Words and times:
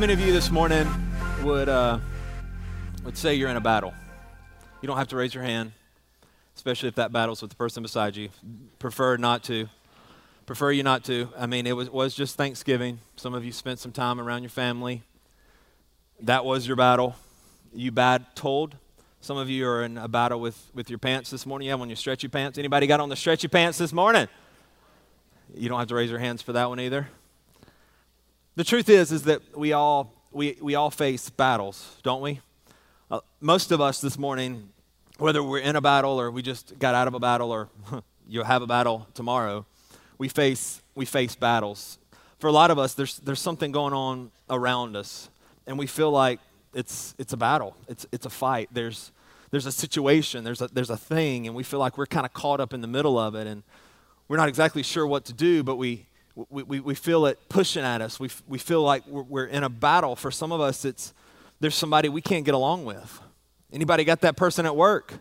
Many 0.00 0.14
of 0.14 0.20
you 0.20 0.32
this 0.32 0.50
morning 0.50 0.88
would 1.42 1.68
uh, 1.68 1.98
would 3.04 3.18
say 3.18 3.34
you're 3.34 3.50
in 3.50 3.58
a 3.58 3.60
battle? 3.60 3.92
You 4.80 4.86
don't 4.86 4.96
have 4.96 5.08
to 5.08 5.16
raise 5.16 5.34
your 5.34 5.42
hand, 5.42 5.72
especially 6.56 6.88
if 6.88 6.94
that 6.94 7.12
battle's 7.12 7.42
with 7.42 7.50
the 7.50 7.56
person 7.56 7.82
beside 7.82 8.16
you. 8.16 8.30
Prefer 8.78 9.18
not 9.18 9.44
to. 9.44 9.68
Prefer 10.46 10.70
you 10.70 10.82
not 10.82 11.04
to. 11.04 11.28
I 11.36 11.44
mean, 11.44 11.66
it 11.66 11.76
was, 11.76 11.90
was 11.90 12.14
just 12.14 12.36
Thanksgiving. 12.36 13.00
Some 13.16 13.34
of 13.34 13.44
you 13.44 13.52
spent 13.52 13.78
some 13.78 13.92
time 13.92 14.18
around 14.18 14.42
your 14.42 14.48
family. 14.48 15.02
That 16.18 16.46
was 16.46 16.66
your 16.66 16.76
battle. 16.76 17.14
You 17.74 17.92
battled. 17.92 18.76
Some 19.20 19.36
of 19.36 19.50
you 19.50 19.68
are 19.68 19.84
in 19.84 19.98
a 19.98 20.08
battle 20.08 20.40
with, 20.40 20.70
with 20.72 20.88
your 20.88 20.98
pants 20.98 21.28
this 21.28 21.44
morning. 21.44 21.66
You 21.66 21.72
have 21.72 21.80
on 21.82 21.90
your 21.90 21.96
stretchy 21.96 22.28
pants. 22.28 22.56
Anybody 22.56 22.86
got 22.86 23.00
on 23.00 23.10
the 23.10 23.16
stretchy 23.16 23.48
pants 23.48 23.76
this 23.76 23.92
morning? 23.92 24.28
You 25.54 25.68
don't 25.68 25.78
have 25.78 25.88
to 25.88 25.94
raise 25.94 26.08
your 26.08 26.20
hands 26.20 26.40
for 26.40 26.54
that 26.54 26.70
one 26.70 26.80
either. 26.80 27.08
The 28.60 28.64
truth 28.64 28.90
is, 28.90 29.10
is 29.10 29.22
that 29.22 29.56
we 29.56 29.72
all, 29.72 30.12
we, 30.32 30.54
we 30.60 30.74
all 30.74 30.90
face 30.90 31.30
battles, 31.30 31.96
don't 32.02 32.20
we? 32.20 32.40
Uh, 33.10 33.20
most 33.40 33.72
of 33.72 33.80
us 33.80 34.02
this 34.02 34.18
morning, 34.18 34.68
whether 35.16 35.42
we're 35.42 35.60
in 35.60 35.76
a 35.76 35.80
battle 35.80 36.20
or 36.20 36.30
we 36.30 36.42
just 36.42 36.78
got 36.78 36.94
out 36.94 37.08
of 37.08 37.14
a 37.14 37.18
battle 37.18 37.52
or 37.52 37.70
you'll 38.28 38.44
have 38.44 38.60
a 38.60 38.66
battle 38.66 39.08
tomorrow, 39.14 39.64
we 40.18 40.28
face, 40.28 40.82
we 40.94 41.06
face 41.06 41.34
battles. 41.34 41.98
For 42.38 42.48
a 42.48 42.52
lot 42.52 42.70
of 42.70 42.78
us, 42.78 42.92
there's, 42.92 43.16
there's 43.20 43.40
something 43.40 43.72
going 43.72 43.94
on 43.94 44.30
around 44.50 44.94
us, 44.94 45.30
and 45.66 45.78
we 45.78 45.86
feel 45.86 46.10
like 46.10 46.38
it's, 46.74 47.14
it's 47.16 47.32
a 47.32 47.38
battle, 47.38 47.74
it's, 47.88 48.04
it's 48.12 48.26
a 48.26 48.30
fight. 48.30 48.68
There's, 48.70 49.10
there's 49.50 49.64
a 49.64 49.72
situation, 49.72 50.44
there's 50.44 50.60
a, 50.60 50.68
there's 50.68 50.90
a 50.90 50.98
thing, 50.98 51.46
and 51.46 51.56
we 51.56 51.62
feel 51.62 51.80
like 51.80 51.96
we're 51.96 52.04
kind 52.04 52.26
of 52.26 52.34
caught 52.34 52.60
up 52.60 52.74
in 52.74 52.82
the 52.82 52.88
middle 52.88 53.18
of 53.18 53.34
it, 53.34 53.46
and 53.46 53.62
we're 54.28 54.36
not 54.36 54.50
exactly 54.50 54.82
sure 54.82 55.06
what 55.06 55.24
to 55.24 55.32
do, 55.32 55.62
but 55.62 55.76
we, 55.76 56.04
we, 56.48 56.62
we, 56.62 56.80
we 56.80 56.94
feel 56.94 57.26
it 57.26 57.38
pushing 57.48 57.84
at 57.84 58.00
us. 58.00 58.18
We, 58.18 58.30
we 58.48 58.58
feel 58.58 58.82
like 58.82 59.06
we're, 59.06 59.22
we're 59.22 59.46
in 59.46 59.64
a 59.64 59.68
battle. 59.68 60.16
For 60.16 60.30
some 60.30 60.52
of 60.52 60.60
us, 60.60 60.84
it's 60.84 61.12
there's 61.60 61.74
somebody 61.74 62.08
we 62.08 62.22
can't 62.22 62.44
get 62.44 62.54
along 62.54 62.84
with. 62.84 63.20
Anybody 63.72 64.04
got 64.04 64.22
that 64.22 64.36
person 64.36 64.66
at 64.66 64.74
work 64.74 65.14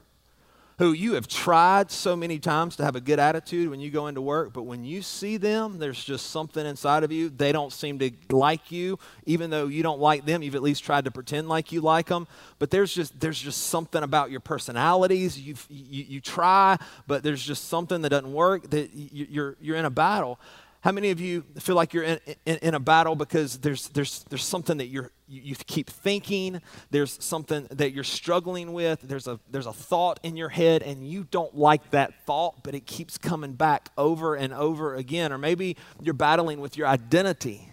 who 0.79 0.93
you 0.93 1.15
have 1.15 1.27
tried 1.27 1.91
so 1.91 2.15
many 2.15 2.39
times 2.39 2.77
to 2.77 2.85
have 2.85 2.95
a 2.95 3.01
good 3.01 3.19
attitude 3.19 3.69
when 3.69 3.81
you 3.81 3.91
go 3.91 4.07
into 4.07 4.21
work, 4.21 4.53
but 4.53 4.63
when 4.63 4.85
you 4.85 5.01
see 5.01 5.35
them, 5.35 5.77
there's 5.77 6.01
just 6.01 6.31
something 6.31 6.65
inside 6.65 7.03
of 7.03 7.11
you. 7.11 7.29
They 7.29 7.51
don't 7.51 7.73
seem 7.73 7.99
to 7.99 8.11
like 8.29 8.71
you, 8.71 8.97
even 9.25 9.49
though 9.49 9.67
you 9.67 9.83
don't 9.83 9.99
like 9.99 10.23
them. 10.23 10.41
You've 10.41 10.55
at 10.55 10.63
least 10.63 10.85
tried 10.85 11.03
to 11.03 11.11
pretend 11.11 11.49
like 11.49 11.73
you 11.73 11.81
like 11.81 12.07
them, 12.07 12.27
but 12.59 12.71
there's 12.71 12.93
just 12.93 13.19
there's 13.19 13.37
just 13.37 13.67
something 13.67 14.01
about 14.01 14.31
your 14.31 14.39
personalities. 14.39 15.37
you 15.37 15.55
you 15.67 16.05
you 16.07 16.21
try, 16.21 16.77
but 17.07 17.23
there's 17.23 17.43
just 17.43 17.67
something 17.67 18.01
that 18.03 18.09
doesn't 18.09 18.31
work. 18.31 18.69
That 18.69 18.89
you're 18.93 19.57
you're 19.59 19.75
in 19.75 19.83
a 19.85 19.89
battle. 19.89 20.39
How 20.81 20.93
many 20.93 21.09
of 21.09 21.19
you 21.19 21.43
feel 21.59 21.75
like 21.75 21.93
you're 21.93 22.05
in, 22.05 22.19
in, 22.45 22.57
in, 22.57 22.73
a 22.73 22.79
battle 22.79 23.13
because 23.13 23.57
there's, 23.57 23.89
there's, 23.89 24.23
there's 24.29 24.45
something 24.45 24.77
that 24.77 24.85
you're, 24.85 25.11
you, 25.27 25.41
you 25.43 25.55
keep 25.67 25.89
thinking, 25.89 26.61
there's 26.89 27.21
something 27.21 27.67
that 27.71 27.91
you're 27.91 28.05
struggling 28.05 28.71
with, 28.71 29.01
there's 29.01 29.27
a, 29.27 29.41
there's 29.51 29.65
a 29.65 29.73
thought 29.73 30.21
in 30.23 30.37
your 30.37 30.47
head, 30.47 30.81
and 30.81 31.05
you 31.05 31.25
don't 31.31 31.53
like 31.53 31.89
that 31.91 32.25
thought, 32.25 32.63
but 32.63 32.75
it 32.75 32.85
keeps 32.85 33.17
coming 33.17 33.53
back 33.53 33.89
over 33.97 34.35
and 34.35 34.53
over 34.53 34.95
again? 34.95 35.33
Or 35.33 35.37
maybe 35.37 35.75
you're 36.01 36.13
battling 36.13 36.61
with 36.61 36.77
your 36.77 36.87
identity, 36.87 37.69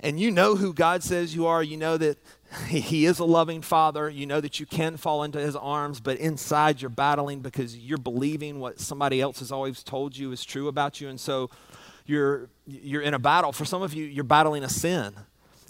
and 0.00 0.18
you 0.18 0.32
know 0.32 0.56
who 0.56 0.72
God 0.72 1.04
says 1.04 1.32
you 1.32 1.46
are, 1.46 1.62
you 1.62 1.76
know 1.76 1.96
that 1.96 2.18
he 2.66 3.06
is 3.06 3.18
a 3.18 3.24
loving 3.24 3.62
father. 3.62 4.08
You 4.08 4.26
know 4.26 4.40
that 4.40 4.58
you 4.58 4.66
can 4.66 4.96
fall 4.96 5.22
into 5.22 5.38
his 5.38 5.54
arms, 5.54 6.00
but 6.00 6.18
inside 6.18 6.82
you're 6.82 6.88
battling 6.88 7.40
because 7.40 7.76
you're 7.76 7.98
believing 7.98 8.58
what 8.58 8.80
somebody 8.80 9.20
else 9.20 9.38
has 9.38 9.52
always 9.52 9.82
told 9.82 10.16
you 10.16 10.32
is 10.32 10.44
true 10.44 10.68
about 10.68 11.00
you. 11.00 11.08
And 11.08 11.20
so 11.20 11.50
you're, 12.06 12.48
you're 12.66 13.02
in 13.02 13.14
a 13.14 13.18
battle. 13.18 13.52
For 13.52 13.64
some 13.64 13.82
of 13.82 13.94
you, 13.94 14.04
you're 14.04 14.24
battling 14.24 14.64
a 14.64 14.68
sin. 14.68 15.14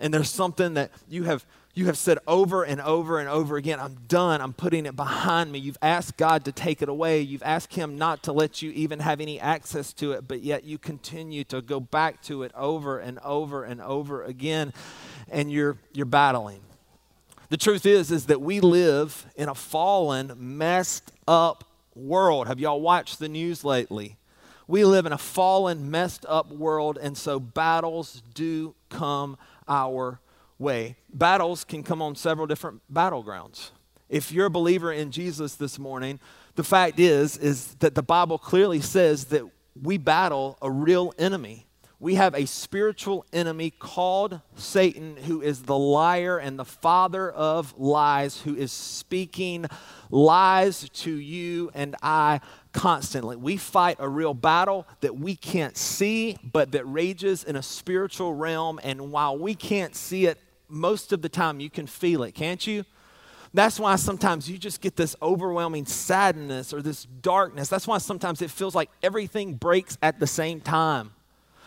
And 0.01 0.13
there's 0.15 0.31
something 0.31 0.75
that 0.75 0.91
you 1.09 1.25
have, 1.25 1.45
you 1.75 1.87
have 1.87 1.99
said 1.99 2.19
over 2.27 2.65
and 2.65 2.81
over 2.81 3.21
and 3.21 3.29
over 3.29 3.57
again 3.57 3.79
I'm 3.79 3.99
done. 4.09 4.41
I'm 4.41 4.55
putting 4.55 4.87
it 4.87 4.97
behind 4.97 5.53
me. 5.53 5.59
You've 5.59 5.79
asked 5.83 6.17
God 6.17 6.47
to 6.47 6.53
take 6.53 6.81
it 6.81 6.89
away. 6.89 7.21
You've 7.21 7.43
asked 7.43 7.75
Him 7.75 7.99
not 7.99 8.23
to 8.25 8.33
let 8.33 8.63
you 8.63 8.71
even 8.73 9.01
have 9.01 9.21
any 9.21 9.39
access 9.39 9.93
to 9.95 10.13
it, 10.13 10.27
but 10.27 10.41
yet 10.41 10.65
you 10.65 10.79
continue 10.79 11.45
to 11.45 11.61
go 11.61 11.79
back 11.79 12.23
to 12.23 12.43
it 12.45 12.53
over 12.55 12.99
and 12.99 13.19
over 13.19 13.65
and 13.65 13.81
over 13.83 14.25
again. 14.25 14.73
And 15.31 15.53
you're, 15.53 15.77
you're 15.93 16.07
battling. 16.07 16.61
The 17.51 17.57
truth 17.57 17.85
is, 17.85 18.11
is 18.11 18.27
that 18.27 18.41
we 18.41 18.61
live 18.61 19.27
in 19.37 19.49
a 19.49 19.55
fallen, 19.55 20.33
messed 20.39 21.13
up 21.29 21.65
world. 21.95 22.47
Have 22.47 22.59
y'all 22.59 22.81
watched 22.81 23.19
the 23.19 23.29
news 23.29 23.65
lately? 23.65 24.17
We 24.71 24.85
live 24.85 25.05
in 25.05 25.13
a 25.13 25.19
fallen, 25.19 25.91
messed 25.91 26.25
up 26.29 26.53
world, 26.53 26.97
and 26.97 27.19
so 27.19 27.41
battles 27.41 28.23
do 28.35 28.77
come 28.89 29.37
our 29.67 30.21
way. 30.61 30.95
Battles 31.13 31.65
can 31.65 31.83
come 31.83 32.01
on 32.01 32.15
several 32.15 32.47
different 32.47 32.81
battlegrounds. 32.89 33.73
If 34.09 34.31
you're 34.31 34.47
a 34.47 34.51
believer 34.51 34.93
in 34.93 35.11
Jesus 35.11 35.57
this 35.57 35.77
morning, 35.77 36.21
the 36.55 36.63
fact 36.63 37.01
is 37.01 37.37
is 37.37 37.75
that 37.81 37.97
the 37.97 38.03
Bible 38.05 38.39
clearly 38.39 38.81
says 38.81 39.25
that 39.25 39.43
we 39.75 39.99
battle 39.99 40.57
a 40.63 40.71
real 40.71 41.13
enemy. 41.19 41.67
We 41.99 42.15
have 42.15 42.37
a 42.37 42.47
spiritual 42.47 43.27
enemy 43.33 43.71
called 43.71 44.41
Satan, 44.55 45.17
who 45.17 45.43
is 45.43 45.65
the 45.65 45.77
liar 45.77 46.39
and 46.39 46.57
the 46.57 46.65
father 46.65 47.29
of 47.29 47.75
lies, 47.77 48.41
who 48.43 48.55
is 48.55 48.71
speaking 48.71 49.67
lies 50.11 50.89
to 50.91 51.13
you 51.13 51.71
and 51.75 51.97
I 52.03 52.41
constantly. 52.73 53.37
We 53.37 53.57
fight 53.57 53.97
a 53.99 54.09
real 54.09 54.35
battle 54.35 54.87
that 55.01 55.17
we 55.17 55.37
can't 55.37 55.77
see, 55.77 56.37
but 56.43 56.73
that 56.73 56.85
rages 56.85 57.45
in 57.45 57.57
a 57.57 57.63
spiritual 57.63 58.35
realm. 58.35 58.81
And 58.83 59.13
while 59.13 59.37
we 59.39 59.55
can't 59.55 59.95
see 59.95 60.27
it, 60.27 60.39
most 60.69 61.13
of 61.13 61.23
the 61.23 61.29
time 61.29 61.61
you 61.61 61.71
can 61.71 61.87
feel 61.87 62.23
it, 62.23 62.33
can't 62.33 62.65
you? 62.67 62.85
That's 63.53 63.81
why 63.81 63.97
sometimes 63.97 64.49
you 64.49 64.59
just 64.59 64.81
get 64.81 64.95
this 64.95 65.17
overwhelming 65.21 65.87
sadness 65.87 66.73
or 66.73 66.83
this 66.83 67.05
darkness. 67.05 67.69
That's 67.69 67.87
why 67.87 67.99
sometimes 67.99 68.43
it 68.43 68.51
feels 68.51 68.77
like 68.77 68.91
everything 69.03 69.55
breaks 69.55 69.99
at 70.03 70.21
the 70.21 70.27
same 70.27 70.61
time. 70.61 71.13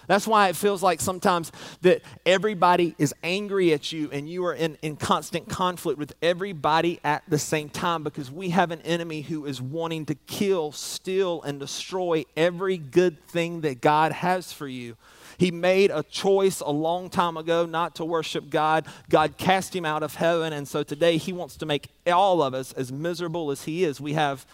That's 0.07 0.27
why 0.27 0.49
it 0.49 0.55
feels 0.55 0.83
like 0.83 0.99
sometimes 0.99 1.51
that 1.81 2.01
everybody 2.25 2.95
is 2.97 3.13
angry 3.23 3.73
at 3.73 3.91
you 3.91 4.09
and 4.11 4.29
you 4.29 4.45
are 4.45 4.53
in, 4.53 4.77
in 4.81 4.95
constant 4.95 5.47
conflict 5.47 5.97
with 5.97 6.13
everybody 6.21 6.99
at 7.03 7.23
the 7.27 7.39
same 7.39 7.69
time 7.69 8.03
because 8.03 8.29
we 8.29 8.49
have 8.49 8.71
an 8.71 8.81
enemy 8.81 9.21
who 9.21 9.45
is 9.45 9.61
wanting 9.61 10.05
to 10.07 10.15
kill, 10.15 10.71
steal, 10.71 11.41
and 11.43 11.59
destroy 11.59 12.25
every 12.35 12.77
good 12.77 13.25
thing 13.27 13.61
that 13.61 13.81
God 13.81 14.11
has 14.11 14.51
for 14.51 14.67
you. 14.67 14.97
He 15.37 15.51
made 15.51 15.91
a 15.91 16.03
choice 16.03 16.59
a 16.59 16.69
long 16.69 17.09
time 17.09 17.37
ago 17.37 17.65
not 17.65 17.95
to 17.95 18.05
worship 18.05 18.49
God. 18.49 18.85
God 19.09 19.37
cast 19.37 19.75
him 19.75 19.85
out 19.85 20.03
of 20.03 20.15
heaven. 20.15 20.53
And 20.53 20.67
so 20.67 20.83
today 20.83 21.17
he 21.17 21.33
wants 21.33 21.57
to 21.57 21.65
make 21.65 21.89
all 22.07 22.41
of 22.41 22.53
us 22.53 22.73
as 22.73 22.91
miserable 22.91 23.51
as 23.51 23.63
he 23.63 23.83
is. 23.83 23.99
We 23.99 24.13
have 24.13 24.45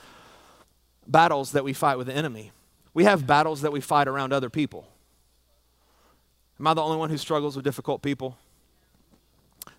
battles 1.07 1.51
that 1.51 1.63
we 1.63 1.73
fight 1.73 1.97
with 1.97 2.07
the 2.07 2.13
enemy, 2.13 2.51
we 2.93 3.03
have 3.03 3.25
battles 3.25 3.61
that 3.61 3.71
we 3.71 3.81
fight 3.81 4.07
around 4.07 4.33
other 4.33 4.49
people. 4.49 4.87
Am 6.59 6.67
I 6.67 6.73
the 6.73 6.81
only 6.81 6.97
one 6.97 7.09
who 7.09 7.17
struggles 7.17 7.55
with 7.55 7.63
difficult 7.63 8.01
people? 8.01 8.37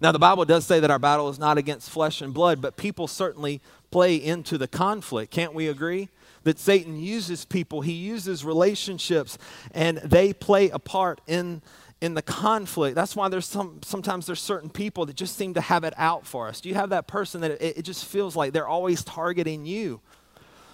Now, 0.01 0.13
the 0.13 0.19
Bible 0.19 0.47
does 0.47 0.65
say 0.65 0.81
that 0.81 0.91
our 0.91 0.99
battle 0.99 1.29
is 1.29 1.39
not 1.39 1.59
against 1.59 1.91
flesh 1.91 2.23
and 2.23 2.33
blood, 2.33 2.63
but 2.63 2.77
people 2.77 3.07
certainly 3.07 3.61
play 3.91 4.17
into 4.17 4.57
the 4.57 4.67
conflict. 4.67 5.31
Can't 5.31 5.53
we 5.53 5.69
agree? 5.69 6.09
That 6.45 6.59
Satan 6.59 6.99
uses 6.99 7.45
people, 7.45 7.83
he 7.83 7.93
uses 7.93 8.43
relationships, 8.43 9.37
and 9.73 9.99
they 9.99 10.33
play 10.33 10.71
a 10.71 10.79
part 10.79 11.21
in, 11.27 11.61
in 12.01 12.15
the 12.15 12.23
conflict. 12.23 12.95
That's 12.95 13.15
why 13.15 13.29
there's 13.29 13.45
some, 13.45 13.81
sometimes 13.83 14.25
there's 14.25 14.41
certain 14.41 14.71
people 14.71 15.05
that 15.05 15.17
just 15.17 15.37
seem 15.37 15.53
to 15.53 15.61
have 15.61 15.85
it 15.85 15.93
out 15.99 16.27
for 16.27 16.49
us. 16.49 16.63
Do 16.63 16.71
you 16.71 16.77
have 16.77 16.91
that 16.91 17.07
person 17.07 17.43
that 17.43 17.51
it, 17.51 17.79
it 17.79 17.83
just 17.83 18.07
feels 18.07 18.35
like 18.35 18.55
they're 18.55 18.67
always 18.67 19.05
targeting 19.05 19.67
you? 19.67 20.01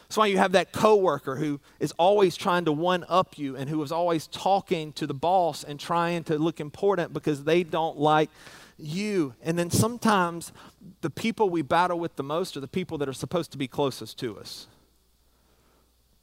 That's 0.08 0.16
why 0.16 0.26
you 0.26 0.38
have 0.38 0.52
that 0.52 0.72
coworker 0.72 1.34
who 1.36 1.60
is 1.80 1.92
always 1.98 2.36
trying 2.36 2.64
to 2.66 2.72
one 2.72 3.04
up 3.08 3.38
you 3.38 3.56
and 3.56 3.68
who 3.68 3.82
is 3.82 3.90
always 3.90 4.28
talking 4.28 4.92
to 4.92 5.06
the 5.06 5.14
boss 5.14 5.64
and 5.64 5.80
trying 5.80 6.22
to 6.24 6.38
look 6.38 6.60
important 6.60 7.12
because 7.12 7.42
they 7.42 7.64
don't 7.64 7.98
like 7.98 8.30
you. 8.78 9.34
And 9.42 9.58
then 9.58 9.70
sometimes 9.70 10.52
the 11.00 11.10
people 11.10 11.50
we 11.50 11.62
battle 11.62 11.98
with 11.98 12.14
the 12.14 12.22
most 12.22 12.56
are 12.56 12.60
the 12.60 12.68
people 12.68 12.98
that 12.98 13.08
are 13.08 13.12
supposed 13.12 13.50
to 13.52 13.58
be 13.58 13.66
closest 13.66 14.16
to 14.20 14.38
us. 14.38 14.68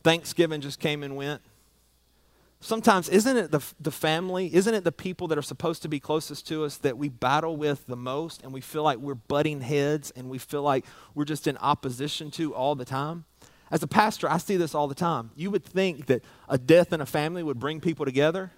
Thanksgiving 0.01 0.61
just 0.61 0.79
came 0.79 1.03
and 1.03 1.17
went. 1.17 1.41
sometimes 2.61 3.09
isn't 3.09 3.35
it 3.35 3.51
the, 3.51 3.61
the 3.81 3.91
family, 3.91 4.53
isn't 4.55 4.73
it 4.73 4.85
the 4.85 4.91
people 4.93 5.27
that 5.27 5.37
are 5.37 5.41
supposed 5.43 5.81
to 5.81 5.89
be 5.89 5.99
closest 5.99 6.47
to 6.47 6.63
us 6.63 6.77
that 6.77 6.97
we 6.97 7.09
battle 7.09 7.57
with 7.57 7.85
the 7.87 7.97
most 7.97 8.43
and 8.43 8.53
we 8.53 8.61
feel 8.61 8.83
like 8.83 8.99
we're 8.99 9.15
butting 9.15 9.59
heads 9.59 10.11
and 10.15 10.29
we 10.29 10.37
feel 10.37 10.61
like 10.61 10.85
we're 11.15 11.25
just 11.25 11.47
in 11.47 11.57
opposition 11.57 12.31
to 12.31 12.55
all 12.55 12.75
the 12.75 12.85
time? 12.85 13.25
As 13.73 13.81
a 13.81 13.87
pastor, 13.87 14.29
I 14.29 14.37
see 14.37 14.55
this 14.55 14.75
all 14.75 14.87
the 14.87 14.93
time. 14.93 15.31
You 15.35 15.49
would 15.49 15.65
think 15.65 16.05
that 16.05 16.23
a 16.47 16.59
death 16.59 16.93
in 16.93 17.01
a 17.01 17.07
family 17.07 17.41
would 17.41 17.59
bring 17.59 17.81
people 17.81 18.05
together. 18.05 18.51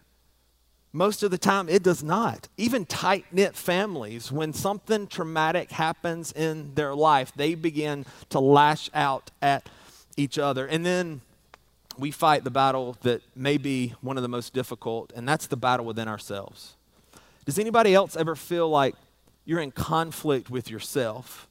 Most 0.91 1.23
of 1.23 1.31
the 1.31 1.37
time, 1.37 1.69
it 1.69 1.83
does 1.83 2.03
not. 2.03 2.49
Even 2.57 2.85
tight 2.85 3.23
knit 3.31 3.55
families, 3.55 4.29
when 4.29 4.51
something 4.51 5.07
traumatic 5.07 5.71
happens 5.71 6.33
in 6.33 6.75
their 6.75 6.93
life, 6.93 7.31
they 7.33 7.55
begin 7.55 8.05
to 8.27 8.41
lash 8.41 8.89
out 8.93 9.31
at 9.41 9.69
each 10.17 10.37
other. 10.37 10.67
And 10.67 10.85
then 10.85 11.21
we 11.97 12.11
fight 12.11 12.43
the 12.43 12.51
battle 12.51 12.97
that 13.03 13.21
may 13.37 13.55
be 13.55 13.93
one 14.01 14.17
of 14.17 14.21
the 14.21 14.27
most 14.27 14.53
difficult, 14.53 15.13
and 15.15 15.25
that's 15.25 15.47
the 15.47 15.55
battle 15.55 15.85
within 15.85 16.09
ourselves. 16.09 16.75
Does 17.45 17.57
anybody 17.57 17.95
else 17.95 18.17
ever 18.17 18.35
feel 18.35 18.67
like 18.67 18.95
you're 19.45 19.61
in 19.61 19.71
conflict 19.71 20.49
with 20.49 20.69
yourself? 20.69 21.47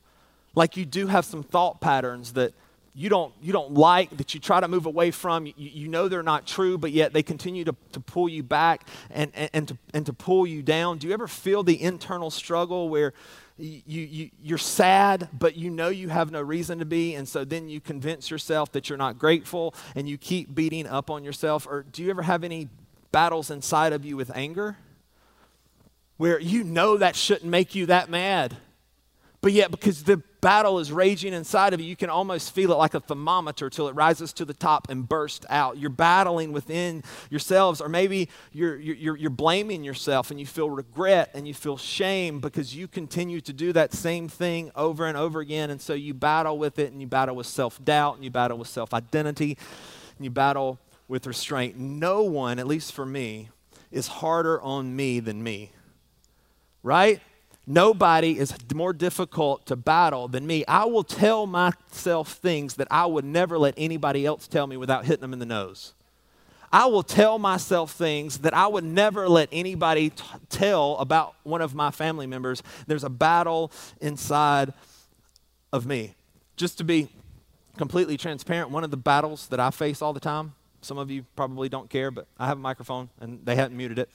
Like 0.54 0.76
you 0.76 0.84
do 0.84 1.06
have 1.06 1.24
some 1.24 1.42
thought 1.42 1.80
patterns 1.80 2.34
that 2.34 2.52
you 2.94 3.08
don't, 3.08 3.34
you 3.42 3.52
don't 3.52 3.74
like, 3.74 4.16
that 4.18 4.34
you 4.34 4.40
try 4.40 4.60
to 4.60 4.68
move 4.68 4.86
away 4.86 5.10
from. 5.10 5.46
You, 5.46 5.54
you 5.56 5.88
know 5.88 6.06
they're 6.06 6.22
not 6.22 6.46
true, 6.46 6.78
but 6.78 6.92
yet 6.92 7.12
they 7.12 7.24
continue 7.24 7.64
to, 7.64 7.74
to 7.92 8.00
pull 8.00 8.28
you 8.28 8.44
back 8.44 8.86
and, 9.10 9.32
and, 9.34 9.50
and, 9.52 9.68
to, 9.68 9.78
and 9.92 10.06
to 10.06 10.12
pull 10.12 10.46
you 10.46 10.62
down. 10.62 10.98
Do 10.98 11.08
you 11.08 11.12
ever 11.12 11.26
feel 11.26 11.64
the 11.64 11.80
internal 11.82 12.30
struggle 12.30 12.88
where 12.88 13.12
you, 13.56 13.82
you, 13.86 14.30
you're 14.40 14.58
sad, 14.58 15.28
but 15.32 15.56
you 15.56 15.70
know 15.70 15.88
you 15.88 16.08
have 16.08 16.30
no 16.30 16.40
reason 16.40 16.78
to 16.78 16.84
be, 16.84 17.14
and 17.14 17.28
so 17.28 17.44
then 17.44 17.68
you 17.68 17.80
convince 17.80 18.30
yourself 18.30 18.70
that 18.72 18.88
you're 18.88 18.98
not 18.98 19.18
grateful 19.18 19.74
and 19.96 20.08
you 20.08 20.16
keep 20.16 20.54
beating 20.54 20.86
up 20.86 21.10
on 21.10 21.24
yourself? 21.24 21.66
Or 21.66 21.82
do 21.82 22.02
you 22.02 22.10
ever 22.10 22.22
have 22.22 22.44
any 22.44 22.68
battles 23.10 23.50
inside 23.50 23.92
of 23.92 24.04
you 24.04 24.16
with 24.16 24.30
anger 24.36 24.76
where 26.16 26.38
you 26.38 26.62
know 26.62 26.96
that 26.96 27.16
shouldn't 27.16 27.50
make 27.50 27.74
you 27.74 27.86
that 27.86 28.08
mad? 28.08 28.56
But 29.40 29.52
yet, 29.52 29.70
because 29.70 30.04
the 30.04 30.22
battle 30.44 30.78
is 30.78 30.92
raging 30.92 31.32
inside 31.32 31.72
of 31.72 31.80
you, 31.80 31.86
you 31.86 31.96
can 31.96 32.10
almost 32.10 32.54
feel 32.54 32.70
it 32.70 32.74
like 32.74 32.92
a 32.92 33.00
thermometer 33.00 33.70
till 33.70 33.88
it 33.88 33.94
rises 33.94 34.30
to 34.34 34.44
the 34.44 34.52
top 34.52 34.90
and 34.90 35.08
bursts 35.08 35.46
out. 35.48 35.78
You're 35.78 35.88
battling 35.88 36.52
within 36.52 37.02
yourselves, 37.30 37.80
or 37.80 37.88
maybe 37.88 38.28
you're, 38.52 38.76
you're, 38.76 39.16
you're 39.16 39.30
blaming 39.30 39.82
yourself 39.82 40.30
and 40.30 40.38
you 40.38 40.44
feel 40.44 40.68
regret 40.68 41.30
and 41.32 41.48
you 41.48 41.54
feel 41.54 41.78
shame 41.78 42.40
because 42.40 42.76
you 42.76 42.86
continue 42.86 43.40
to 43.40 43.54
do 43.54 43.72
that 43.72 43.94
same 43.94 44.28
thing 44.28 44.70
over 44.76 45.06
and 45.06 45.16
over 45.16 45.40
again. 45.40 45.70
And 45.70 45.80
so 45.80 45.94
you 45.94 46.12
battle 46.12 46.58
with 46.58 46.78
it 46.78 46.92
and 46.92 47.00
you 47.00 47.06
battle 47.06 47.34
with 47.34 47.46
self 47.46 47.82
doubt 47.82 48.16
and 48.16 48.24
you 48.24 48.30
battle 48.30 48.58
with 48.58 48.68
self 48.68 48.92
identity 48.92 49.56
and 50.18 50.26
you 50.26 50.30
battle 50.30 50.78
with 51.08 51.26
restraint. 51.26 51.78
No 51.78 52.22
one, 52.22 52.58
at 52.58 52.66
least 52.66 52.92
for 52.92 53.06
me, 53.06 53.48
is 53.90 54.08
harder 54.08 54.60
on 54.60 54.94
me 54.94 55.20
than 55.20 55.42
me. 55.42 55.72
Right? 56.82 57.22
Nobody 57.66 58.38
is 58.38 58.54
more 58.74 58.92
difficult 58.92 59.64
to 59.66 59.76
battle 59.76 60.28
than 60.28 60.46
me. 60.46 60.64
I 60.66 60.84
will 60.84 61.04
tell 61.04 61.46
myself 61.46 62.32
things 62.34 62.74
that 62.74 62.88
I 62.90 63.06
would 63.06 63.24
never 63.24 63.58
let 63.58 63.74
anybody 63.76 64.26
else 64.26 64.46
tell 64.46 64.66
me 64.66 64.76
without 64.76 65.06
hitting 65.06 65.22
them 65.22 65.32
in 65.32 65.38
the 65.38 65.46
nose. 65.46 65.94
I 66.70 66.86
will 66.86 67.04
tell 67.04 67.38
myself 67.38 67.92
things 67.92 68.38
that 68.38 68.52
I 68.52 68.66
would 68.66 68.84
never 68.84 69.28
let 69.28 69.48
anybody 69.52 70.10
t- 70.10 70.24
tell 70.48 70.96
about 70.96 71.36
one 71.44 71.62
of 71.62 71.74
my 71.74 71.90
family 71.90 72.26
members. 72.26 72.62
There's 72.86 73.04
a 73.04 73.08
battle 73.08 73.70
inside 74.00 74.74
of 75.72 75.86
me. 75.86 76.16
Just 76.56 76.76
to 76.78 76.84
be 76.84 77.08
completely 77.78 78.16
transparent, 78.16 78.70
one 78.70 78.84
of 78.84 78.90
the 78.90 78.96
battles 78.96 79.46
that 79.48 79.60
I 79.60 79.70
face 79.70 80.02
all 80.02 80.12
the 80.12 80.20
time, 80.20 80.54
some 80.82 80.98
of 80.98 81.10
you 81.10 81.24
probably 81.36 81.68
don't 81.68 81.88
care, 81.88 82.10
but 82.10 82.26
I 82.38 82.46
have 82.46 82.58
a 82.58 82.60
microphone 82.60 83.08
and 83.20 83.40
they 83.46 83.54
hadn't 83.54 83.76
muted 83.76 83.98
it. 83.98 84.10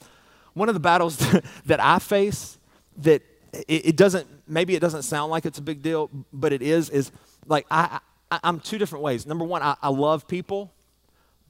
One 0.52 0.68
of 0.68 0.74
the 0.74 0.80
battles 0.80 1.16
that 1.66 1.80
I 1.80 1.98
face 1.98 2.58
that 2.98 3.22
it, 3.52 3.86
it, 3.86 3.96
doesn't 3.96 4.26
maybe 4.46 4.74
it 4.74 4.80
doesn't 4.80 5.02
sound 5.02 5.30
like 5.30 5.44
it's 5.44 5.58
a 5.58 5.62
big 5.62 5.82
deal 5.82 6.10
but 6.32 6.52
it 6.52 6.62
is 6.62 6.90
is 6.90 7.10
like 7.46 7.66
i, 7.70 8.00
I 8.30 8.38
am 8.44 8.60
two 8.60 8.78
different 8.78 9.02
ways. 9.02 9.26
Number 9.26 9.44
one 9.44 9.62
I, 9.62 9.76
I 9.82 9.88
love 9.88 10.28
people 10.28 10.72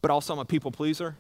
but 0.02 0.11
also 0.11 0.32
i'm 0.32 0.38
a 0.38 0.44
people 0.44 0.70
pleaser. 0.70 1.17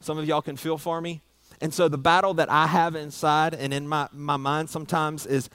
Some 0.00 0.18
of 0.18 0.26
y'all 0.26 0.42
can 0.42 0.56
feel 0.56 0.78
for 0.78 1.00
me. 1.00 1.20
And 1.60 1.74
so 1.74 1.88
the 1.88 1.98
battle 1.98 2.34
that 2.34 2.50
i 2.50 2.66
have 2.66 2.94
inside 2.94 3.54
and 3.54 3.72
in 3.72 3.86
my, 3.88 4.08
my 4.12 4.36
mind 4.36 4.70
sometimes 4.70 5.26
is 5.26 5.50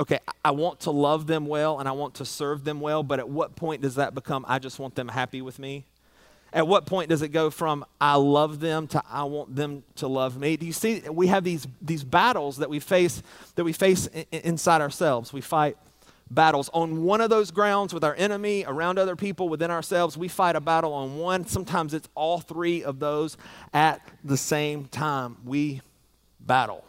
okay 0.00 0.20
i 0.44 0.50
want 0.50 0.80
to 0.80 0.90
love 0.90 1.26
them 1.26 1.46
well 1.46 1.80
and 1.80 1.88
i 1.88 1.92
want 1.92 2.14
to 2.14 2.24
serve 2.24 2.64
them 2.64 2.80
well 2.80 3.02
but 3.02 3.18
at 3.18 3.28
what 3.28 3.56
point 3.56 3.82
does 3.82 3.96
that 3.96 4.14
become 4.14 4.44
i 4.48 4.58
just 4.58 4.78
want 4.78 4.94
them 4.94 5.08
happy 5.08 5.42
with 5.42 5.58
me 5.58 5.84
at 6.52 6.66
what 6.66 6.86
point 6.86 7.10
does 7.10 7.22
it 7.22 7.28
go 7.28 7.50
from 7.50 7.84
I 8.00 8.16
love 8.16 8.60
them 8.60 8.86
to 8.88 9.02
I 9.08 9.24
want 9.24 9.54
them 9.54 9.84
to 9.96 10.08
love 10.08 10.38
me? 10.38 10.56
Do 10.56 10.66
you 10.66 10.72
see 10.72 11.00
we 11.10 11.26
have 11.28 11.44
these 11.44 11.66
these 11.80 12.04
battles 12.04 12.58
that 12.58 12.70
we 12.70 12.80
face 12.80 13.22
that 13.54 13.64
we 13.64 13.72
face 13.72 14.06
in, 14.06 14.24
inside 14.32 14.80
ourselves. 14.80 15.32
We 15.32 15.40
fight 15.40 15.76
battles 16.30 16.68
on 16.72 17.04
one 17.04 17.20
of 17.20 17.30
those 17.30 17.50
grounds 17.50 17.94
with 17.94 18.04
our 18.04 18.14
enemy, 18.14 18.64
around 18.66 18.98
other 18.98 19.16
people, 19.16 19.48
within 19.48 19.70
ourselves. 19.70 20.16
We 20.16 20.28
fight 20.28 20.56
a 20.56 20.60
battle 20.60 20.92
on 20.92 21.16
one. 21.18 21.46
Sometimes 21.46 21.94
it's 21.94 22.08
all 22.14 22.40
three 22.40 22.84
of 22.84 22.98
those 22.98 23.36
at 23.72 24.00
the 24.24 24.36
same 24.36 24.86
time. 24.86 25.38
We 25.44 25.80
battle. 26.40 26.84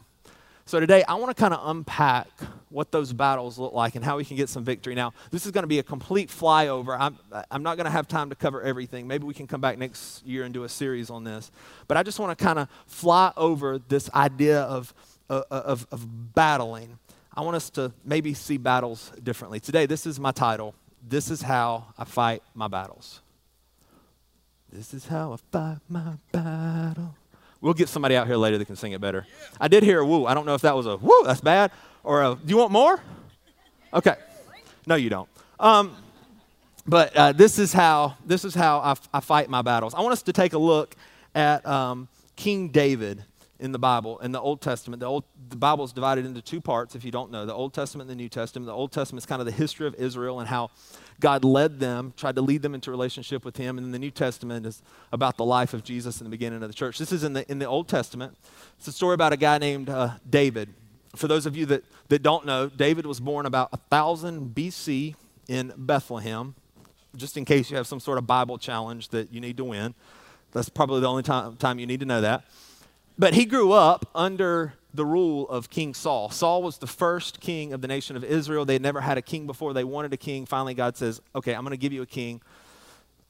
So 0.70 0.80
today, 0.80 1.04
I 1.08 1.16
want 1.16 1.36
to 1.36 1.42
kind 1.42 1.52
of 1.52 1.68
unpack 1.68 2.28
what 2.70 2.92
those 2.92 3.12
battles 3.12 3.58
look 3.58 3.74
like 3.74 3.96
and 3.96 4.06
how 4.06 4.18
we 4.18 4.24
can 4.24 4.38
get 4.38 4.50
some 4.50 4.64
victory. 4.64 4.94
Now, 4.94 5.14
this 5.32 5.48
is 5.48 5.52
going 5.52 5.64
to 5.64 5.68
be 5.68 5.80
a 5.80 5.84
complete 5.84 6.30
flyover. 6.30 6.96
I'm, 6.96 7.18
I'm 7.50 7.64
not 7.64 7.76
going 7.78 7.86
to 7.86 7.92
have 7.92 8.08
time 8.08 8.30
to 8.30 8.36
cover 8.36 8.62
everything. 8.62 9.08
Maybe 9.08 9.24
we 9.24 9.34
can 9.34 9.48
come 9.48 9.62
back 9.62 9.80
next 9.80 10.24
year 10.28 10.44
and 10.44 10.54
do 10.54 10.66
a 10.66 10.70
series 10.70 11.10
on 11.10 11.24
this. 11.24 11.50
But 11.88 11.98
I 11.98 12.04
just 12.04 12.20
want 12.20 12.38
to 12.38 12.46
kind 12.46 12.60
of 12.60 12.68
fly 12.86 13.34
over 13.36 13.80
this 13.80 14.12
idea 14.14 14.62
of, 14.62 14.94
uh, 15.28 15.42
of, 15.50 15.88
of 15.92 16.36
battling. 16.36 17.00
I 17.36 17.42
want 17.42 17.56
us 17.56 17.72
to 17.72 17.92
maybe 18.06 18.36
see 18.36 18.58
battles 18.58 19.12
differently. 19.24 19.60
Today, 19.60 19.88
this 19.88 20.06
is 20.06 20.20
my 20.20 20.32
title. 20.32 20.76
This 21.02 21.32
is 21.32 21.42
how 21.42 21.88
I 21.98 22.04
fight 22.04 22.44
my 22.54 22.68
battles. 22.68 23.22
This 24.72 24.94
is 24.94 25.08
how 25.08 25.34
I 25.34 25.38
fight 25.52 25.80
my 25.90 26.14
battle. 26.32 27.16
We'll 27.62 27.74
get 27.74 27.90
somebody 27.90 28.16
out 28.16 28.28
here 28.28 28.38
later 28.38 28.58
that 28.58 28.66
can 28.66 28.76
sing 28.76 28.94
it 28.94 29.02
better. 29.02 29.28
I 29.60 29.68
did 29.68 29.84
hear 29.84 30.00
a 30.00 30.06
woo. 30.06 30.26
I 30.26 30.34
don't 30.34 30.46
know 30.46 30.56
if 30.56 30.62
that 30.62 30.76
was 30.76 30.86
a 30.86 30.96
woo, 30.96 31.24
that's 31.26 31.42
bad, 31.42 31.72
or 32.04 32.24
a, 32.24 32.36
do 32.36 32.50
you 32.50 32.58
want 32.58 32.72
more? 32.72 33.02
Okay. 33.94 34.16
No, 34.88 34.96
you 34.96 35.10
don't. 35.10 35.30
Um, 35.60 35.96
but 36.88 37.16
uh, 37.16 37.32
this 37.34 37.60
is 37.60 37.74
how 37.74 38.16
this 38.26 38.46
is 38.46 38.56
how 38.56 38.98
I 39.14 39.20
fight 39.20 39.50
my 39.50 39.62
battles. 39.62 39.94
I 39.94 40.02
want 40.02 40.14
us 40.14 40.22
to 40.24 40.34
take 40.34 40.54
a 40.54 40.58
look 40.58 40.96
at 41.36 41.66
um, 41.66 42.08
King 42.36 42.70
David 42.70 43.24
in 43.60 43.74
the 43.74 43.80
Bible, 43.80 44.20
in 44.20 44.32
the 44.32 44.40
Old 44.40 44.62
Testament. 44.62 45.02
The, 45.02 45.06
Old, 45.06 45.26
the 45.50 45.58
Bible 45.58 45.84
is 45.84 45.92
divided 45.92 46.26
into 46.26 46.42
two 46.42 46.62
parts, 46.62 46.96
if 46.96 47.04
you 47.04 47.12
don't 47.12 47.30
know 47.30 47.46
the 47.46 47.54
Old 47.54 47.74
Testament 47.74 48.10
and 48.10 48.18
the 48.18 48.24
New 48.24 48.30
Testament. 48.30 48.68
The 48.68 48.74
Old 48.74 48.92
Testament 48.92 49.22
is 49.22 49.26
kind 49.26 49.42
of 49.42 49.46
the 49.46 49.52
history 49.52 49.86
of 49.86 49.96
Israel 49.96 50.40
and 50.40 50.48
how 50.48 50.72
God 51.20 51.44
led 51.44 51.80
them, 51.80 52.14
tried 52.16 52.36
to 52.36 52.42
lead 52.42 52.62
them 52.62 52.74
into 52.74 52.90
relationship 52.90 53.44
with 53.44 53.58
Him. 53.58 53.78
And 53.78 53.86
then 53.86 53.92
the 53.92 54.00
New 54.00 54.12
Testament 54.12 54.66
is 54.66 54.82
about 55.12 55.36
the 55.36 55.44
life 55.44 55.74
of 55.74 55.84
Jesus 55.84 56.22
in 56.22 56.24
the 56.24 56.30
beginning 56.30 56.64
of 56.64 56.70
the 56.70 56.74
church. 56.74 56.98
This 56.98 57.12
is 57.12 57.24
in 57.24 57.34
the, 57.34 57.50
in 57.52 57.60
the 57.60 57.66
Old 57.66 57.90
Testament. 57.90 58.38
It's 58.78 58.88
a 58.88 58.94
story 58.94 59.14
about 59.14 59.34
a 59.34 59.38
guy 59.38 59.58
named 59.58 59.90
uh, 59.90 60.12
David. 60.30 60.70
For 61.16 61.28
those 61.28 61.46
of 61.46 61.58
you 61.58 61.66
that, 61.68 61.84
that 62.08 62.24
don't 62.24 62.46
know, 62.46 62.70
David 62.70 63.06
was 63.06 63.20
born 63.20 63.46
about 63.46 63.72
1000 63.72 64.56
BC 64.56 65.16
in 65.50 65.74
Bethlehem, 65.76 66.56
just 67.16 67.36
in 67.36 67.44
case 67.44 67.70
you 67.70 67.76
have 67.76 67.88
some 67.88 68.00
sort 68.00 68.18
of 68.18 68.26
Bible 68.26 68.58
challenge 68.58 69.10
that 69.10 69.34
you 69.34 69.42
need 69.42 69.58
to 69.58 69.66
win. 69.66 69.96
That's 70.52 70.70
probably 70.70 71.02
the 71.02 71.10
only 71.10 71.24
time, 71.24 71.58
time 71.58 71.80
you 71.80 71.88
need 71.88 72.00
to 72.00 72.06
know 72.06 72.22
that. 72.22 72.44
But 73.20 73.34
he 73.34 73.44
grew 73.44 73.74
up 73.74 74.10
under 74.16 74.76
the 74.94 75.06
rule 75.06 75.48
of 75.50 75.70
King 75.70 75.94
Saul. 75.94 76.30
Saul 76.30 76.64
was 76.64 76.78
the 76.78 76.88
first 76.88 77.42
king 77.42 77.74
of 77.74 77.82
the 77.82 77.88
nation 77.88 78.16
of 78.16 78.24
Israel. 78.24 78.64
They 78.64 78.74
had 78.74 78.82
never 78.82 79.02
had 79.02 79.18
a 79.18 79.22
king 79.22 79.46
before. 79.46 79.74
They 79.74 79.84
wanted 79.84 80.14
a 80.14 80.18
king. 80.18 80.46
Finally, 80.46 80.74
God 80.74 80.96
says, 80.96 81.22
Okay, 81.36 81.54
I'm 81.54 81.64
going 81.64 81.72
to 81.72 81.78
give 81.78 81.92
you 81.92 82.02
a 82.02 82.08
king. 82.08 82.42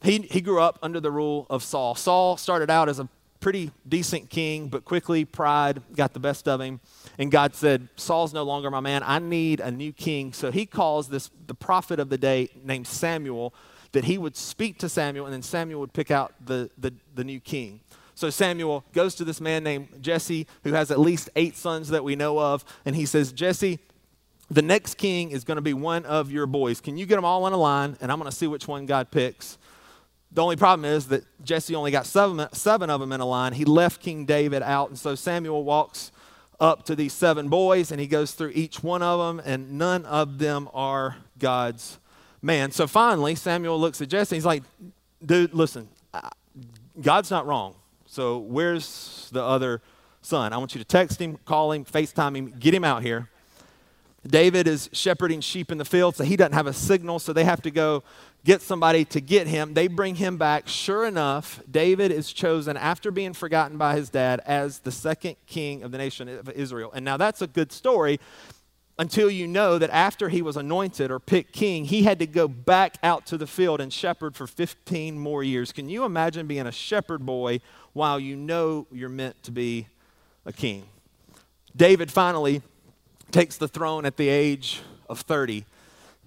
He, 0.01 0.19
he 0.19 0.41
grew 0.41 0.61
up 0.61 0.77
under 0.83 0.99
the 0.99 1.09
rule 1.09 1.47
of 1.49 1.63
Saul. 1.63 1.95
Saul 1.95 2.37
started 2.37 2.69
out 2.69 2.87
as 2.87 2.99
a 2.99 3.09
pretty 3.39 3.71
decent 3.87 4.29
king, 4.29 4.67
but 4.67 4.85
quickly 4.85 5.25
pride 5.25 5.81
got 5.95 6.13
the 6.13 6.19
best 6.19 6.47
of 6.47 6.61
him. 6.61 6.79
And 7.17 7.31
God 7.31 7.55
said, 7.55 7.89
Saul's 7.95 8.33
no 8.33 8.43
longer 8.43 8.69
my 8.69 8.79
man. 8.79 9.01
I 9.03 9.17
need 9.17 9.59
a 9.59 9.71
new 9.71 9.91
king. 9.91 10.33
So 10.33 10.51
he 10.51 10.67
calls 10.67 11.09
this 11.09 11.31
the 11.47 11.55
prophet 11.55 11.99
of 11.99 12.09
the 12.09 12.17
day 12.17 12.49
named 12.63 12.85
Samuel 12.85 13.55
that 13.91 14.03
he 14.03 14.19
would 14.19 14.37
speak 14.37 14.77
to 14.77 14.87
Samuel, 14.87 15.25
and 15.25 15.33
then 15.33 15.41
Samuel 15.41 15.79
would 15.79 15.93
pick 15.93 16.11
out 16.11 16.33
the, 16.45 16.69
the, 16.77 16.93
the 17.15 17.23
new 17.23 17.39
king. 17.39 17.79
So 18.19 18.29
Samuel 18.29 18.83
goes 18.91 19.15
to 19.15 19.23
this 19.23 19.39
man 19.39 19.63
named 19.63 19.87
Jesse, 20.01 20.45
who 20.65 20.73
has 20.73 20.91
at 20.91 20.99
least 20.99 21.29
eight 21.37 21.55
sons 21.55 21.87
that 21.87 22.03
we 22.03 22.17
know 22.17 22.37
of, 22.37 22.65
and 22.83 22.93
he 22.93 23.05
says, 23.05 23.31
Jesse, 23.31 23.79
the 24.51 24.61
next 24.61 24.95
king 24.95 25.31
is 25.31 25.45
going 25.45 25.55
to 25.55 25.61
be 25.61 25.73
one 25.73 26.03
of 26.03 26.29
your 26.29 26.45
boys. 26.45 26.81
Can 26.81 26.97
you 26.97 27.05
get 27.05 27.15
them 27.15 27.23
all 27.23 27.47
in 27.47 27.53
a 27.53 27.57
line? 27.57 27.95
And 28.01 28.11
I'm 28.11 28.19
going 28.19 28.29
to 28.29 28.35
see 28.35 28.45
which 28.45 28.67
one 28.67 28.85
God 28.85 29.09
picks. 29.09 29.57
The 30.33 30.43
only 30.43 30.57
problem 30.57 30.83
is 30.83 31.07
that 31.07 31.23
Jesse 31.45 31.73
only 31.75 31.91
got 31.91 32.05
seven, 32.05 32.45
seven 32.51 32.89
of 32.89 32.99
them 32.99 33.13
in 33.13 33.21
a 33.21 33.25
line. 33.25 33.53
He 33.53 33.63
left 33.63 34.01
King 34.01 34.25
David 34.25 34.63
out. 34.63 34.89
And 34.89 34.99
so 34.99 35.15
Samuel 35.15 35.63
walks 35.63 36.11
up 36.59 36.83
to 36.87 36.97
these 36.97 37.13
seven 37.13 37.47
boys 37.47 37.89
and 37.89 38.01
he 38.01 38.07
goes 38.07 38.33
through 38.33 38.51
each 38.53 38.83
one 38.83 39.01
of 39.01 39.17
them, 39.19 39.41
and 39.45 39.77
none 39.77 40.05
of 40.05 40.39
them 40.39 40.67
are 40.73 41.15
God's 41.37 41.99
man. 42.41 42.71
So 42.71 42.85
finally, 42.85 43.35
Samuel 43.35 43.79
looks 43.79 44.01
at 44.01 44.09
Jesse. 44.09 44.35
And 44.35 44.37
he's 44.39 44.45
like, 44.45 44.63
dude, 45.25 45.53
listen, 45.53 45.87
God's 47.01 47.31
not 47.31 47.47
wrong. 47.47 47.75
So 48.11 48.39
where's 48.39 49.29
the 49.31 49.43
other 49.43 49.83
son? 50.23 50.51
I 50.51 50.57
want 50.57 50.73
you 50.73 50.79
to 50.79 50.85
text 50.85 51.21
him, 51.21 51.37
call 51.45 51.71
him, 51.73 51.85
FaceTime 51.85 52.35
him, 52.35 52.53
get 52.59 52.73
him 52.73 52.83
out 52.83 53.03
here. 53.03 53.29
David 54.25 54.67
is 54.67 54.89
shepherding 54.91 55.41
sheep 55.41 55.71
in 55.71 55.77
the 55.77 55.85
field, 55.85 56.15
so 56.15 56.23
he 56.23 56.35
doesn't 56.35 56.53
have 56.53 56.65
a 56.65 56.73
signal, 56.73 57.19
so 57.19 57.33
they 57.33 57.43
have 57.43 57.61
to 57.61 57.69
go 57.69 58.03
get 58.43 58.63
somebody 58.63 59.05
to 59.05 59.21
get 59.21 59.45
him. 59.45 59.75
They 59.75 59.87
bring 59.87 60.15
him 60.15 60.37
back. 60.37 60.67
Sure 60.67 61.05
enough, 61.05 61.61
David 61.69 62.11
is 62.11 62.33
chosen 62.33 62.77
after 62.77 63.11
being 63.11 63.33
forgotten 63.33 63.77
by 63.77 63.95
his 63.95 64.09
dad 64.09 64.41
as 64.43 64.79
the 64.79 64.91
second 64.91 65.35
king 65.45 65.83
of 65.83 65.91
the 65.91 65.99
nation 65.99 66.27
of 66.27 66.49
Israel. 66.49 66.91
And 66.91 67.05
now 67.05 67.15
that's 67.15 67.43
a 67.43 67.47
good 67.47 67.71
story 67.71 68.19
until 68.99 69.31
you 69.31 69.47
know 69.47 69.77
that 69.77 69.89
after 69.91 70.27
he 70.27 70.41
was 70.41 70.57
anointed 70.57 71.09
or 71.09 71.19
picked 71.19 71.53
king, 71.53 71.85
he 71.85 72.03
had 72.03 72.19
to 72.19 72.27
go 72.27 72.49
back 72.49 72.97
out 73.01 73.25
to 73.27 73.37
the 73.37 73.47
field 73.47 73.79
and 73.79 73.93
shepherd 73.93 74.35
for 74.35 74.45
15 74.45 75.17
more 75.17 75.41
years. 75.41 75.71
Can 75.71 75.87
you 75.87 76.03
imagine 76.03 76.47
being 76.47 76.67
a 76.67 76.71
shepherd 76.71 77.25
boy 77.25 77.61
while 77.93 78.19
you 78.19 78.35
know 78.35 78.87
you're 78.91 79.09
meant 79.09 79.41
to 79.43 79.51
be 79.51 79.87
a 80.45 80.53
king? 80.53 80.85
David 81.75 82.11
finally 82.11 82.61
takes 83.31 83.57
the 83.57 83.67
throne 83.67 84.05
at 84.05 84.17
the 84.17 84.29
age 84.29 84.81
of 85.07 85.21
30. 85.21 85.65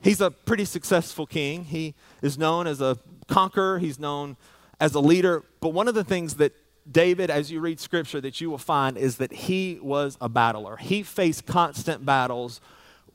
He's 0.02 0.21
a 0.21 0.31
pretty 0.31 0.64
successful 0.64 1.26
king. 1.26 1.64
He 1.64 1.95
is 2.21 2.38
known 2.38 2.66
as 2.66 2.81
a 2.81 2.99
conqueror, 3.28 3.78
he's 3.78 3.99
known 3.99 4.37
as 4.81 4.95
a 4.95 5.00
leader. 5.00 5.45
But 5.61 5.71
one 5.71 5.88
of 5.88 5.95
the 5.95 6.04
things 6.04 6.35
that 6.35 6.52
David, 6.90 7.31
as 7.31 7.50
you 7.50 7.61
read 7.61 7.78
scripture, 7.78 8.21
that 8.21 8.40
you 8.40 8.50
will 8.50 8.59
find 8.59 8.99
is 8.99 9.16
that 9.19 9.33
he 9.33 9.78
was 9.81 10.19
a 10.21 10.28
battler. 10.28 10.76
He 10.76 11.02
faced 11.02 11.47
constant 11.47 12.04
battles 12.04 12.61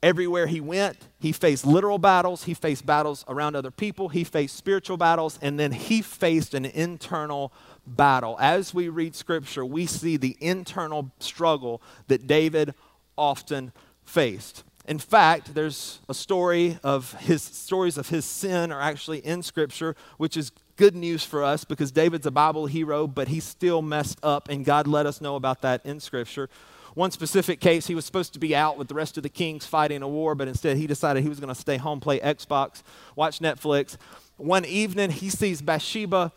everywhere 0.02 0.48
he 0.48 0.62
went. 0.62 0.98
He 1.20 1.32
faced 1.32 1.66
literal 1.66 1.98
battles, 1.98 2.44
he 2.44 2.54
faced 2.54 2.86
battles 2.86 3.26
around 3.28 3.56
other 3.56 3.72
people, 3.72 4.10
he 4.10 4.24
faced 4.24 4.56
spiritual 4.56 4.98
battles, 4.98 5.40
and 5.42 5.60
then 5.60 5.72
he 5.72 6.02
faced 6.02 6.54
an 6.54 6.66
internal 6.66 7.52
battle. 7.88 8.38
As 8.40 8.74
we 8.74 8.90
read 8.90 9.16
scripture, 9.16 9.66
we 9.66 9.86
see 9.86 10.18
the 10.18 10.38
internal 10.40 11.12
struggle 11.20 11.82
that 12.08 12.28
David 12.28 12.74
often 13.18 13.72
faced. 14.06 14.64
In 14.88 15.00
fact, 15.00 15.54
there's 15.54 16.00
a 16.08 16.14
story 16.14 16.80
of 16.84 17.14
his 17.16 17.42
stories 17.42 17.98
of 17.98 18.10
his 18.10 18.26
sin 18.26 18.72
are 18.72 18.82
actually 18.82 19.20
in 19.20 19.44
scripture, 19.44 19.96
which 20.18 20.38
is 20.38 20.52
good 20.78 20.96
news 20.96 21.26
for 21.26 21.44
us 21.44 21.66
because 21.66 21.92
David's 21.92 22.26
a 22.26 22.32
Bible 22.32 22.68
hero, 22.68 23.08
but 23.08 23.28
he 23.28 23.40
still 23.40 23.82
messed 23.82 24.20
up, 24.24 24.48
and 24.48 24.64
God 24.64 24.88
let 24.88 25.06
us 25.06 25.20
know 25.20 25.36
about 25.36 25.62
that 25.64 25.86
in 25.86 26.00
Scripture. 26.00 26.50
One 26.94 27.12
specific 27.12 27.60
case, 27.60 27.88
he 27.88 27.96
was 27.96 28.06
supposed 28.06 28.34
to 28.34 28.40
be 28.40 28.56
out 28.56 28.78
with 28.78 28.88
the 28.88 28.94
rest 28.94 29.18
of 29.18 29.24
the 29.24 29.30
kings 29.30 29.66
fighting 29.66 30.02
a 30.02 30.08
war, 30.08 30.36
but 30.36 30.48
instead 30.48 30.78
he 30.78 30.88
decided 30.88 31.24
he 31.24 31.30
was 31.30 31.40
going 31.40 31.54
to 31.54 31.60
stay 31.60 31.78
home, 31.78 32.00
play 32.00 32.20
Xbox, 32.20 32.82
watch 33.16 33.40
Netflix. 33.40 33.98
One 34.38 34.66
evening, 34.66 35.12
he 35.12 35.30
sees 35.30 35.62
Bathsheba 35.62 36.32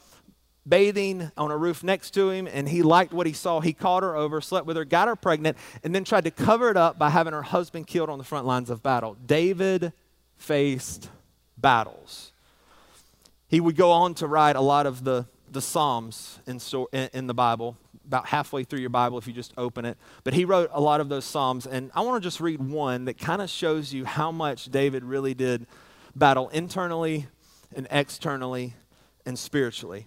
bathing 0.68 1.30
on 1.36 1.50
a 1.50 1.56
roof 1.56 1.82
next 1.82 2.12
to 2.12 2.30
him, 2.30 2.46
and 2.46 2.68
he 2.68 2.82
liked 2.82 3.12
what 3.12 3.26
he 3.26 3.32
saw. 3.32 3.60
He 3.60 3.72
called 3.72 4.02
her 4.02 4.16
over, 4.16 4.40
slept 4.40 4.66
with 4.66 4.76
her, 4.76 4.84
got 4.84 5.08
her 5.08 5.16
pregnant, 5.16 5.56
and 5.82 5.94
then 5.94 6.04
tried 6.04 6.24
to 6.24 6.30
cover 6.30 6.70
it 6.70 6.76
up 6.76 6.98
by 6.98 7.10
having 7.10 7.32
her 7.32 7.42
husband 7.42 7.86
killed 7.86 8.10
on 8.10 8.18
the 8.18 8.24
front 8.24 8.46
lines 8.46 8.70
of 8.70 8.82
battle. 8.82 9.16
David 9.26 9.92
faced 10.36 11.08
battles. 11.56 12.32
He 13.48 13.60
would 13.60 13.76
go 13.76 13.90
on 13.90 14.14
to 14.14 14.26
write 14.26 14.56
a 14.56 14.60
lot 14.60 14.86
of 14.86 15.02
the, 15.02 15.26
the 15.50 15.60
Psalms 15.60 16.38
in, 16.46 16.60
in 16.92 17.26
the 17.26 17.34
Bible, 17.34 17.76
about 18.06 18.26
halfway 18.26 18.64
through 18.64 18.80
your 18.80 18.90
Bible 18.90 19.18
if 19.18 19.26
you 19.26 19.32
just 19.32 19.52
open 19.56 19.84
it. 19.84 19.96
But 20.24 20.34
he 20.34 20.44
wrote 20.44 20.70
a 20.72 20.80
lot 20.80 21.00
of 21.00 21.08
those 21.08 21.24
Psalms, 21.24 21.66
and 21.66 21.90
I 21.94 22.02
want 22.02 22.22
to 22.22 22.26
just 22.26 22.40
read 22.40 22.60
one 22.60 23.06
that 23.06 23.18
kind 23.18 23.42
of 23.42 23.50
shows 23.50 23.92
you 23.92 24.04
how 24.04 24.30
much 24.30 24.66
David 24.66 25.04
really 25.04 25.34
did 25.34 25.66
battle 26.14 26.48
internally 26.50 27.26
and 27.74 27.86
externally 27.90 28.74
and 29.26 29.38
spiritually. 29.38 30.06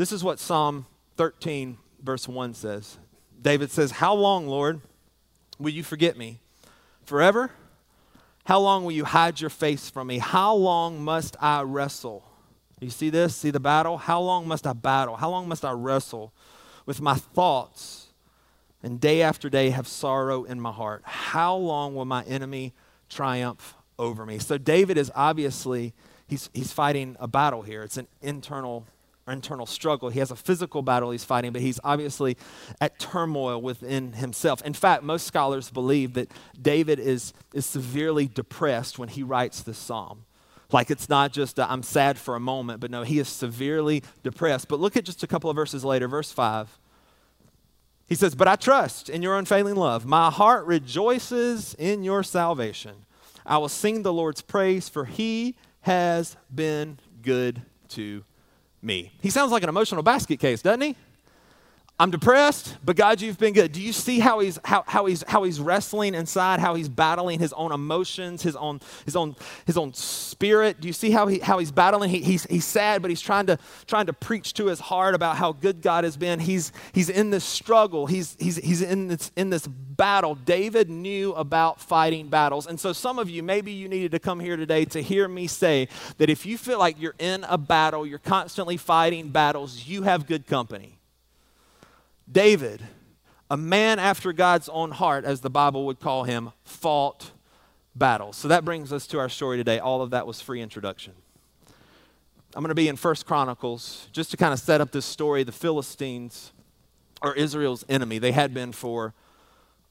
This 0.00 0.12
is 0.12 0.24
what 0.24 0.38
Psalm 0.38 0.86
13, 1.18 1.76
verse 2.02 2.26
1 2.26 2.54
says. 2.54 2.96
David 3.42 3.70
says, 3.70 3.90
How 3.90 4.14
long, 4.14 4.46
Lord, 4.46 4.80
will 5.58 5.72
you 5.72 5.82
forget 5.82 6.16
me? 6.16 6.40
Forever? 7.04 7.50
How 8.44 8.60
long 8.60 8.84
will 8.84 8.92
you 8.92 9.04
hide 9.04 9.42
your 9.42 9.50
face 9.50 9.90
from 9.90 10.06
me? 10.06 10.16
How 10.16 10.54
long 10.54 11.04
must 11.04 11.36
I 11.38 11.60
wrestle? 11.60 12.24
You 12.80 12.88
see 12.88 13.10
this? 13.10 13.36
See 13.36 13.50
the 13.50 13.60
battle? 13.60 13.98
How 13.98 14.22
long 14.22 14.48
must 14.48 14.66
I 14.66 14.72
battle? 14.72 15.16
How 15.16 15.28
long 15.28 15.46
must 15.46 15.66
I 15.66 15.72
wrestle 15.72 16.32
with 16.86 17.02
my 17.02 17.16
thoughts 17.16 18.06
and 18.82 18.98
day 18.98 19.20
after 19.20 19.50
day 19.50 19.68
have 19.68 19.86
sorrow 19.86 20.44
in 20.44 20.62
my 20.62 20.72
heart? 20.72 21.02
How 21.04 21.54
long 21.54 21.94
will 21.94 22.06
my 22.06 22.24
enemy 22.24 22.72
triumph 23.10 23.74
over 23.98 24.24
me? 24.24 24.38
So 24.38 24.56
David 24.56 24.96
is 24.96 25.12
obviously 25.14 25.92
he's 26.26 26.48
he's 26.54 26.72
fighting 26.72 27.18
a 27.20 27.28
battle 27.28 27.60
here. 27.60 27.82
It's 27.82 27.98
an 27.98 28.08
internal 28.22 28.86
internal 29.30 29.66
struggle. 29.66 30.08
He 30.08 30.18
has 30.18 30.30
a 30.30 30.36
physical 30.36 30.82
battle 30.82 31.10
he's 31.10 31.24
fighting, 31.24 31.52
but 31.52 31.62
he's 31.62 31.80
obviously 31.84 32.36
at 32.80 32.98
turmoil 32.98 33.60
within 33.60 34.14
himself. 34.14 34.62
In 34.62 34.74
fact, 34.74 35.02
most 35.02 35.26
scholars 35.26 35.70
believe 35.70 36.14
that 36.14 36.30
David 36.60 36.98
is, 36.98 37.32
is 37.54 37.66
severely 37.66 38.26
depressed 38.26 38.98
when 38.98 39.08
he 39.08 39.22
writes 39.22 39.62
this 39.62 39.78
psalm. 39.78 40.24
Like 40.72 40.90
it's 40.90 41.08
not 41.08 41.32
just 41.32 41.58
i 41.58 41.72
am 41.72 41.82
sad 41.82 42.18
for 42.18 42.36
a 42.36 42.40
moment, 42.40 42.80
but 42.80 42.90
no, 42.90 43.02
he 43.02 43.18
is 43.18 43.28
severely 43.28 44.02
depressed. 44.22 44.68
But 44.68 44.80
look 44.80 44.96
at 44.96 45.04
just 45.04 45.22
a 45.22 45.26
couple 45.26 45.50
of 45.50 45.56
verses 45.56 45.84
later, 45.84 46.06
verse 46.06 46.30
5. 46.30 46.78
He 48.06 48.14
says, 48.14 48.34
But 48.34 48.48
I 48.48 48.56
trust 48.56 49.08
in 49.08 49.22
your 49.22 49.36
unfailing 49.36 49.76
love. 49.76 50.04
My 50.04 50.30
heart 50.30 50.66
rejoices 50.66 51.74
in 51.78 52.02
your 52.02 52.22
salvation. 52.22 53.06
I 53.46 53.58
will 53.58 53.68
sing 53.68 54.02
the 54.02 54.12
Lord's 54.12 54.42
praise, 54.42 54.88
for 54.88 55.04
he 55.04 55.56
has 55.82 56.36
been 56.54 56.98
good 57.22 57.62
to 57.88 58.24
me. 58.82 59.12
He 59.20 59.30
sounds 59.30 59.52
like 59.52 59.62
an 59.62 59.68
emotional 59.68 60.02
basket 60.02 60.38
case, 60.38 60.62
doesn't 60.62 60.80
he? 60.80 60.96
I'm 62.00 62.10
depressed, 62.10 62.78
but 62.82 62.96
God, 62.96 63.20
you've 63.20 63.36
been 63.36 63.52
good. 63.52 63.72
Do 63.72 63.82
you 63.82 63.92
see 63.92 64.20
how 64.20 64.38
he's 64.38 64.58
how, 64.64 64.84
how 64.86 65.04
he's 65.04 65.22
how 65.28 65.42
he's 65.42 65.60
wrestling 65.60 66.14
inside, 66.14 66.58
how 66.58 66.74
he's 66.74 66.88
battling 66.88 67.40
his 67.40 67.52
own 67.52 67.72
emotions, 67.72 68.42
his 68.42 68.56
own 68.56 68.80
his 69.04 69.16
own 69.16 69.36
his 69.66 69.76
own 69.76 69.92
spirit? 69.92 70.80
Do 70.80 70.88
you 70.88 70.94
see 70.94 71.10
how 71.10 71.26
he 71.26 71.40
how 71.40 71.58
he's 71.58 71.70
battling? 71.70 72.08
He, 72.08 72.22
he's 72.22 72.44
he's 72.44 72.64
sad, 72.64 73.02
but 73.02 73.10
he's 73.10 73.20
trying 73.20 73.44
to 73.48 73.58
trying 73.86 74.06
to 74.06 74.14
preach 74.14 74.54
to 74.54 74.68
his 74.68 74.80
heart 74.80 75.14
about 75.14 75.36
how 75.36 75.52
good 75.52 75.82
God 75.82 76.04
has 76.04 76.16
been. 76.16 76.40
He's 76.40 76.72
he's 76.94 77.10
in 77.10 77.28
this 77.28 77.44
struggle. 77.44 78.06
He's 78.06 78.34
he's 78.40 78.56
he's 78.56 78.80
in 78.80 79.08
this 79.08 79.30
in 79.36 79.50
this 79.50 79.66
battle. 79.66 80.36
David 80.36 80.88
knew 80.88 81.34
about 81.34 81.82
fighting 81.82 82.28
battles. 82.28 82.66
And 82.66 82.80
so 82.80 82.94
some 82.94 83.18
of 83.18 83.28
you 83.28 83.42
maybe 83.42 83.72
you 83.72 83.90
needed 83.90 84.12
to 84.12 84.18
come 84.18 84.40
here 84.40 84.56
today 84.56 84.86
to 84.86 85.02
hear 85.02 85.28
me 85.28 85.46
say 85.46 85.86
that 86.16 86.30
if 86.30 86.46
you 86.46 86.56
feel 86.56 86.78
like 86.78 86.98
you're 86.98 87.14
in 87.18 87.44
a 87.44 87.58
battle, 87.58 88.06
you're 88.06 88.18
constantly 88.18 88.78
fighting 88.78 89.28
battles, 89.28 89.86
you 89.86 90.04
have 90.04 90.26
good 90.26 90.46
company 90.46 90.99
David, 92.30 92.82
a 93.50 93.56
man 93.56 93.98
after 93.98 94.32
God's 94.32 94.68
own 94.68 94.92
heart, 94.92 95.24
as 95.24 95.40
the 95.40 95.50
Bible 95.50 95.86
would 95.86 96.00
call 96.00 96.24
him, 96.24 96.52
fought 96.64 97.32
battles. 97.94 98.36
So 98.36 98.48
that 98.48 98.64
brings 98.64 98.92
us 98.92 99.06
to 99.08 99.18
our 99.18 99.28
story 99.28 99.56
today. 99.56 99.78
All 99.78 100.02
of 100.02 100.10
that 100.10 100.26
was 100.26 100.40
free 100.40 100.60
introduction. 100.60 101.12
I'm 102.54 102.62
going 102.62 102.68
to 102.70 102.74
be 102.74 102.88
in 102.88 102.96
First 102.96 103.26
Chronicles 103.26 104.08
just 104.12 104.30
to 104.32 104.36
kind 104.36 104.52
of 104.52 104.58
set 104.58 104.80
up 104.80 104.90
this 104.90 105.06
story. 105.06 105.44
The 105.44 105.52
Philistines 105.52 106.52
are 107.22 107.34
Israel's 107.34 107.84
enemy. 107.88 108.18
They 108.18 108.32
had 108.32 108.54
been 108.54 108.72
for 108.72 109.14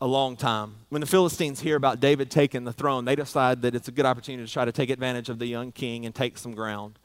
a 0.01 0.07
long 0.07 0.35
time. 0.37 0.75
When 0.89 1.01
the 1.01 1.07
Philistines 1.07 1.59
hear 1.61 1.75
about 1.75 1.99
David 1.99 2.31
taking 2.31 2.63
the 2.63 2.73
throne, 2.73 3.05
they 3.05 3.15
decide 3.15 3.61
that 3.61 3.75
it's 3.75 3.87
a 3.87 3.91
good 3.91 4.05
opportunity 4.05 4.45
to 4.45 4.51
try 4.51 4.65
to 4.65 4.71
take 4.71 4.89
advantage 4.89 5.29
of 5.29 5.39
the 5.39 5.45
young 5.45 5.71
king 5.71 6.05
and 6.05 6.15
take 6.15 6.37
some 6.37 6.53
ground. 6.53 6.97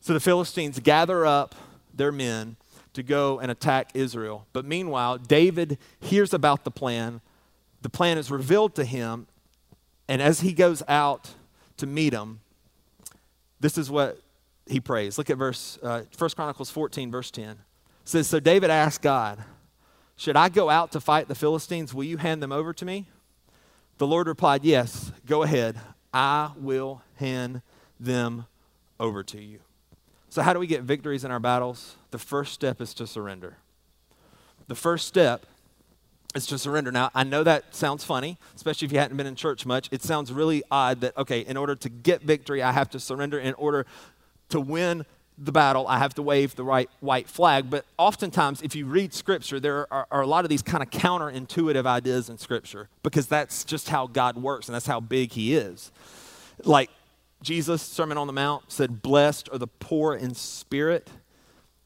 So 0.00 0.12
the 0.12 0.20
Philistines 0.20 0.78
gather 0.80 1.26
up 1.26 1.54
their 1.92 2.12
men 2.12 2.56
to 2.92 3.02
go 3.02 3.38
and 3.38 3.50
attack 3.50 3.90
Israel. 3.94 4.46
But 4.52 4.64
meanwhile, 4.64 5.18
David 5.18 5.78
hears 6.00 6.34
about 6.34 6.64
the 6.64 6.70
plan. 6.70 7.20
The 7.82 7.90
plan 7.90 8.18
is 8.18 8.30
revealed 8.30 8.74
to 8.76 8.84
him. 8.84 9.26
And 10.08 10.20
as 10.20 10.40
he 10.40 10.52
goes 10.52 10.82
out 10.88 11.30
to 11.76 11.86
meet 11.86 12.12
him, 12.12 12.40
this 13.60 13.78
is 13.78 13.90
what 13.90 14.20
he 14.66 14.80
prays. 14.80 15.18
Look 15.18 15.30
at 15.30 15.36
verse 15.36 15.78
uh, 15.82 16.02
1 16.16 16.30
Chronicles 16.30 16.70
14, 16.70 17.10
verse 17.10 17.30
10. 17.30 17.50
It 17.50 17.58
says, 18.04 18.26
So 18.26 18.40
David 18.40 18.70
asked 18.70 19.02
God, 19.02 19.44
Should 20.16 20.36
I 20.36 20.48
go 20.48 20.68
out 20.68 20.92
to 20.92 21.00
fight 21.00 21.28
the 21.28 21.34
Philistines? 21.34 21.94
Will 21.94 22.04
you 22.04 22.16
hand 22.16 22.42
them 22.42 22.52
over 22.52 22.72
to 22.72 22.84
me? 22.84 23.08
The 23.98 24.06
Lord 24.06 24.26
replied, 24.26 24.64
Yes, 24.64 25.12
go 25.26 25.42
ahead. 25.42 25.78
I 26.12 26.50
will 26.56 27.02
hand 27.16 27.62
them 28.00 28.46
over 28.98 29.22
to 29.22 29.40
you. 29.40 29.60
So, 30.30 30.42
how 30.42 30.52
do 30.52 30.60
we 30.60 30.68
get 30.68 30.82
victories 30.82 31.24
in 31.24 31.32
our 31.32 31.40
battles? 31.40 31.96
The 32.12 32.18
first 32.18 32.52
step 32.52 32.80
is 32.80 32.94
to 32.94 33.06
surrender. 33.06 33.56
The 34.68 34.76
first 34.76 35.08
step 35.08 35.44
is 36.36 36.46
to 36.46 36.58
surrender. 36.58 36.92
Now, 36.92 37.10
I 37.16 37.24
know 37.24 37.42
that 37.42 37.74
sounds 37.74 38.04
funny, 38.04 38.38
especially 38.54 38.86
if 38.86 38.92
you 38.92 39.00
hadn't 39.00 39.16
been 39.16 39.26
in 39.26 39.34
church 39.34 39.66
much. 39.66 39.88
It 39.90 40.04
sounds 40.04 40.32
really 40.32 40.62
odd 40.70 41.00
that, 41.00 41.16
okay, 41.16 41.40
in 41.40 41.56
order 41.56 41.74
to 41.74 41.88
get 41.88 42.22
victory, 42.22 42.62
I 42.62 42.70
have 42.70 42.88
to 42.90 43.00
surrender. 43.00 43.40
In 43.40 43.54
order 43.54 43.86
to 44.50 44.60
win 44.60 45.04
the 45.36 45.50
battle, 45.50 45.88
I 45.88 45.98
have 45.98 46.14
to 46.14 46.22
wave 46.22 46.54
the 46.54 46.62
right 46.62 46.88
white 47.00 47.28
flag. 47.28 47.68
But 47.68 47.84
oftentimes, 47.98 48.62
if 48.62 48.76
you 48.76 48.86
read 48.86 49.12
Scripture, 49.12 49.58
there 49.58 49.92
are, 49.92 50.06
are, 50.12 50.20
a 50.20 50.26
lot 50.28 50.44
of 50.44 50.48
these 50.48 50.62
kind 50.62 50.80
of 50.80 50.90
counterintuitive 50.90 51.86
ideas 51.86 52.30
in 52.30 52.38
Scripture 52.38 52.88
because 53.02 53.26
that's 53.26 53.64
just 53.64 53.88
how 53.88 54.06
God 54.06 54.36
works 54.36 54.68
and 54.68 54.76
that's 54.76 54.86
how 54.86 55.00
big 55.00 55.32
He 55.32 55.56
is. 55.56 55.90
Like 56.62 56.90
Jesus, 57.42 57.82
Sermon 57.82 58.18
on 58.18 58.26
the 58.26 58.32
Mount, 58.32 58.70
said, 58.70 59.02
Blessed 59.02 59.48
are 59.50 59.58
the 59.58 59.66
poor 59.66 60.14
in 60.14 60.34
spirit. 60.34 61.10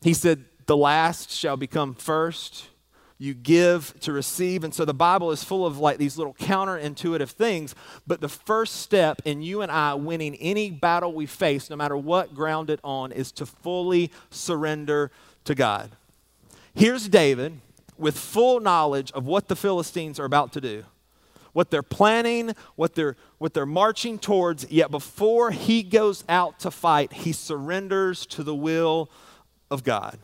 He 0.03 0.15
said, 0.15 0.45
the 0.67 0.77
last 0.77 1.31
shall 1.31 1.57
become 1.57 1.95
first. 1.95 2.67
You 3.19 3.35
give 3.35 3.99
to 4.01 4.13
receive. 4.13 4.65
And 4.65 4.75
so 4.75 4.85
the 4.85 4.95
Bible 4.95 5.31
is 5.31 5.45
full 5.45 5.67
of 5.67 5.79
like 5.79 5.99
these 5.99 6.19
little 6.19 6.35
counterintuitive 6.35 7.31
things. 7.31 7.75
But 8.07 8.21
the 8.21 8.29
first 8.29 8.77
step 8.77 9.23
in 9.25 9.43
you 9.43 9.63
and 9.63 9.71
I 9.71 9.95
winning 9.95 10.35
any 10.37 10.71
battle 10.71 11.13
we 11.13 11.27
face, 11.27 11.71
no 11.71 11.77
matter 11.77 11.97
what 11.97 12.35
ground 12.35 12.71
it 12.71 12.81
on, 12.83 13.13
is 13.13 13.31
to 13.33 13.47
fully 13.47 14.11
surrender 14.31 15.11
to 15.45 15.55
God. 15.55 15.91
Here's 16.75 17.09
David 17.09 17.61
with 17.97 18.19
full 18.19 18.59
knowledge 18.59 19.13
of 19.13 19.27
what 19.27 19.49
the 19.49 19.57
Philistines 19.57 20.19
are 20.19 20.25
about 20.25 20.53
to 20.55 20.61
do 20.61 20.85
what 21.55 21.71
they're 21.71 21.83
planning, 21.83 22.55
what 22.77 22.95
they're, 22.95 23.17
what 23.39 23.55
they're 23.55 23.65
marching 23.65 24.19
towards, 24.19 24.71
yet 24.71 24.91
before 24.91 25.51
he 25.51 25.83
goes 25.83 26.23
out 26.29 26.61
to 26.61 26.71
fight, 26.71 27.15
he 27.15 27.33
surrenders 27.33 28.27
to 28.27 28.43
the 28.43 28.55
will 28.55 29.09
of 29.71 29.83
God. 29.83 30.19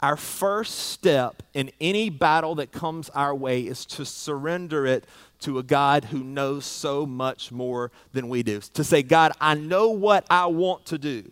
Our 0.00 0.16
first 0.16 0.90
step 0.90 1.42
in 1.52 1.70
any 1.78 2.08
battle 2.08 2.54
that 2.54 2.72
comes 2.72 3.10
our 3.10 3.34
way 3.34 3.60
is 3.62 3.84
to 3.86 4.06
surrender 4.06 4.86
it 4.86 5.04
to 5.40 5.58
a 5.58 5.62
God 5.62 6.04
who 6.06 6.24
knows 6.24 6.64
so 6.64 7.04
much 7.04 7.52
more 7.52 7.90
than 8.12 8.30
we 8.30 8.42
do. 8.42 8.60
To 8.74 8.84
say, 8.84 9.02
God, 9.02 9.32
I 9.40 9.54
know 9.54 9.90
what 9.90 10.24
I 10.30 10.46
want 10.46 10.86
to 10.86 10.98
do. 10.98 11.30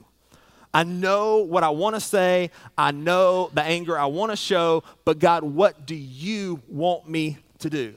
I 0.75 0.85
know 0.85 1.38
what 1.38 1.62
I 1.62 1.71
want 1.71 1.97
to 1.97 2.00
say. 2.00 2.50
I 2.76 2.90
know 2.90 3.50
the 3.55 3.62
anger 3.62 3.99
I 3.99 4.07
want 4.07 4.33
to 4.33 4.37
show. 4.37 4.83
But 5.07 5.19
God, 5.19 5.45
what 5.45 5.87
do 5.87 5.95
you 5.95 6.61
want 6.69 7.09
me 7.09 7.38
to 7.61 7.71
do? 7.71 7.95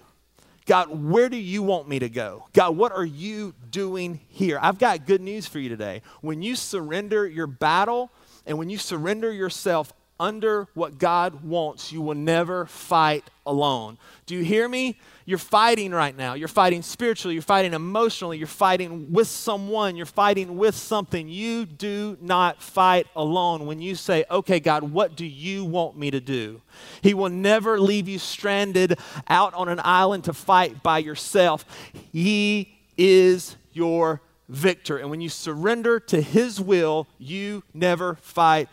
God, 0.65 0.89
where 0.89 1.27
do 1.27 1.37
you 1.37 1.63
want 1.63 1.87
me 1.87 1.99
to 1.99 2.09
go? 2.09 2.47
God, 2.53 2.77
what 2.77 2.91
are 2.91 3.05
you 3.05 3.53
doing 3.69 4.19
here? 4.29 4.59
I've 4.61 4.77
got 4.77 5.05
good 5.05 5.21
news 5.21 5.47
for 5.47 5.59
you 5.59 5.69
today. 5.69 6.01
When 6.21 6.41
you 6.41 6.55
surrender 6.55 7.27
your 7.27 7.47
battle 7.47 8.11
and 8.45 8.57
when 8.57 8.69
you 8.69 8.77
surrender 8.77 9.31
yourself 9.31 9.91
under 10.21 10.67
what 10.75 10.99
God 10.99 11.43
wants, 11.43 11.91
you 11.91 11.99
will 11.99 12.15
never 12.15 12.67
fight 12.67 13.27
alone. 13.43 13.97
Do 14.27 14.35
you 14.35 14.43
hear 14.43 14.69
me? 14.69 14.99
You're 15.25 15.39
fighting 15.39 15.91
right 15.91 16.15
now. 16.15 16.35
You're 16.35 16.47
fighting 16.47 16.83
spiritually, 16.83 17.33
you're 17.33 17.41
fighting 17.41 17.73
emotionally, 17.73 18.37
you're 18.37 18.45
fighting 18.45 19.11
with 19.11 19.27
someone, 19.27 19.95
you're 19.95 20.05
fighting 20.05 20.57
with 20.57 20.75
something. 20.75 21.27
You 21.27 21.65
do 21.65 22.17
not 22.21 22.61
fight 22.61 23.07
alone 23.15 23.65
when 23.65 23.81
you 23.81 23.95
say, 23.95 24.23
Okay, 24.29 24.59
God, 24.59 24.83
what 24.83 25.15
do 25.15 25.25
you 25.25 25.65
want 25.65 25.97
me 25.97 26.11
to 26.11 26.21
do? 26.21 26.61
He 27.01 27.15
will 27.15 27.29
never 27.29 27.79
leave 27.79 28.07
you 28.07 28.19
stranded 28.19 28.99
out 29.27 29.55
on 29.55 29.69
an 29.69 29.81
island 29.83 30.25
to 30.25 30.33
fight 30.33 30.83
by 30.83 30.99
yourself. 30.99 31.65
He 32.11 32.77
is 32.95 33.55
your 33.73 34.21
victor. 34.47 34.97
And 34.97 35.09
when 35.09 35.21
you 35.21 35.29
surrender 35.29 35.99
to 35.99 36.21
His 36.21 36.61
will, 36.61 37.07
you 37.17 37.63
never 37.73 38.15
fight 38.15 38.69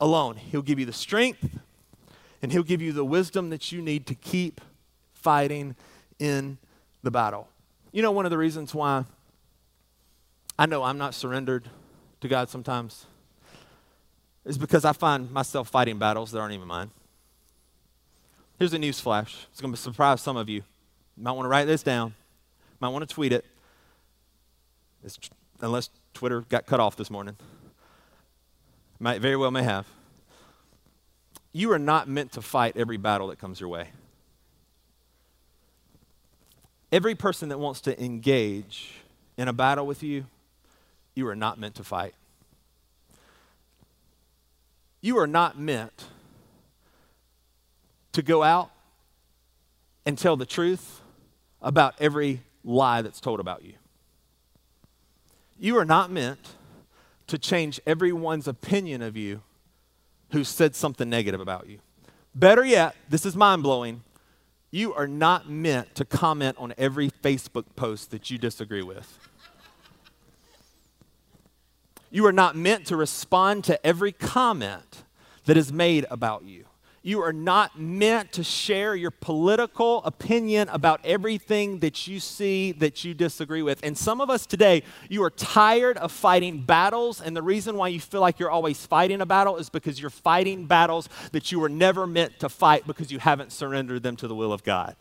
alone. 0.00 0.36
He'll 0.36 0.62
give 0.62 0.78
you 0.78 0.86
the 0.86 0.92
strength 0.92 1.48
and 2.42 2.50
He'll 2.50 2.62
give 2.62 2.80
you 2.82 2.92
the 2.92 3.04
wisdom 3.04 3.50
that 3.50 3.70
you 3.70 3.82
need 3.82 4.06
to 4.06 4.14
keep 4.14 4.60
fighting 5.12 5.76
in 6.18 6.58
the 7.02 7.10
battle. 7.10 7.48
You 7.92 8.02
know, 8.02 8.10
one 8.10 8.24
of 8.24 8.30
the 8.30 8.38
reasons 8.38 8.74
why 8.74 9.04
I 10.58 10.66
know 10.66 10.82
I'm 10.82 10.98
not 10.98 11.14
surrendered 11.14 11.68
to 12.20 12.28
God 12.28 12.48
sometimes 12.48 13.06
is 14.44 14.58
because 14.58 14.84
I 14.84 14.92
find 14.92 15.30
myself 15.30 15.68
fighting 15.68 15.98
battles 15.98 16.32
that 16.32 16.38
aren't 16.38 16.54
even 16.54 16.68
mine. 16.68 16.90
Here's 18.58 18.72
a 18.74 18.78
news 18.78 19.00
flash. 19.00 19.46
It's 19.50 19.60
going 19.60 19.72
to 19.72 19.80
surprise 19.80 20.20
some 20.20 20.36
of 20.36 20.48
you. 20.48 20.62
You 21.16 21.22
might 21.22 21.32
want 21.32 21.44
to 21.46 21.48
write 21.48 21.66
this 21.66 21.82
down. 21.82 22.08
You 22.08 22.76
might 22.80 22.90
want 22.90 23.08
to 23.08 23.14
tweet 23.14 23.32
it. 23.32 23.44
It's, 25.02 25.18
unless 25.60 25.90
Twitter 26.12 26.42
got 26.42 26.66
cut 26.66 26.78
off 26.80 26.96
this 26.96 27.10
morning. 27.10 27.36
Might 29.00 29.22
very 29.22 29.36
well 29.36 29.50
may 29.50 29.62
have. 29.62 29.86
You 31.52 31.72
are 31.72 31.78
not 31.78 32.06
meant 32.06 32.32
to 32.32 32.42
fight 32.42 32.76
every 32.76 32.98
battle 32.98 33.28
that 33.28 33.38
comes 33.38 33.58
your 33.58 33.70
way. 33.70 33.88
Every 36.92 37.14
person 37.14 37.48
that 37.48 37.58
wants 37.58 37.80
to 37.82 38.02
engage 38.02 38.92
in 39.38 39.48
a 39.48 39.52
battle 39.54 39.86
with 39.86 40.02
you, 40.02 40.26
you 41.14 41.26
are 41.28 41.34
not 41.34 41.58
meant 41.58 41.76
to 41.76 41.84
fight. 41.84 42.14
You 45.00 45.18
are 45.18 45.26
not 45.26 45.58
meant 45.58 46.04
to 48.12 48.22
go 48.22 48.42
out 48.42 48.70
and 50.04 50.18
tell 50.18 50.36
the 50.36 50.46
truth 50.46 51.00
about 51.62 51.94
every 51.98 52.42
lie 52.64 53.00
that's 53.00 53.20
told 53.20 53.40
about 53.40 53.64
you. 53.64 53.74
You 55.58 55.78
are 55.78 55.84
not 55.84 56.10
meant 56.10 56.40
to 57.30 57.38
change 57.38 57.80
everyone's 57.86 58.46
opinion 58.46 59.02
of 59.02 59.16
you 59.16 59.42
who 60.32 60.44
said 60.44 60.74
something 60.74 61.08
negative 61.08 61.40
about 61.40 61.68
you. 61.68 61.78
Better 62.34 62.64
yet, 62.64 62.94
this 63.08 63.24
is 63.24 63.34
mind 63.34 63.62
blowing. 63.62 64.02
You 64.70 64.94
are 64.94 65.06
not 65.06 65.48
meant 65.48 65.94
to 65.96 66.04
comment 66.04 66.56
on 66.58 66.74
every 66.78 67.10
Facebook 67.10 67.64
post 67.74 68.10
that 68.10 68.30
you 68.30 68.38
disagree 68.38 68.82
with. 68.82 69.18
You 72.10 72.26
are 72.26 72.32
not 72.32 72.56
meant 72.56 72.86
to 72.86 72.96
respond 72.96 73.64
to 73.64 73.84
every 73.86 74.12
comment 74.12 75.04
that 75.44 75.56
is 75.56 75.72
made 75.72 76.06
about 76.10 76.44
you. 76.44 76.64
You 77.02 77.22
are 77.22 77.32
not 77.32 77.80
meant 77.80 78.32
to 78.32 78.44
share 78.44 78.94
your 78.94 79.10
political 79.10 80.04
opinion 80.04 80.68
about 80.68 81.00
everything 81.02 81.78
that 81.78 82.06
you 82.06 82.20
see 82.20 82.72
that 82.72 83.04
you 83.04 83.14
disagree 83.14 83.62
with. 83.62 83.80
And 83.82 83.96
some 83.96 84.20
of 84.20 84.28
us 84.28 84.44
today, 84.44 84.82
you 85.08 85.22
are 85.22 85.30
tired 85.30 85.96
of 85.96 86.12
fighting 86.12 86.60
battles. 86.60 87.22
And 87.22 87.34
the 87.34 87.42
reason 87.42 87.76
why 87.76 87.88
you 87.88 88.00
feel 88.00 88.20
like 88.20 88.38
you're 88.38 88.50
always 88.50 88.84
fighting 88.84 89.22
a 89.22 89.26
battle 89.26 89.56
is 89.56 89.70
because 89.70 89.98
you're 89.98 90.10
fighting 90.10 90.66
battles 90.66 91.08
that 91.32 91.50
you 91.50 91.58
were 91.58 91.70
never 91.70 92.06
meant 92.06 92.38
to 92.40 92.50
fight 92.50 92.86
because 92.86 93.10
you 93.10 93.18
haven't 93.18 93.52
surrendered 93.52 94.02
them 94.02 94.16
to 94.16 94.28
the 94.28 94.34
will 94.34 94.52
of 94.52 94.62
God. 94.62 94.94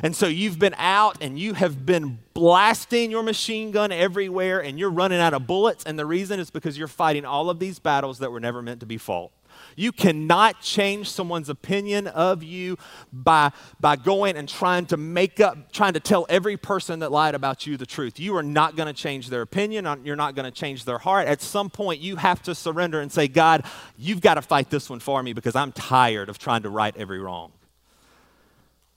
And 0.00 0.14
so 0.14 0.28
you've 0.28 0.60
been 0.60 0.74
out 0.78 1.18
and 1.20 1.38
you 1.38 1.54
have 1.54 1.84
been 1.84 2.20
blasting 2.34 3.10
your 3.10 3.22
machine 3.24 3.72
gun 3.72 3.90
everywhere 3.90 4.62
and 4.62 4.78
you're 4.78 4.90
running 4.90 5.18
out 5.18 5.34
of 5.34 5.48
bullets. 5.48 5.84
And 5.84 5.98
the 5.98 6.06
reason 6.06 6.38
is 6.38 6.50
because 6.50 6.78
you're 6.78 6.88
fighting 6.88 7.24
all 7.24 7.50
of 7.50 7.58
these 7.58 7.80
battles 7.80 8.20
that 8.20 8.30
were 8.30 8.40
never 8.40 8.62
meant 8.62 8.78
to 8.80 8.86
be 8.86 8.96
fought. 8.96 9.32
You 9.76 9.92
cannot 9.92 10.60
change 10.60 11.10
someone's 11.10 11.48
opinion 11.48 12.06
of 12.06 12.42
you 12.42 12.76
by, 13.12 13.52
by 13.80 13.96
going 13.96 14.36
and 14.36 14.48
trying 14.48 14.86
to 14.86 14.96
make 14.96 15.40
up, 15.40 15.72
trying 15.72 15.94
to 15.94 16.00
tell 16.00 16.26
every 16.28 16.56
person 16.56 17.00
that 17.00 17.12
lied 17.12 17.34
about 17.34 17.66
you 17.66 17.76
the 17.76 17.86
truth. 17.86 18.18
You 18.18 18.36
are 18.36 18.42
not 18.42 18.76
going 18.76 18.86
to 18.86 18.92
change 18.92 19.28
their 19.28 19.42
opinion. 19.42 19.86
You're 20.04 20.16
not 20.16 20.34
going 20.34 20.44
to 20.44 20.50
change 20.50 20.84
their 20.84 20.98
heart. 20.98 21.28
At 21.28 21.40
some 21.40 21.70
point, 21.70 22.00
you 22.00 22.16
have 22.16 22.42
to 22.42 22.54
surrender 22.54 23.00
and 23.00 23.10
say, 23.10 23.28
God, 23.28 23.64
you've 23.96 24.20
got 24.20 24.34
to 24.34 24.42
fight 24.42 24.70
this 24.70 24.90
one 24.90 25.00
for 25.00 25.22
me 25.22 25.32
because 25.32 25.56
I'm 25.56 25.72
tired 25.72 26.28
of 26.28 26.38
trying 26.38 26.62
to 26.62 26.70
right 26.70 26.96
every 26.96 27.18
wrong. 27.18 27.52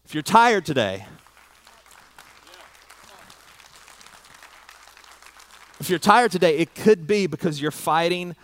If 0.05 0.13
you're 0.13 0.23
tired 0.23 0.65
today, 0.65 1.05
if 5.79 5.89
you're 5.89 5.99
tired 5.99 6.31
today, 6.31 6.57
it 6.57 6.75
could 6.75 7.07
be 7.07 7.27
because 7.27 7.61
you're 7.61 7.71
fighting 7.71 8.35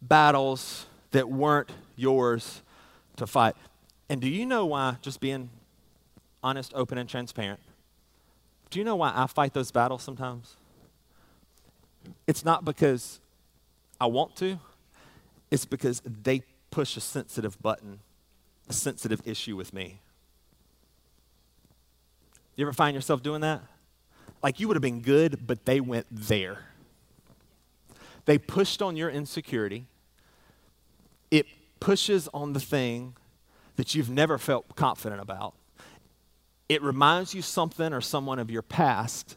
battles 0.00 0.86
that 1.10 1.28
weren't 1.28 1.70
yours 1.96 2.62
to 3.16 3.26
fight. 3.26 3.56
And 4.08 4.20
do 4.20 4.28
you 4.28 4.46
know 4.46 4.66
why, 4.66 4.96
just 5.02 5.20
being 5.20 5.50
honest, 6.42 6.72
open, 6.74 6.98
and 6.98 7.08
transparent, 7.08 7.60
do 8.70 8.78
you 8.78 8.84
know 8.84 8.96
why 8.96 9.12
I 9.14 9.26
fight 9.26 9.54
those 9.54 9.70
battles 9.70 10.02
sometimes? 10.02 10.56
It's 12.26 12.44
not 12.44 12.64
because 12.64 13.20
I 14.00 14.06
want 14.06 14.36
to, 14.36 14.58
it's 15.50 15.64
because 15.64 16.02
they 16.04 16.42
push 16.70 16.96
a 16.96 17.00
sensitive 17.00 17.60
button, 17.60 18.00
a 18.68 18.72
sensitive 18.72 19.22
issue 19.24 19.56
with 19.56 19.72
me. 19.72 20.00
You 22.56 22.64
ever 22.64 22.72
find 22.72 22.94
yourself 22.94 23.22
doing 23.22 23.40
that? 23.42 23.62
Like 24.42 24.60
you 24.60 24.68
would 24.68 24.76
have 24.76 24.82
been 24.82 25.00
good, 25.00 25.46
but 25.46 25.64
they 25.64 25.80
went 25.80 26.06
there. 26.10 26.58
They 28.24 28.38
pushed 28.38 28.82
on 28.82 28.96
your 28.96 29.10
insecurity 29.10 29.86
it 29.97 29.97
pushes 31.80 32.28
on 32.34 32.52
the 32.52 32.60
thing 32.60 33.14
that 33.76 33.94
you've 33.94 34.10
never 34.10 34.38
felt 34.38 34.74
confident 34.74 35.20
about. 35.20 35.54
It 36.68 36.82
reminds 36.82 37.34
you 37.34 37.42
something 37.42 37.92
or 37.92 38.00
someone 38.00 38.38
of 38.38 38.50
your 38.50 38.62
past. 38.62 39.36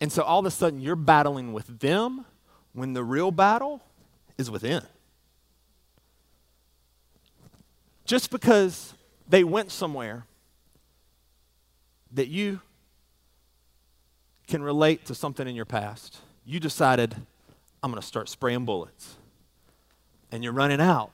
And 0.00 0.10
so 0.10 0.22
all 0.22 0.40
of 0.40 0.46
a 0.46 0.50
sudden 0.50 0.80
you're 0.80 0.96
battling 0.96 1.52
with 1.52 1.80
them 1.80 2.24
when 2.72 2.94
the 2.94 3.04
real 3.04 3.30
battle 3.30 3.82
is 4.36 4.50
within. 4.50 4.82
Just 8.04 8.30
because 8.30 8.94
they 9.28 9.44
went 9.44 9.70
somewhere 9.70 10.26
that 12.12 12.28
you 12.28 12.60
can 14.46 14.62
relate 14.62 15.06
to 15.06 15.14
something 15.14 15.48
in 15.48 15.54
your 15.54 15.64
past, 15.64 16.18
you 16.44 16.60
decided, 16.60 17.14
I'm 17.82 17.90
going 17.90 18.00
to 18.00 18.06
start 18.06 18.28
spraying 18.28 18.64
bullets. 18.64 19.16
And 20.30 20.42
you're 20.42 20.52
running 20.52 20.80
out 20.80 21.12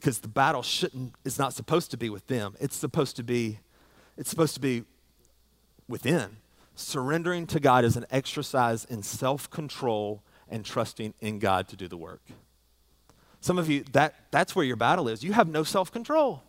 because 0.00 0.18
the 0.18 0.28
battle 0.28 0.62
shouldn't 0.62 1.14
is 1.24 1.38
not 1.38 1.52
supposed 1.52 1.90
to 1.90 1.96
be 1.96 2.10
with 2.10 2.26
them 2.26 2.54
it's 2.60 2.76
supposed 2.76 3.16
to 3.16 3.22
be 3.22 3.58
it's 4.16 4.30
supposed 4.30 4.54
to 4.54 4.60
be 4.60 4.84
within 5.88 6.36
surrendering 6.74 7.46
to 7.46 7.58
god 7.58 7.84
is 7.84 7.96
an 7.96 8.06
exercise 8.10 8.84
in 8.84 9.02
self-control 9.02 10.22
and 10.48 10.64
trusting 10.64 11.14
in 11.20 11.38
god 11.38 11.68
to 11.68 11.76
do 11.76 11.88
the 11.88 11.96
work 11.96 12.22
Some 13.40 13.58
of 13.58 13.68
you, 13.68 13.84
that, 13.92 14.14
that's 14.32 14.56
where 14.56 14.64
your 14.64 14.74
battle 14.74 15.06
is. 15.08 15.22
You 15.22 15.32
have 15.32 15.48
no 15.48 15.62
self 15.62 15.92
control. 15.92 16.42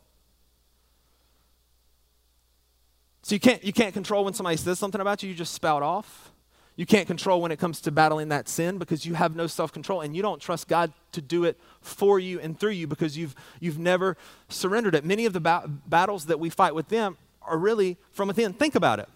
So 3.21 3.35
you 3.35 3.39
can't, 3.39 3.63
you 3.63 3.73
can't 3.73 3.93
control 3.93 4.25
when 4.25 4.33
somebody 4.33 4.57
says 4.57 4.79
something 4.79 4.99
about 4.99 5.21
you, 5.21 5.29
you 5.29 5.35
just 5.35 5.53
spout 5.53 5.83
off. 5.83 6.31
You 6.77 6.85
can't 6.85 7.07
control 7.07 7.41
when 7.41 7.51
it 7.51 7.57
comes 7.59 7.81
to 7.81 7.91
battling 7.91 8.29
that 8.29 8.47
sin 8.47 8.77
because 8.77 9.05
you 9.05 9.15
have 9.15 9.35
no 9.35 9.47
self 9.47 9.73
control 9.73 9.99
and 10.01 10.15
you 10.15 10.21
don't 10.21 10.39
trust 10.39 10.69
God 10.69 10.93
to 11.11 11.21
do 11.21 11.43
it 11.43 11.59
for 11.81 12.19
you 12.19 12.39
and 12.39 12.57
through 12.57 12.71
you 12.71 12.87
because 12.87 13.17
you've, 13.17 13.35
you've 13.59 13.77
never 13.77 14.15
surrendered 14.47 14.95
it. 14.95 15.03
Many 15.03 15.25
of 15.25 15.33
the 15.33 15.41
ba- 15.41 15.69
battles 15.87 16.27
that 16.27 16.39
we 16.39 16.49
fight 16.49 16.73
with 16.73 16.87
them 16.87 17.17
are 17.41 17.57
really 17.57 17.97
from 18.11 18.29
within. 18.29 18.53
Think 18.53 18.75
about 18.75 18.99
it. 18.99 19.09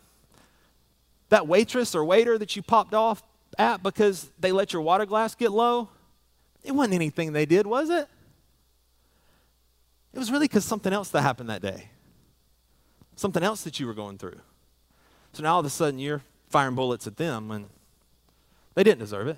That 1.29 1.47
waitress 1.47 1.95
or 1.95 2.03
waiter 2.03 2.37
that 2.37 2.55
you 2.57 2.61
popped 2.61 2.93
off 2.93 3.23
at 3.57 3.81
because 3.81 4.29
they 4.39 4.51
let 4.51 4.73
your 4.73 4.81
water 4.81 5.05
glass 5.05 5.35
get 5.35 5.51
low, 5.51 5.89
it 6.63 6.73
wasn't 6.73 6.95
anything 6.95 7.31
they 7.31 7.45
did, 7.45 7.65
was 7.65 7.89
it? 7.89 8.07
It 10.13 10.19
was 10.19 10.29
really 10.29 10.47
because 10.47 10.65
something 10.65 10.91
else 10.91 11.09
that 11.09 11.21
happened 11.21 11.49
that 11.49 11.61
day 11.61 11.89
something 13.21 13.43
else 13.43 13.63
that 13.63 13.79
you 13.79 13.85
were 13.85 13.93
going 13.93 14.17
through. 14.17 14.39
So 15.33 15.43
now 15.43 15.53
all 15.53 15.59
of 15.59 15.65
a 15.65 15.69
sudden 15.69 15.99
you're 15.99 16.23
firing 16.51 16.75
bullets 16.75 17.07
at 17.07 17.17
them 17.17 17.47
when 17.47 17.65
they 18.75 18.83
didn't 18.83 18.99
deserve 18.99 19.27
it. 19.27 19.37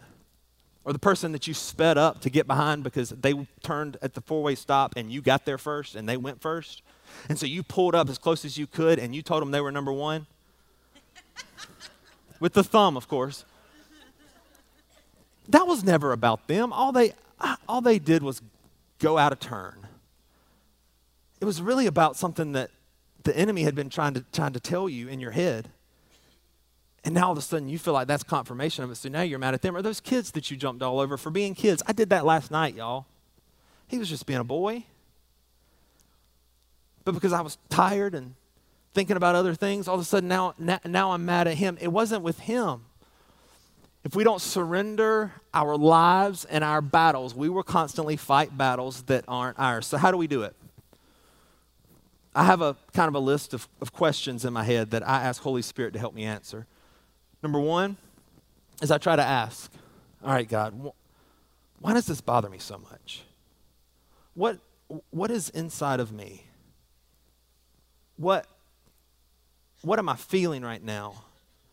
Or 0.85 0.91
the 0.91 0.99
person 0.99 1.31
that 1.31 1.47
you 1.47 1.53
sped 1.53 1.97
up 1.97 2.19
to 2.21 2.29
get 2.29 2.45
behind 2.45 2.83
because 2.83 3.09
they 3.09 3.47
turned 3.61 3.97
at 4.01 4.13
the 4.13 4.21
four 4.21 4.43
way 4.43 4.55
stop 4.55 4.93
and 4.97 5.11
you 5.11 5.21
got 5.21 5.45
there 5.45 5.57
first 5.57 5.95
and 5.95 6.09
they 6.09 6.17
went 6.17 6.41
first. 6.41 6.81
And 7.29 7.39
so 7.39 7.45
you 7.45 7.63
pulled 7.63 7.95
up 7.95 8.09
as 8.09 8.17
close 8.17 8.43
as 8.43 8.57
you 8.57 8.67
could 8.67 8.99
and 8.99 9.15
you 9.15 9.21
told 9.21 9.41
them 9.41 9.51
they 9.51 9.61
were 9.61 9.71
number 9.71 9.93
one. 9.93 10.27
With 12.39 12.53
the 12.53 12.63
thumb, 12.63 12.97
of 12.97 13.07
course. 13.07 13.45
That 15.49 15.67
was 15.67 15.83
never 15.83 16.11
about 16.11 16.47
them. 16.47 16.73
All 16.73 16.91
they, 16.91 17.13
all 17.67 17.81
they 17.81 17.99
did 17.99 18.23
was 18.23 18.41
go 18.99 19.17
out 19.17 19.31
of 19.31 19.39
turn. 19.39 19.87
It 21.39 21.45
was 21.45 21.61
really 21.61 21.87
about 21.87 22.15
something 22.15 22.53
that 22.53 22.71
the 23.23 23.35
enemy 23.37 23.63
had 23.63 23.75
been 23.75 23.89
trying 23.89 24.13
to, 24.15 24.25
trying 24.31 24.53
to 24.53 24.59
tell 24.59 24.87
you 24.87 25.07
in 25.07 25.19
your 25.19 25.31
head. 25.31 25.69
And 27.05 27.13
now 27.13 27.25
all 27.25 27.31
of 27.33 27.37
a 27.37 27.41
sudden 27.41 27.67
you 27.67 27.77
feel 27.77 27.93
like 27.93 28.07
that's 28.07 28.23
confirmation 28.23 28.83
of 28.83 28.91
it. 28.91 28.95
So 28.95 29.09
now 29.09 29.21
you're 29.21 29.39
mad 29.39 29.53
at 29.53 29.61
them. 29.61 29.75
Or 29.75 29.81
those 29.81 29.99
kids 29.99 30.31
that 30.31 30.49
you 30.49 30.57
jumped 30.57 30.81
all 30.81 30.99
over 30.99 31.17
for 31.17 31.29
being 31.29 31.53
kids. 31.53 31.83
I 31.85 31.91
did 31.91 32.09
that 32.11 32.25
last 32.25 32.49
night, 32.49 32.75
y'all. 32.75 33.05
He 33.87 33.97
was 33.97 34.09
just 34.09 34.25
being 34.25 34.39
a 34.39 34.45
boy. 34.45 34.85
But 37.03 37.13
because 37.13 37.33
I 37.33 37.41
was 37.41 37.57
tired 37.69 38.15
and 38.15 38.35
thinking 38.93 39.17
about 39.17 39.35
other 39.35 39.53
things, 39.53 39.87
all 39.87 39.95
of 39.95 40.01
a 40.01 40.05
sudden 40.05 40.29
now, 40.29 40.53
now, 40.57 41.11
I'm 41.11 41.25
mad 41.25 41.47
at 41.47 41.55
him. 41.55 41.77
It 41.81 41.89
wasn't 41.89 42.23
with 42.23 42.39
him. 42.39 42.85
If 44.03 44.15
we 44.15 44.23
don't 44.23 44.41
surrender 44.41 45.31
our 45.53 45.77
lives 45.77 46.45
and 46.45 46.63
our 46.63 46.81
battles, 46.81 47.33
we 47.33 47.49
will 47.49 47.63
constantly 47.63 48.17
fight 48.17 48.57
battles 48.57 49.03
that 49.03 49.25
aren't 49.27 49.59
ours. 49.59 49.87
So, 49.87 49.97
how 49.97 50.11
do 50.11 50.17
we 50.17 50.27
do 50.27 50.43
it? 50.43 50.55
I 52.35 52.45
have 52.45 52.61
a 52.61 52.75
kind 52.93 53.07
of 53.07 53.15
a 53.15 53.19
list 53.19 53.53
of, 53.53 53.67
of 53.79 53.93
questions 53.93 54.43
in 54.43 54.53
my 54.53 54.63
head 54.63 54.91
that 54.91 55.07
I 55.07 55.23
ask 55.23 55.41
Holy 55.41 55.61
Spirit 55.61 55.93
to 55.93 55.99
help 55.99 56.13
me 56.13 56.23
answer. 56.25 56.67
Number 57.43 57.59
one 57.59 57.97
is 58.81 58.89
I 58.89 58.97
try 58.97 59.17
to 59.17 59.21
ask, 59.21 59.69
all 60.23 60.31
right, 60.31 60.47
God, 60.47 60.73
wh- 60.81 61.83
why 61.83 61.93
does 61.93 62.05
this 62.05 62.21
bother 62.21 62.49
me 62.49 62.57
so 62.57 62.77
much? 62.77 63.23
What, 64.33 64.59
what 65.09 65.29
is 65.29 65.49
inside 65.49 65.99
of 65.99 66.13
me? 66.13 66.45
What, 68.15 68.47
what 69.81 69.99
am 69.99 70.07
I 70.07 70.15
feeling 70.15 70.63
right 70.63 70.81
now? 70.81 71.25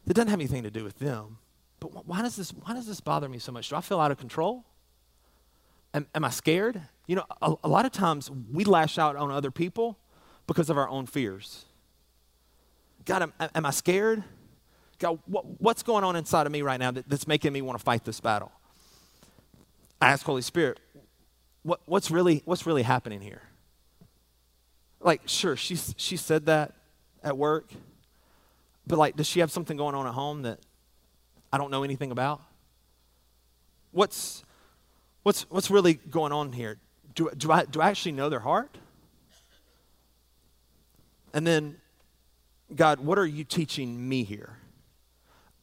It 0.09 0.15
doesn't 0.15 0.29
have 0.29 0.41
anything 0.41 0.65
to 0.65 0.71
do 0.71 0.83
with 0.83 0.99
them. 0.99 1.39
But 1.79 2.07
why 2.07 2.21
does 2.21 2.35
this, 2.35 2.51
why 2.51 2.75
does 2.75 2.87
this 2.87 3.01
bother 3.01 3.29
me 3.29 3.39
so 3.39 3.53
much? 3.53 3.69
Do 3.69 3.77
I 3.77 3.81
feel 3.81 4.01
out 4.01 4.11
of 4.11 4.19
control? 4.19 4.65
Am, 5.95 6.07
am 6.15 6.25
I 6.25 6.31
scared? 6.31 6.81
You 7.07 7.17
know, 7.17 7.25
a, 7.41 7.55
a 7.63 7.69
lot 7.69 7.87
of 7.87 7.93
times 7.93 8.29
we 8.53 8.65
lash 8.65 8.99
out 8.99 9.15
on 9.15 9.31
other 9.31 9.51
people 9.53 9.97
because 10.49 10.69
of 10.69 10.77
our 10.77 10.89
own 10.89 11.07
fears. 11.07 11.65
God, 13.05 13.23
am, 13.23 13.33
am 13.55 13.65
I 13.65 13.71
scared? 13.71 14.25
God, 15.01 15.19
what, 15.27 15.61
what's 15.61 15.83
going 15.83 16.05
on 16.05 16.15
inside 16.15 16.47
of 16.47 16.53
me 16.53 16.63
right 16.63 16.79
now 16.79 16.91
that, 16.91 17.09
that's 17.09 17.27
making 17.27 17.53
me 17.53 17.63
want 17.63 17.79
to 17.79 17.83
fight 17.83 18.05
this 18.05 18.21
battle? 18.21 18.53
I 20.01 20.11
ask 20.11 20.25
Holy 20.25 20.43
Spirit, 20.43 20.79
what, 21.63 21.81
what's, 21.87 22.11
really, 22.11 22.43
what's 22.45 22.67
really 22.67 22.83
happening 22.83 23.21
here? 23.21 23.43
Like, 25.01 25.23
sure, 25.25 25.57
she, 25.57 25.77
she 25.97 26.19
said 26.19 26.47
that 26.47 26.75
at 27.25 27.37
work, 27.37 27.71
but 28.87 28.99
like, 28.99 29.17
does 29.17 29.27
she 29.27 29.41
have 29.41 29.51
something 29.51 29.77
going 29.77 29.95
on 29.95 30.07
at 30.07 30.13
home 30.13 30.43
that 30.43 30.59
I 31.51 31.57
don't 31.57 31.71
know 31.71 31.83
anything 31.83 32.11
about? 32.11 32.43
What's, 33.93 34.45
what's, 35.23 35.43
what's 35.51 35.71
really 35.71 35.95
going 35.95 36.33
on 36.33 36.53
here? 36.53 36.77
Do, 37.15 37.31
do, 37.37 37.51
I, 37.51 37.65
do 37.65 37.81
I 37.81 37.89
actually 37.89 38.13
know 38.13 38.29
their 38.29 38.41
heart? 38.41 38.77
And 41.33 41.47
then, 41.47 41.77
God, 42.75 43.01
what 43.01 43.19
are 43.19 43.27
you 43.27 43.45
teaching 43.45 44.07
me 44.07 44.25
here? 44.25 44.59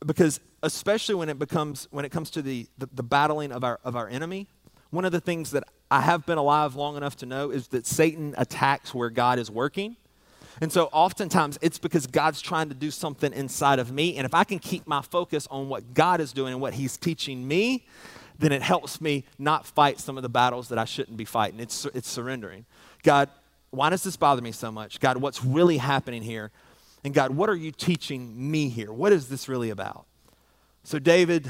Because 0.05 0.39
especially 0.63 1.15
when 1.15 1.29
it 1.29 1.39
becomes 1.39 1.87
when 1.91 2.05
it 2.05 2.09
comes 2.09 2.29
to 2.31 2.41
the, 2.41 2.67
the, 2.77 2.87
the 2.93 3.03
battling 3.03 3.51
of 3.51 3.63
our 3.63 3.79
of 3.83 3.95
our 3.95 4.07
enemy, 4.07 4.47
one 4.89 5.05
of 5.05 5.11
the 5.11 5.21
things 5.21 5.51
that 5.51 5.63
I 5.89 6.01
have 6.01 6.25
been 6.25 6.37
alive 6.37 6.75
long 6.75 6.97
enough 6.97 7.15
to 7.17 7.25
know 7.25 7.51
is 7.51 7.69
that 7.69 7.85
Satan 7.85 8.35
attacks 8.37 8.93
where 8.93 9.09
God 9.09 9.39
is 9.39 9.49
working. 9.49 9.95
And 10.59 10.71
so 10.71 10.85
oftentimes 10.91 11.59
it's 11.61 11.77
because 11.77 12.07
God's 12.07 12.41
trying 12.41 12.69
to 12.69 12.75
do 12.75 12.89
something 12.89 13.31
inside 13.31 13.79
of 13.79 13.91
me. 13.91 14.17
And 14.17 14.25
if 14.25 14.33
I 14.33 14.43
can 14.43 14.59
keep 14.59 14.87
my 14.87 15.01
focus 15.01 15.47
on 15.51 15.69
what 15.69 15.93
God 15.93 16.19
is 16.19 16.33
doing 16.33 16.53
and 16.53 16.61
what 16.61 16.73
He's 16.73 16.97
teaching 16.97 17.47
me, 17.47 17.85
then 18.39 18.51
it 18.51 18.61
helps 18.61 18.99
me 18.99 19.25
not 19.37 19.65
fight 19.65 19.99
some 19.99 20.17
of 20.17 20.23
the 20.23 20.29
battles 20.29 20.69
that 20.69 20.77
I 20.77 20.85
shouldn't 20.85 21.17
be 21.17 21.25
fighting. 21.25 21.59
It's, 21.59 21.85
it's 21.93 22.09
surrendering. 22.09 22.65
God, 23.03 23.29
why 23.71 23.89
does 23.89 24.03
this 24.03 24.17
bother 24.17 24.41
me 24.41 24.51
so 24.51 24.71
much? 24.71 24.99
God, 24.99 25.17
what's 25.17 25.43
really 25.43 25.77
happening 25.77 26.21
here? 26.21 26.51
And 27.07 27.13
God, 27.13 27.31
what 27.31 27.49
are 27.49 27.55
you 27.55 27.71
teaching 27.71 28.51
me 28.51 28.67
here? 28.67 28.91
What 28.91 29.13
is 29.13 29.29
this 29.29 29.47
really 29.47 29.69
about? 29.69 30.05
So 30.83 30.99
David 30.99 31.49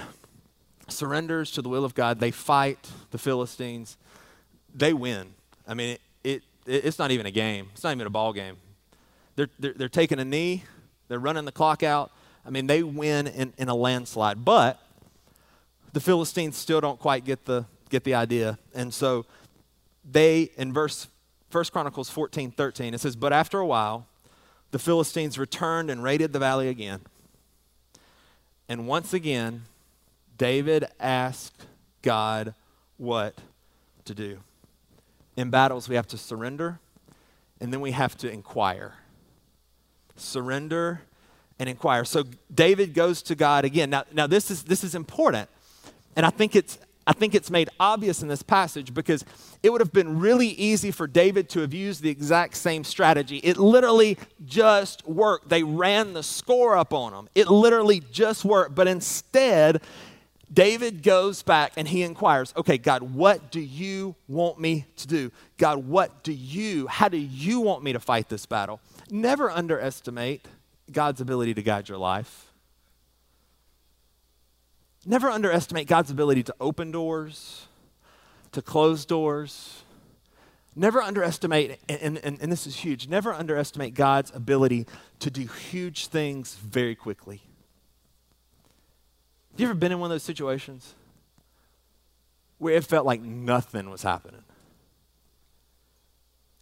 surrenders 0.88 1.50
to 1.54 1.64
the 1.64 1.68
will 1.68 1.84
of 1.84 1.96
God. 1.96 2.20
They 2.20 2.30
fight 2.30 2.92
the 3.10 3.18
Philistines. 3.18 3.98
They 4.72 4.94
win. 4.94 5.34
I 5.68 5.74
mean, 5.74 5.98
it, 6.24 6.44
it, 6.68 6.86
it's 6.86 7.00
not 7.00 7.10
even 7.10 7.26
a 7.26 7.32
game, 7.32 7.70
it's 7.74 7.84
not 7.84 7.96
even 7.96 8.06
a 8.06 8.12
ball 8.12 8.34
game. 8.34 8.58
They're, 9.36 9.50
they're, 9.58 9.74
they're 9.74 9.90
taking 9.90 10.20
a 10.20 10.26
knee, 10.26 10.64
they're 11.08 11.18
running 11.18 11.46
the 11.46 11.52
clock 11.52 11.82
out. 11.82 12.12
I 12.46 12.52
mean, 12.52 12.68
they 12.68 12.84
win 12.84 13.26
in, 13.26 13.52
in 13.58 13.68
a 13.68 13.74
landslide. 13.74 14.46
But 14.46 14.80
the 15.92 16.00
Philistines 16.00 16.56
still 16.56 16.82
don't 16.82 17.00
quite 17.00 17.26
get 17.26 17.46
the, 17.46 17.66
get 17.90 18.04
the 18.04 18.14
idea. 18.14 18.60
And 18.76 18.94
so 18.94 19.26
they, 20.08 20.52
in 20.56 20.72
verse 20.72 21.08
1 21.52 21.66
Chronicles 21.72 22.12
14 22.12 22.52
13, 22.52 22.94
it 22.94 23.00
says, 23.00 23.16
But 23.16 23.34
after 23.34 23.58
a 23.58 23.66
while, 23.66 24.06
the 24.72 24.80
Philistines 24.80 25.38
returned 25.38 25.90
and 25.90 26.04
raided 26.04 26.34
the 26.34 26.40
valley 26.40 26.70
again. 26.70 27.02
And 28.70 28.88
once 28.88 29.14
again, 29.14 29.64
David 30.38 30.86
asked 31.00 31.66
God 32.02 32.54
what 32.98 33.36
to 34.06 34.14
do. 34.14 34.40
In 35.36 35.50
battles, 35.50 35.88
we 35.88 35.96
have 35.96 36.08
to 36.08 36.18
surrender 36.18 36.80
and 37.60 37.72
then 37.74 37.82
we 37.82 37.92
have 37.92 38.18
to 38.18 38.30
inquire. 38.32 38.96
Surrender 40.16 41.02
and 41.60 41.70
inquire. 41.70 42.06
So 42.06 42.24
David 42.54 42.94
goes 42.94 43.22
to 43.24 43.36
God 43.36 43.66
again. 43.66 43.90
Now, 43.90 44.04
now 44.12 44.28
this, 44.28 44.52
is, 44.52 44.64
this 44.64 44.84
is 44.84 44.96
important. 44.96 45.50
And 46.16 46.26
I 46.26 46.30
think 46.30 46.56
it's 46.56 46.78
I 47.08 47.14
think 47.14 47.34
it's 47.34 47.50
made 47.50 47.70
obvious 47.80 48.22
in 48.22 48.28
this 48.28 48.44
passage 48.44 48.94
because 48.94 49.24
it 49.64 49.72
would 49.72 49.80
have 49.80 49.94
been 49.94 50.20
really 50.20 50.50
easy 50.50 50.92
for 50.92 51.08
David 51.08 51.50
to 51.52 51.62
have 51.62 51.74
used 51.74 52.04
the 52.04 52.10
exact 52.10 52.58
same 52.58 52.84
strategy. 52.84 53.38
It 53.38 53.58
literally 53.58 54.18
just 54.46 55.08
worked. 55.08 55.48
They 55.48 55.64
ran 55.64 56.12
the 56.14 56.22
score 56.22 56.76
up 56.78 56.94
on 56.94 57.14
him, 57.14 57.30
It 57.34 57.48
literally 57.48 58.02
just 58.12 58.44
worked. 58.44 58.76
But 58.76 58.88
instead, 58.90 59.82
David 60.54 61.02
goes 61.02 61.44
back 61.44 61.74
and 61.78 61.88
he 61.88 62.04
inquires, 62.04 62.54
okay, 62.58 62.78
God, 62.78 63.02
what 63.02 63.52
do 63.52 63.62
you 63.62 64.16
want 64.28 64.60
me 64.60 64.86
to 64.98 65.08
do? 65.08 65.32
God, 65.58 65.86
what 65.88 66.24
do 66.24 66.34
you, 66.34 66.88
how 66.88 67.08
do 67.08 67.18
you 67.18 67.62
want 67.62 67.84
me 67.84 67.94
to 67.94 68.00
fight 68.00 68.28
this 68.28 68.46
battle? 68.46 68.82
Never 69.10 69.50
underestimate 69.50 70.46
God's 70.92 71.22
ability 71.22 71.54
to 71.54 71.62
guide 71.62 71.88
your 71.88 71.98
life. 71.98 72.47
Never 75.08 75.30
underestimate 75.30 75.88
God's 75.88 76.12
ability 76.12 76.44
to 76.44 76.56
open 76.60 76.92
doors, 76.92 77.68
to 78.52 78.62
close 78.62 79.06
doors. 79.06 79.84
Never 80.76 81.02
underestimate, 81.02 81.80
and, 81.88 82.18
and, 82.18 82.42
and 82.42 82.52
this 82.52 82.68
is 82.68 82.76
huge, 82.76 83.08
never 83.08 83.34
underestimate 83.34 83.94
God's 83.94 84.36
ability 84.36 84.86
to 85.20 85.32
do 85.32 85.48
huge 85.48 86.08
things 86.08 86.56
very 86.56 86.94
quickly. 86.94 87.42
Have 89.52 89.62
you 89.62 89.68
ever 89.68 89.76
been 89.76 89.94
in 89.94 90.00
one 90.00 90.12
of 90.12 90.14
those 90.14 90.24
situations 90.24 90.94
where 92.58 92.76
it 92.76 92.84
felt 92.84 93.06
like 93.06 93.22
nothing 93.22 93.90
was 93.90 94.04
happening? 94.04 94.44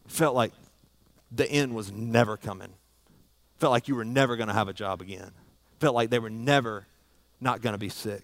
felt 0.08 0.36
like 0.36 0.52
the 1.32 1.50
end 1.50 1.74
was 1.74 1.92
never 1.92 2.38
coming. 2.38 2.74
Felt 3.58 3.72
like 3.72 3.88
you 3.88 3.96
were 3.96 4.06
never 4.06 4.36
going 4.36 4.50
to 4.50 4.54
have 4.54 4.68
a 4.68 4.74
job 4.74 5.02
again. 5.02 5.32
Felt 5.80 5.96
like 5.96 6.12
they 6.12 6.20
were 6.20 6.30
never 6.30 6.86
not 7.40 7.62
going 7.62 7.74
to 7.74 7.80
be 7.80 7.90
sick. 7.90 8.24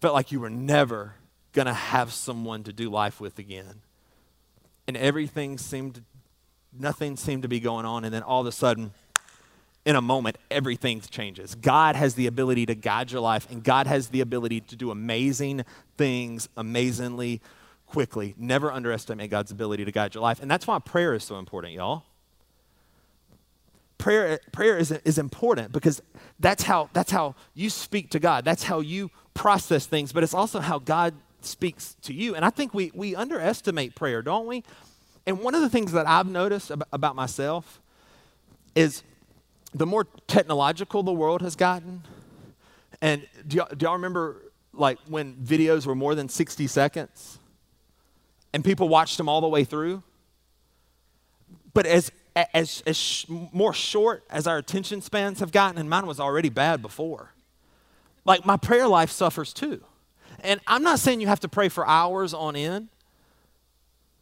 Felt 0.00 0.14
like 0.14 0.32
you 0.32 0.40
were 0.40 0.50
never 0.50 1.14
going 1.52 1.66
to 1.66 1.74
have 1.74 2.12
someone 2.12 2.62
to 2.64 2.72
do 2.72 2.90
life 2.90 3.20
with 3.20 3.38
again. 3.38 3.82
And 4.86 4.96
everything 4.96 5.58
seemed, 5.58 6.02
nothing 6.78 7.16
seemed 7.16 7.42
to 7.42 7.48
be 7.48 7.60
going 7.60 7.84
on. 7.84 8.04
And 8.04 8.12
then 8.12 8.22
all 8.22 8.40
of 8.40 8.46
a 8.46 8.52
sudden, 8.52 8.92
in 9.84 9.96
a 9.96 10.02
moment, 10.02 10.36
everything 10.50 11.00
changes. 11.00 11.54
God 11.54 11.96
has 11.96 12.14
the 12.14 12.26
ability 12.26 12.66
to 12.66 12.74
guide 12.74 13.10
your 13.10 13.20
life, 13.20 13.50
and 13.50 13.64
God 13.64 13.86
has 13.86 14.08
the 14.08 14.20
ability 14.20 14.60
to 14.60 14.76
do 14.76 14.90
amazing 14.90 15.64
things 15.96 16.48
amazingly 16.56 17.40
quickly. 17.86 18.34
Never 18.36 18.70
underestimate 18.70 19.30
God's 19.30 19.50
ability 19.50 19.84
to 19.84 19.92
guide 19.92 20.14
your 20.14 20.22
life. 20.22 20.40
And 20.40 20.50
that's 20.50 20.66
why 20.66 20.78
prayer 20.78 21.14
is 21.14 21.24
so 21.24 21.38
important, 21.38 21.72
y'all. 21.72 22.04
Prayer, 24.00 24.40
prayer 24.50 24.78
is, 24.78 24.90
is 24.90 25.18
important 25.18 25.72
because 25.72 26.00
that's 26.38 26.62
how, 26.62 26.88
that's 26.94 27.10
how 27.10 27.34
you 27.52 27.68
speak 27.68 28.10
to 28.12 28.18
God. 28.18 28.46
That's 28.46 28.62
how 28.62 28.80
you 28.80 29.10
process 29.34 29.84
things, 29.84 30.10
but 30.10 30.22
it's 30.22 30.32
also 30.32 30.60
how 30.60 30.78
God 30.78 31.12
speaks 31.42 31.96
to 32.02 32.14
you. 32.14 32.34
And 32.34 32.42
I 32.42 32.48
think 32.48 32.72
we, 32.72 32.90
we 32.94 33.14
underestimate 33.14 33.94
prayer, 33.94 34.22
don't 34.22 34.46
we? 34.46 34.64
And 35.26 35.40
one 35.40 35.54
of 35.54 35.60
the 35.60 35.68
things 35.68 35.92
that 35.92 36.08
I've 36.08 36.26
noticed 36.26 36.70
ab- 36.70 36.86
about 36.94 37.14
myself 37.14 37.78
is 38.74 39.02
the 39.74 39.84
more 39.84 40.06
technological 40.26 41.02
the 41.02 41.12
world 41.12 41.42
has 41.42 41.54
gotten, 41.54 42.02
and 43.02 43.26
do 43.46 43.58
y'all, 43.58 43.68
do 43.76 43.84
y'all 43.84 43.92
remember 43.92 44.42
like 44.72 44.98
when 45.08 45.34
videos 45.34 45.84
were 45.84 45.94
more 45.94 46.14
than 46.14 46.30
60 46.30 46.66
seconds 46.68 47.38
and 48.54 48.64
people 48.64 48.88
watched 48.88 49.18
them 49.18 49.28
all 49.28 49.42
the 49.42 49.48
way 49.48 49.64
through? 49.64 50.02
But 51.74 51.84
as, 51.84 52.10
as, 52.36 52.82
as 52.86 52.96
sh- 52.96 53.26
more 53.28 53.72
short 53.72 54.24
as 54.30 54.46
our 54.46 54.58
attention 54.58 55.00
spans 55.00 55.40
have 55.40 55.52
gotten, 55.52 55.78
and 55.78 55.88
mine 55.90 56.06
was 56.06 56.20
already 56.20 56.48
bad 56.48 56.82
before, 56.82 57.32
like 58.24 58.44
my 58.46 58.56
prayer 58.56 58.86
life 58.86 59.10
suffers 59.10 59.52
too. 59.52 59.82
And 60.42 60.60
I'm 60.66 60.82
not 60.82 60.98
saying 60.98 61.20
you 61.20 61.26
have 61.26 61.40
to 61.40 61.48
pray 61.48 61.68
for 61.68 61.86
hours 61.86 62.32
on 62.32 62.56
end, 62.56 62.88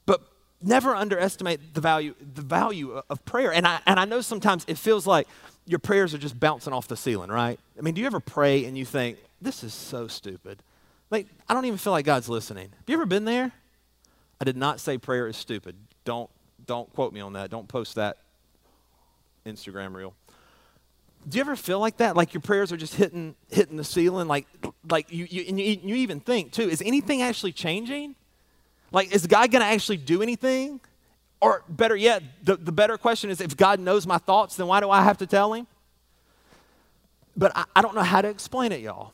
but 0.07 0.21
never 0.61 0.94
underestimate 0.94 1.75
the 1.75 1.81
value, 1.81 2.14
the 2.35 2.42
value 2.42 3.01
of 3.09 3.25
prayer. 3.25 3.53
And 3.53 3.66
I, 3.66 3.81
and 3.87 4.01
I 4.01 4.05
know 4.05 4.21
sometimes 4.21 4.64
it 4.66 4.79
feels 4.79 5.07
like 5.07 5.29
your 5.66 5.79
prayers 5.79 6.14
are 6.14 6.18
just 6.18 6.40
bouncing 6.40 6.73
off 6.73 6.88
the 6.88 6.97
ceiling, 6.97 7.31
right? 7.31 7.61
I 7.79 7.83
mean, 7.83 7.94
do 7.94 8.01
you 8.01 8.07
ever 8.07 8.21
pray 8.21 8.64
and 8.64 8.77
you 8.77 8.85
think, 8.85 9.18
this 9.40 9.62
is 9.62 9.73
so 9.73 10.09
stupid? 10.09 10.62
Like, 11.11 11.27
I 11.49 11.55
don't 11.55 11.64
even 11.66 11.79
feel 11.79 11.92
like 11.92 12.05
God's 12.05 12.29
listening. 12.29 12.71
Have 12.71 12.88
you 12.88 12.94
ever 12.94 13.07
been 13.07 13.25
there? 13.25 13.53
I 14.40 14.44
did 14.44 14.57
not 14.57 14.81
say 14.81 14.99
prayer 14.99 15.29
is 15.29 15.37
stupid. 15.37 15.77
Don't, 16.05 16.31
don't 16.69 16.93
quote 16.95 17.13
me 17.13 17.21
on 17.21 17.33
that. 17.33 17.51
Don't 17.51 17.67
post 17.67 17.97
that 17.97 18.19
Instagram 19.45 19.93
reel 19.95 20.15
do 21.27 21.37
you 21.37 21.41
ever 21.41 21.57
feel 21.57 21.81
like 21.81 21.99
that? 21.99 22.17
Like 22.17 22.35
your 22.35 22.41
prayers 22.41 22.73
are 22.73 22.77
just 22.77 22.95
hitting 22.95 23.35
hitting 23.51 23.77
the 23.77 23.85
ceiling? 23.85 24.29
Like 24.29 24.47
like 24.89 25.13
you 25.13 25.27
you, 25.29 25.45
and 25.49 25.61
you, 25.61 25.79
you 25.83 25.95
even 25.97 26.21
think 26.21 26.53
too, 26.53 26.69
is 26.69 26.83
anything 26.83 27.23
actually 27.23 27.53
changing? 27.53 28.15
Like 28.93 29.13
is 29.13 29.27
God 29.27 29.51
gonna 29.51 29.67
actually 29.67 29.99
do 29.99 30.23
anything? 30.23 30.81
Or 31.41 31.63
better 31.69 31.95
yet, 31.95 32.23
the, 32.43 32.57
the 32.57 32.73
better 32.73 32.99
question 32.99 33.31
is 33.31 33.41
if 33.41 33.57
God 33.57 33.79
knows 33.79 34.07
my 34.09 34.19
thoughts, 34.19 34.57
then 34.57 34.67
why 34.67 34.81
do 34.81 34.91
I 34.91 35.05
have 35.05 35.19
to 35.19 35.27
tell 35.27 35.53
him? 35.53 35.69
But 37.37 37.53
I, 37.55 37.65
I 37.77 37.83
don't 37.83 37.95
know 37.95 38.03
how 38.03 38.21
to 38.23 38.29
explain 38.29 38.73
it, 38.73 38.81
y'all. 38.81 39.13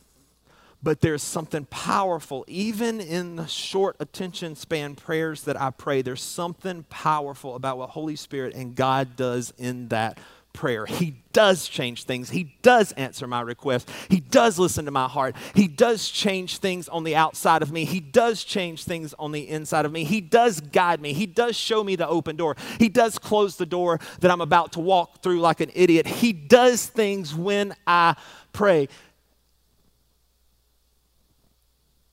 But 0.85 1.01
there's 1.01 1.23
something 1.23 1.65
powerful, 1.65 2.45
even 2.47 3.01
in 3.01 3.37
the 3.37 3.47
short 3.47 3.97
attention 4.01 4.55
span 4.55 4.97
prayers 4.97 5.45
that 5.45 5.59
I 5.59 5.71
pray, 5.71 6.03
there's 6.03 6.23
something 6.23 6.85
powerful 6.91 7.57
about 7.57 7.79
what 7.79 7.89
Holy 7.89 8.17
Spirit 8.17 8.55
and 8.55 8.75
God 8.75 9.17
does 9.17 9.55
in 9.57 9.89
that 9.89 10.19
prayer. 10.53 10.85
He 10.85 11.17
does 11.33 11.67
change 11.69 12.05
things. 12.05 12.29
He 12.29 12.55
does 12.61 12.93
answer 12.93 13.27
my 13.27 13.41
request. 13.41 13.91
He 14.11 14.21
does 14.21 14.59
listen 14.59 14.85
to 14.85 14.91
my 14.91 15.09
heart. 15.09 15.35
He 15.55 15.69
does 15.69 16.09
change 16.09 16.59
things 16.59 16.87
on 16.89 17.03
the 17.03 17.17
outside 17.17 17.63
of 17.63 17.73
me. 17.73 17.87
He 17.87 18.01
does 18.01 18.45
change 18.45 18.85
things 18.85 19.15
on 19.19 19.33
the 19.33 19.49
inside 19.49 19.87
of 19.87 19.91
me. 19.91 20.05
He 20.05 20.21
does 20.21 20.61
guide 20.61 21.01
me. 21.01 21.15
He 21.15 21.27
does 21.27 21.57
show 21.57 21.83
me 21.83 21.97
the 21.97 22.07
open 22.07 22.37
door. 22.37 22.57
He 22.79 22.91
does 22.91 23.19
close 23.19 23.57
the 23.57 23.67
door 23.67 23.99
that 24.21 24.31
I'm 24.31 24.43
about 24.43 24.73
to 24.73 24.81
walk 24.81 25.23
through 25.23 25.41
like 25.41 25.61
an 25.61 25.71
idiot. 25.75 26.07
He 26.07 26.33
does 26.33 26.87
things 26.87 27.35
when 27.35 27.75
I 27.87 28.17
pray. 28.53 28.89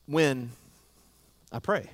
When 0.05 0.51
I 1.51 1.59
pray. 1.59 1.89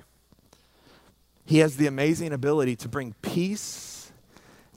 He 1.46 1.60
has 1.60 1.78
the 1.78 1.88
amazing 1.88 2.34
ability 2.34 2.76
to 2.78 2.90
bring 2.90 3.16
peace 3.22 4.12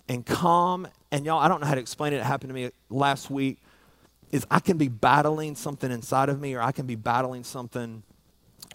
and 0.09 0.25
calm 0.25 0.87
and 1.13 1.27
y'all, 1.27 1.41
I 1.41 1.49
don't 1.49 1.61
know 1.61 1.67
how 1.67 1.75
to 1.75 1.81
explain 1.81 2.13
it. 2.13 2.19
It 2.19 2.25
happened 2.25 2.51
to 2.51 2.55
me 2.55 2.71
last 2.89 3.31
week. 3.31 3.59
Is 4.31 4.47
I 4.51 4.61
can 4.61 4.79
be 4.79 4.89
battling 4.89 5.57
something 5.57 5.91
inside 5.91 6.29
of 6.29 6.41
me, 6.41 6.55
or 6.55 6.63
I 6.63 6.71
can 6.71 6.87
be 6.87 6.95
battling 6.95 7.43
something 7.43 8.05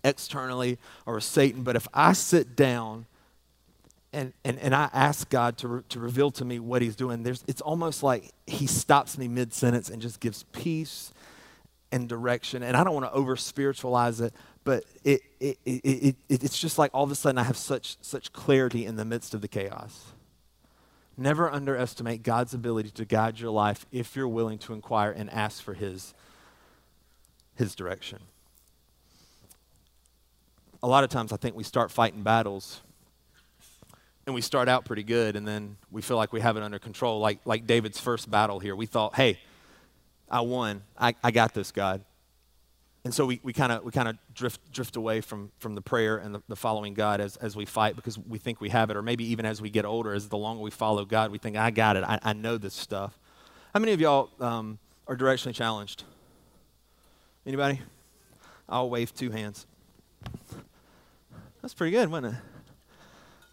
externally 0.03 0.77
or 1.05 1.21
Satan. 1.21 1.63
But 1.63 1.77
if 1.77 1.87
I 1.93 2.11
sit 2.11 2.57
down 2.57 3.05
and, 4.11 4.33
and, 4.43 4.59
and 4.59 4.75
I 4.75 4.89
ask 4.91 5.29
God 5.29 5.57
to, 5.59 5.67
re, 5.69 5.81
to 5.89 5.99
reveal 5.99 6.29
to 6.31 6.43
me 6.43 6.59
what 6.59 6.81
He's 6.81 6.97
doing, 6.97 7.23
there's, 7.23 7.41
it's 7.47 7.61
almost 7.61 8.03
like 8.03 8.33
He 8.45 8.67
stops 8.67 9.17
me 9.17 9.29
mid 9.29 9.53
sentence 9.53 9.89
and 9.89 10.01
just 10.01 10.19
gives 10.19 10.43
peace 10.51 11.13
and 11.91 12.09
direction. 12.09 12.63
And 12.63 12.75
I 12.75 12.83
don't 12.83 12.93
want 12.93 13.05
to 13.05 13.11
over 13.11 13.35
spiritualize 13.35 14.21
it, 14.21 14.33
but 14.63 14.83
it, 15.03 15.21
it, 15.39 15.57
it, 15.65 15.81
it, 15.83 16.43
it's 16.43 16.59
just 16.59 16.77
like 16.77 16.91
all 16.93 17.03
of 17.03 17.11
a 17.11 17.15
sudden 17.15 17.37
I 17.37 17.43
have 17.43 17.57
such, 17.57 17.97
such 18.01 18.33
clarity 18.33 18.85
in 18.85 18.95
the 18.95 19.05
midst 19.05 19.33
of 19.33 19.41
the 19.41 19.47
chaos. 19.47 20.13
Never 21.17 21.49
underestimate 21.49 22.23
God's 22.23 22.53
ability 22.53 22.89
to 22.91 23.05
guide 23.05 23.39
your 23.39 23.51
life 23.51 23.85
if 23.91 24.15
you're 24.15 24.27
willing 24.27 24.57
to 24.59 24.73
inquire 24.73 25.11
and 25.11 25.29
ask 25.29 25.63
for 25.63 25.73
His, 25.73 26.13
his 27.55 27.73
direction. 27.73 28.19
A 30.83 30.87
lot 30.87 31.03
of 31.03 31.09
times, 31.09 31.31
I 31.31 31.37
think 31.37 31.55
we 31.55 31.63
start 31.63 31.89
fighting 31.89 32.21
battles 32.21 32.81
and 34.25 34.35
we 34.35 34.41
start 34.41 34.67
out 34.67 34.85
pretty 34.85 35.03
good 35.03 35.35
and 35.35 35.47
then 35.47 35.77
we 35.89 36.01
feel 36.01 36.17
like 36.17 36.33
we 36.33 36.41
have 36.41 36.57
it 36.57 36.63
under 36.63 36.79
control. 36.79 37.19
Like, 37.19 37.39
like 37.45 37.65
David's 37.65 37.99
first 37.99 38.29
battle 38.29 38.59
here. 38.59 38.75
We 38.75 38.85
thought, 38.85 39.15
hey, 39.15 39.39
I 40.29 40.41
won. 40.41 40.83
I, 40.97 41.15
I 41.23 41.31
got 41.31 41.53
this, 41.53 41.71
God. 41.71 42.03
And 43.03 43.13
so 43.13 43.27
we 43.27 43.53
kind 43.53 43.71
of 43.71 43.83
we 43.83 43.91
kind 43.91 44.07
of 44.07 44.17
drift 44.33 44.71
drift 44.71 44.95
away 44.95 45.21
from 45.21 45.51
from 45.59 45.75
the 45.75 45.81
prayer 45.81 46.17
and 46.17 46.33
the, 46.33 46.41
the, 46.47 46.55
following 46.55 46.95
God 46.95 47.21
as, 47.21 47.37
as 47.37 47.55
we 47.55 47.63
fight 47.63 47.95
because 47.95 48.17
we 48.17 48.39
think 48.39 48.59
we 48.59 48.69
have 48.69 48.89
it, 48.89 48.97
or 48.97 49.03
maybe 49.03 49.23
even 49.25 49.45
as 49.45 49.61
we 49.61 49.69
get 49.69 49.85
older, 49.85 50.11
as 50.11 50.27
the 50.27 50.37
longer 50.37 50.63
we 50.63 50.71
follow 50.71 51.05
God, 51.05 51.31
we 51.31 51.37
think 51.37 51.55
I 51.55 51.69
got 51.69 51.97
it. 51.97 52.03
I, 52.03 52.17
I 52.23 52.33
know 52.33 52.57
this 52.57 52.73
stuff. 52.73 53.19
How 53.75 53.79
many 53.79 53.93
of 53.93 54.01
y'all 54.01 54.31
um, 54.39 54.79
are 55.07 55.15
directionally 55.15 55.53
challenged? 55.53 56.03
Anybody? 57.45 57.79
I'll 58.67 58.89
wave 58.89 59.13
two 59.13 59.29
hands. 59.29 59.67
That's 61.61 61.75
pretty 61.75 61.91
good, 61.91 62.09
wasn't 62.09 62.33
it? 62.33 62.39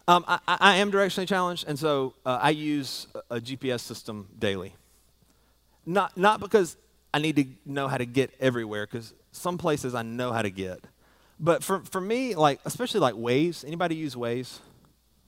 Um, 0.07 0.25
I, 0.27 0.39
I, 0.47 0.75
am 0.77 0.91
directionally 0.91 1.27
challenged, 1.27 1.65
and 1.67 1.77
so 1.77 2.13
uh, 2.25 2.39
I 2.41 2.49
use 2.49 3.07
a, 3.13 3.35
a 3.35 3.39
GPS 3.39 3.81
system 3.81 4.27
daily. 4.37 4.73
Not 5.85 6.17
not 6.17 6.39
because 6.39 6.77
I 7.13 7.19
need 7.19 7.35
to 7.35 7.45
know 7.65 7.87
how 7.87 7.97
to 7.97 8.05
get 8.05 8.33
everywhere, 8.39 8.87
because 8.87 9.13
some 9.31 9.57
places 9.57 9.93
I 9.93 10.01
know 10.01 10.31
how 10.31 10.41
to 10.41 10.49
get. 10.49 10.79
But 11.39 11.63
for, 11.63 11.79
for 11.81 12.01
me, 12.01 12.35
like, 12.35 12.59
especially 12.65 13.01
like 13.01 13.15
Waze, 13.15 13.65
anybody 13.65 13.95
use 13.95 14.15
Waze? 14.15 14.59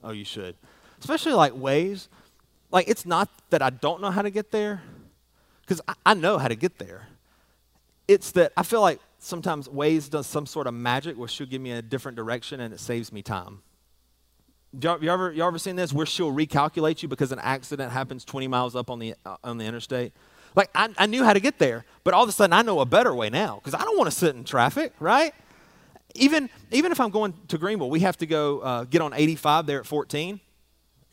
Oh, 0.03 0.11
you 0.11 0.25
should. 0.25 0.55
Especially 0.99 1.33
like 1.33 1.53
Waze, 1.53 2.07
like, 2.71 2.87
it's 2.87 3.05
not 3.05 3.29
that 3.49 3.61
I 3.61 3.69
don't 3.69 4.01
know 4.01 4.11
how 4.11 4.21
to 4.21 4.29
get 4.29 4.51
there, 4.51 4.81
because 5.61 5.81
I, 5.87 5.93
I 6.05 6.13
know 6.13 6.37
how 6.37 6.47
to 6.47 6.55
get 6.55 6.77
there. 6.77 7.07
It's 8.07 8.31
that 8.31 8.53
I 8.55 8.63
feel 8.63 8.81
like 8.81 8.99
sometimes 9.19 9.67
Waze 9.67 10.09
does 10.09 10.27
some 10.27 10.45
sort 10.45 10.67
of 10.67 10.73
magic 10.73 11.17
where 11.17 11.27
she'll 11.27 11.47
give 11.47 11.61
me 11.61 11.71
a 11.71 11.81
different 11.81 12.15
direction 12.15 12.59
and 12.59 12.73
it 12.73 12.79
saves 12.79 13.11
me 13.11 13.21
time. 13.21 13.61
Y'all, 14.79 15.03
you 15.03 15.09
ever, 15.09 15.31
you 15.31 15.43
ever 15.43 15.57
seen 15.57 15.75
this 15.75 15.91
where 15.91 16.05
she'll 16.05 16.31
recalculate 16.31 17.01
you 17.01 17.07
because 17.07 17.31
an 17.31 17.39
accident 17.39 17.91
happens 17.91 18.25
20 18.25 18.47
miles 18.47 18.75
up 18.75 18.89
on 18.89 18.99
the, 18.99 19.15
uh, 19.25 19.37
on 19.43 19.57
the 19.57 19.65
interstate? 19.65 20.13
Like, 20.55 20.69
I, 20.73 20.89
I 20.97 21.05
knew 21.05 21.23
how 21.23 21.33
to 21.33 21.39
get 21.39 21.59
there, 21.59 21.85
but 22.03 22.13
all 22.13 22.23
of 22.23 22.29
a 22.29 22.31
sudden 22.31 22.53
I 22.53 22.61
know 22.61 22.79
a 22.79 22.85
better 22.85 23.13
way 23.13 23.29
now 23.29 23.55
because 23.55 23.73
I 23.73 23.83
don't 23.83 23.97
want 23.97 24.09
to 24.09 24.15
sit 24.15 24.35
in 24.35 24.43
traffic, 24.43 24.93
right? 24.99 25.33
Even, 26.15 26.49
even 26.71 26.91
if 26.91 26.99
I'm 26.99 27.09
going 27.09 27.33
to 27.49 27.57
Greenville, 27.57 27.89
we 27.89 27.99
have 28.01 28.17
to 28.17 28.25
go 28.25 28.59
uh, 28.59 28.83
get 28.85 29.01
on 29.01 29.13
85 29.13 29.65
there 29.65 29.79
at 29.79 29.85
14, 29.85 30.39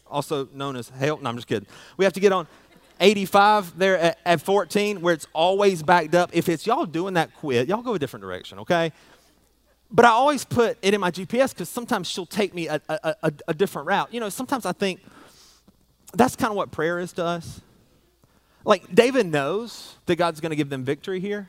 also 0.06 0.48
known 0.54 0.76
as 0.76 0.88
Hale. 0.90 1.18
No, 1.20 1.28
I'm 1.28 1.36
just 1.36 1.48
kidding. 1.48 1.66
We 1.96 2.04
have 2.04 2.12
to 2.12 2.20
get 2.20 2.30
on 2.32 2.46
85 3.00 3.76
there 3.76 3.98
at, 3.98 4.18
at 4.24 4.40
14 4.40 5.00
where 5.00 5.12
it's 5.12 5.26
always 5.32 5.82
backed 5.82 6.14
up. 6.14 6.30
If 6.32 6.48
it's 6.48 6.66
y'all 6.66 6.86
doing 6.86 7.14
that 7.14 7.34
quit, 7.34 7.68
y'all 7.68 7.82
go 7.82 7.94
a 7.94 7.98
different 7.98 8.22
direction, 8.22 8.60
okay? 8.60 8.92
But 9.90 10.06
I 10.06 10.10
always 10.10 10.44
put 10.44 10.78
it 10.82 10.94
in 10.94 11.00
my 11.00 11.10
GPS 11.10 11.50
because 11.50 11.68
sometimes 11.68 12.08
she'll 12.08 12.24
take 12.24 12.54
me 12.54 12.68
a, 12.68 12.80
a, 12.88 13.14
a, 13.24 13.32
a 13.48 13.54
different 13.54 13.88
route. 13.88 14.14
You 14.14 14.20
know, 14.20 14.28
sometimes 14.28 14.64
I 14.64 14.72
think 14.72 15.00
that's 16.14 16.36
kind 16.36 16.50
of 16.50 16.56
what 16.56 16.70
prayer 16.70 16.98
is 16.98 17.12
to 17.14 17.24
us. 17.24 17.60
Like, 18.64 18.94
David 18.94 19.26
knows 19.26 19.96
that 20.06 20.16
God's 20.16 20.40
going 20.40 20.50
to 20.50 20.56
give 20.56 20.70
them 20.70 20.84
victory 20.84 21.20
here. 21.20 21.48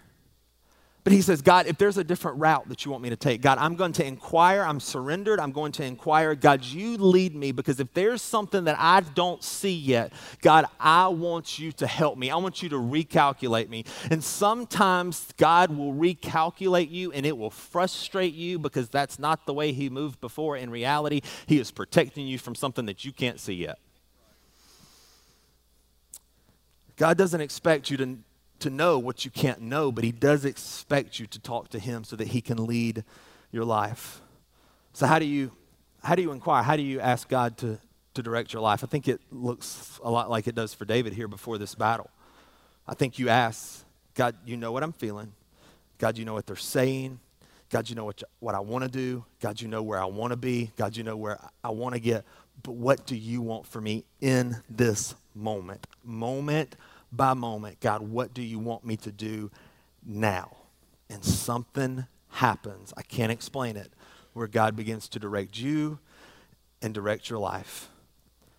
But 1.03 1.11
he 1.11 1.21
says, 1.21 1.41
God, 1.41 1.67
if 1.67 1.77
there's 1.77 1.97
a 1.97 2.03
different 2.03 2.39
route 2.39 2.69
that 2.69 2.85
you 2.85 2.91
want 2.91 3.03
me 3.03 3.09
to 3.09 3.17
take, 3.17 3.41
God, 3.41 3.57
I'm 3.57 3.75
going 3.75 3.91
to 3.93 4.05
inquire. 4.05 4.63
I'm 4.63 4.79
surrendered. 4.79 5.37
I'm 5.37 5.51
going 5.51 5.73
to 5.73 5.83
inquire. 5.83 6.33
God, 6.33 6.63
you 6.63 6.95
lead 6.97 7.35
me 7.35 7.51
because 7.51 7.81
if 7.81 7.93
there's 7.93 8.21
something 8.21 8.63
that 8.65 8.77
I 8.79 9.01
don't 9.01 9.43
see 9.43 9.75
yet, 9.75 10.13
God, 10.41 10.65
I 10.79 11.09
want 11.09 11.59
you 11.59 11.73
to 11.73 11.87
help 11.87 12.17
me. 12.17 12.31
I 12.31 12.37
want 12.37 12.63
you 12.63 12.69
to 12.69 12.77
recalculate 12.77 13.67
me. 13.67 13.83
And 14.09 14.23
sometimes 14.23 15.27
God 15.35 15.75
will 15.77 15.93
recalculate 15.93 16.89
you 16.89 17.11
and 17.11 17.25
it 17.25 17.37
will 17.37 17.49
frustrate 17.49 18.33
you 18.33 18.57
because 18.57 18.87
that's 18.87 19.19
not 19.19 19.45
the 19.45 19.53
way 19.53 19.73
he 19.73 19.89
moved 19.89 20.21
before. 20.21 20.55
In 20.55 20.69
reality, 20.69 21.19
he 21.47 21.59
is 21.59 21.69
protecting 21.69 22.27
you 22.27 22.37
from 22.37 22.55
something 22.55 22.85
that 22.85 23.03
you 23.03 23.11
can't 23.11 23.41
see 23.41 23.55
yet. 23.55 23.77
God 26.95 27.17
doesn't 27.17 27.41
expect 27.41 27.89
you 27.89 27.97
to 27.97 28.17
to 28.63 28.69
know 28.69 28.97
what 28.97 29.25
you 29.25 29.31
can't 29.31 29.61
know, 29.61 29.91
but 29.91 30.03
He 30.03 30.11
does 30.11 30.45
expect 30.45 31.19
you 31.19 31.27
to 31.27 31.39
talk 31.39 31.69
to 31.69 31.79
Him 31.79 32.03
so 32.03 32.15
that 32.15 32.29
He 32.29 32.41
can 32.41 32.65
lead 32.65 33.03
your 33.51 33.65
life. 33.65 34.21
So, 34.93 35.05
how 35.05 35.19
do 35.19 35.25
you, 35.25 35.51
how 36.01 36.15
do 36.15 36.21
you 36.21 36.31
inquire? 36.31 36.63
How 36.63 36.75
do 36.75 36.81
you 36.81 36.99
ask 36.99 37.27
God 37.27 37.57
to, 37.57 37.77
to 38.13 38.23
direct 38.23 38.53
your 38.53 38.61
life? 38.61 38.83
I 38.83 38.87
think 38.87 39.07
it 39.07 39.21
looks 39.31 39.99
a 40.03 40.09
lot 40.09 40.29
like 40.29 40.47
it 40.47 40.55
does 40.55 40.73
for 40.73 40.85
David 40.85 41.13
here 41.13 41.27
before 41.27 41.57
this 41.57 41.75
battle. 41.75 42.09
I 42.87 42.93
think 42.93 43.19
you 43.19 43.29
ask, 43.29 43.83
God, 44.15 44.35
you 44.45 44.55
know 44.55 44.71
what 44.71 44.81
I'm 44.81 44.93
feeling. 44.93 45.33
God, 45.97 46.17
you 46.17 46.25
know 46.25 46.33
what 46.33 46.45
they're 46.45 46.55
saying. 46.55 47.19
God, 47.69 47.89
you 47.89 47.95
know 47.95 48.05
what, 48.05 48.21
what 48.39 48.55
I 48.55 48.59
want 48.59 48.83
to 48.83 48.89
do. 48.89 49.25
God, 49.41 49.59
you 49.59 49.67
know 49.67 49.81
where 49.83 49.99
I 49.99 50.05
want 50.05 50.31
to 50.31 50.37
be. 50.37 50.71
God, 50.77 50.95
you 50.95 51.03
know 51.03 51.17
where 51.17 51.39
I 51.63 51.69
want 51.69 51.95
to 51.95 51.99
get. 51.99 52.23
But 52.61 52.73
what 52.73 53.05
do 53.05 53.15
you 53.15 53.41
want 53.41 53.65
for 53.65 53.81
me 53.81 54.05
in 54.21 54.57
this 54.69 55.15
moment? 55.35 55.87
Moment 56.03 56.75
by 57.11 57.33
moment, 57.33 57.79
God, 57.79 58.01
what 58.01 58.33
do 58.33 58.41
you 58.41 58.59
want 58.59 58.85
me 58.85 58.97
to 58.97 59.11
do 59.11 59.51
now? 60.05 60.57
And 61.09 61.23
something 61.23 62.05
happens. 62.29 62.93
I 62.97 63.03
can't 63.03 63.31
explain 63.31 63.77
it, 63.77 63.91
where 64.33 64.47
God 64.47 64.75
begins 64.75 65.07
to 65.09 65.19
direct 65.19 65.59
you 65.59 65.99
and 66.81 66.93
direct 66.93 67.29
your 67.29 67.39
life. 67.39 67.89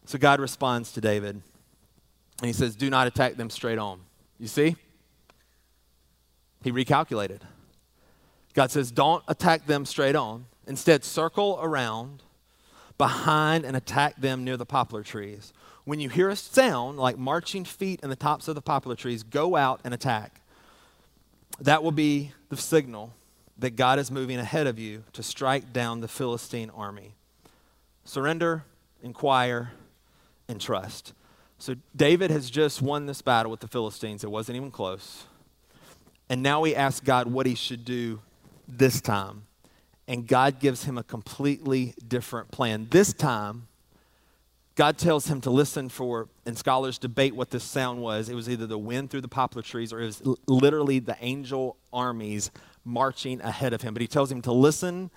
So 0.07 0.19
God 0.19 0.41
responds 0.41 0.93
to 0.93 1.01
David, 1.01 1.41
and 2.39 2.47
he 2.47 2.53
says, 2.53 2.77
Do 2.77 2.91
not 2.91 3.07
attack 3.07 3.37
them 3.37 3.51
straight 3.51 3.79
on. 3.79 4.01
You 4.39 4.49
see? 4.49 4.77
He 6.63 6.71
recalculated. 6.73 7.41
God 8.55 8.71
says, 8.71 8.91
Don't 8.91 9.25
attack 9.27 9.67
them 9.67 9.85
straight 9.85 10.15
on. 10.15 10.47
Instead, 10.67 11.05
circle 11.05 11.59
around 11.61 12.23
behind 12.99 13.65
and 13.65 13.77
attack 13.77 14.17
them 14.17 14.45
near 14.45 14.57
the 14.57 14.67
poplar 14.67 15.03
trees. 15.03 15.53
When 15.85 16.01
you 16.01 16.09
hear 16.09 16.29
a 16.29 16.37
sound 16.37 16.99
like 16.99 17.19
marching 17.19 17.65
feet 17.65 18.01
in 18.03 18.11
the 18.11 18.17
tops 18.17 18.49
of 18.49 18.55
the 18.55 18.63
poplar 18.63 18.97
trees, 18.97 19.23
go 19.23 19.57
out 19.57 19.81
and 19.85 19.93
attack. 19.93 20.41
That 21.61 21.83
will 21.83 21.93
be 21.93 22.33
the 22.49 22.57
signal 22.57 23.13
that 23.59 23.77
God 23.77 23.99
is 23.99 24.11
moving 24.11 24.39
ahead 24.39 24.67
of 24.67 24.79
you 24.79 25.05
to 25.13 25.23
strike 25.23 25.73
down 25.73 26.01
the 26.01 26.09
Philistine 26.09 26.71
army. 26.71 27.15
Surrender, 28.05 28.65
inquire, 29.03 29.73
and 30.49 30.61
trust. 30.61 31.13
So 31.59 31.77
David 31.95 32.31
has 32.31 32.51
just 32.51 32.83
won 32.83 33.07
this 33.07 33.23
battle 33.23 33.51
with 33.51 33.61
the 33.61 33.69
Philistines. 33.69 34.25
It 34.25 34.31
wasn't 34.31 34.57
even 34.57 34.71
close. 34.71 35.25
And 36.29 36.43
now 36.43 36.63
he 36.65 36.75
asks 36.75 37.01
God 37.01 37.27
what 37.27 37.47
he 37.47 37.55
should 37.55 37.85
do 37.85 38.21
this 38.67 39.01
time. 39.01 39.47
And 40.07 40.27
God 40.27 40.61
gives 40.61 40.85
him 40.85 40.99
a 40.99 41.03
completely 41.03 41.95
different 42.07 42.51
plan. 42.51 42.89
This 42.91 43.13
time, 43.13 43.69
God 44.75 44.99
tells 44.99 45.29
him 45.29 45.41
to 45.43 45.51
listen 45.51 45.89
for, 45.89 46.29
and 46.45 46.59
scholars 46.59 46.99
debate 46.99 47.35
what 47.35 47.51
this 47.51 47.65
sound 47.65 48.03
was. 48.03 48.29
It 48.29 48.35
was 48.35 48.49
either 48.49 48.67
the 48.67 48.79
wind 48.79 49.11
through 49.11 49.21
the 49.21 49.29
poplar 49.29 49.63
trees 49.63 49.93
or 49.93 50.01
it 50.01 50.07
was 50.07 50.23
literally 50.47 50.99
the 50.99 51.17
angel 51.21 51.77
armies 51.93 52.51
marching 52.85 53.41
ahead 53.41 53.73
of 53.73 53.83
him. 53.83 53.95
But 53.95 54.03
he 54.03 54.09
tells 54.09 54.31
him 54.31 54.43
to 54.43 54.53
listen 54.53 55.11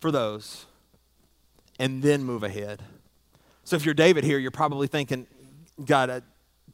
for 0.00 0.10
those 0.10 0.66
and 1.78 2.02
then 2.02 2.22
move 2.22 2.42
ahead. 2.42 2.82
So 3.64 3.76
if 3.76 3.84
you're 3.84 3.94
David 3.94 4.24
here, 4.24 4.38
you're 4.38 4.50
probably 4.50 4.86
thinking, 4.86 5.26
God, 5.84 6.10
uh, 6.10 6.20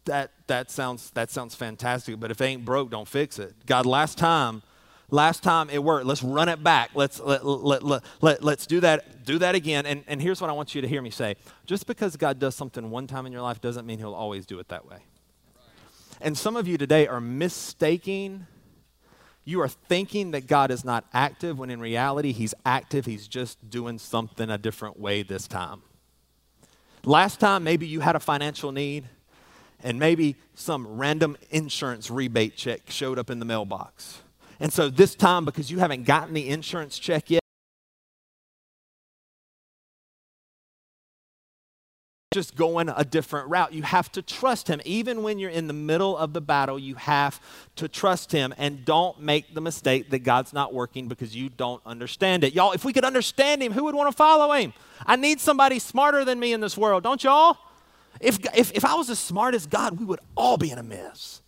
that, 0.04 0.30
that, 0.46 0.70
sounds, 0.70 1.10
that 1.12 1.30
sounds 1.30 1.54
fantastic, 1.54 2.20
but 2.20 2.30
if 2.30 2.40
it 2.40 2.44
ain't 2.44 2.64
broke, 2.64 2.90
don't 2.90 3.08
fix 3.08 3.38
it. 3.38 3.54
God, 3.66 3.86
last 3.86 4.18
time, 4.18 4.62
Last 5.10 5.42
time 5.42 5.70
it 5.70 5.82
worked. 5.82 6.06
Let's 6.06 6.22
run 6.22 6.48
it 6.48 6.62
back. 6.62 6.90
Let's, 6.94 7.20
let, 7.20 7.44
let, 7.44 7.82
let, 7.82 8.02
let, 8.20 8.42
let's 8.42 8.66
do 8.66 8.80
that, 8.80 9.24
do 9.24 9.38
that 9.38 9.54
again. 9.54 9.86
And, 9.86 10.04
and 10.06 10.20
here's 10.20 10.40
what 10.40 10.50
I 10.50 10.52
want 10.52 10.74
you 10.74 10.80
to 10.80 10.88
hear 10.88 11.02
me 11.02 11.10
say. 11.10 11.36
Just 11.66 11.86
because 11.86 12.16
God 12.16 12.38
does 12.38 12.54
something 12.54 12.90
one 12.90 13.06
time 13.06 13.26
in 13.26 13.32
your 13.32 13.42
life 13.42 13.60
doesn't 13.60 13.86
mean 13.86 13.98
he'll 13.98 14.14
always 14.14 14.46
do 14.46 14.58
it 14.58 14.68
that 14.68 14.86
way. 14.86 14.98
And 16.20 16.36
some 16.38 16.56
of 16.56 16.66
you 16.66 16.78
today 16.78 17.06
are 17.06 17.20
mistaking 17.20 18.46
you 19.44 19.60
are 19.60 19.68
thinking 19.68 20.30
that 20.30 20.46
God 20.46 20.70
is 20.70 20.84
not 20.84 21.04
active 21.12 21.58
when 21.58 21.68
in 21.68 21.78
reality 21.78 22.32
he's 22.32 22.54
active. 22.64 23.04
He's 23.04 23.28
just 23.28 23.68
doing 23.68 23.98
something 23.98 24.48
a 24.48 24.56
different 24.56 24.98
way 24.98 25.22
this 25.22 25.46
time. 25.46 25.82
Last 27.04 27.40
time, 27.40 27.62
maybe 27.64 27.86
you 27.86 28.00
had 28.00 28.16
a 28.16 28.20
financial 28.20 28.72
need 28.72 29.04
and 29.82 29.98
maybe 29.98 30.36
some 30.54 30.86
random 30.86 31.36
insurance 31.50 32.10
rebate 32.10 32.56
check 32.56 32.90
showed 32.90 33.18
up 33.18 33.28
in 33.28 33.38
the 33.38 33.44
mailbox. 33.44 34.22
And 34.64 34.72
so 34.72 34.88
this 34.88 35.14
time, 35.14 35.44
because 35.44 35.70
you 35.70 35.78
haven't 35.78 36.04
gotten 36.04 36.32
the 36.32 36.48
insurance 36.48 36.98
check 36.98 37.28
yet, 37.28 37.42
just 42.32 42.56
going 42.56 42.88
a 42.88 43.04
different 43.04 43.50
route. 43.50 43.74
You 43.74 43.82
have 43.82 44.10
to 44.12 44.22
trust 44.22 44.68
him. 44.68 44.80
Even 44.86 45.22
when 45.22 45.38
you're 45.38 45.50
in 45.50 45.66
the 45.66 45.74
middle 45.74 46.16
of 46.16 46.32
the 46.32 46.40
battle, 46.40 46.78
you 46.78 46.94
have 46.94 47.42
to 47.76 47.88
trust 47.88 48.32
him 48.32 48.54
and 48.56 48.86
don't 48.86 49.20
make 49.20 49.52
the 49.52 49.60
mistake 49.60 50.08
that 50.08 50.20
God's 50.20 50.54
not 50.54 50.72
working 50.72 51.08
because 51.08 51.36
you 51.36 51.50
don't 51.50 51.82
understand 51.84 52.42
it. 52.42 52.54
Y'all, 52.54 52.72
if 52.72 52.86
we 52.86 52.94
could 52.94 53.04
understand 53.04 53.62
him, 53.62 53.70
who 53.70 53.84
would 53.84 53.94
want 53.94 54.10
to 54.10 54.16
follow 54.16 54.50
him? 54.54 54.72
I 55.04 55.16
need 55.16 55.40
somebody 55.40 55.78
smarter 55.78 56.24
than 56.24 56.40
me 56.40 56.54
in 56.54 56.62
this 56.62 56.78
world, 56.78 57.02
don't 57.02 57.22
y'all? 57.22 57.58
If, 58.18 58.38
if, 58.56 58.72
if 58.72 58.86
I 58.86 58.94
was 58.94 59.10
as 59.10 59.18
smart 59.18 59.54
as 59.54 59.66
God, 59.66 59.98
we 59.98 60.06
would 60.06 60.20
all 60.34 60.56
be 60.56 60.70
in 60.70 60.78
a 60.78 60.82
mess. 60.82 61.42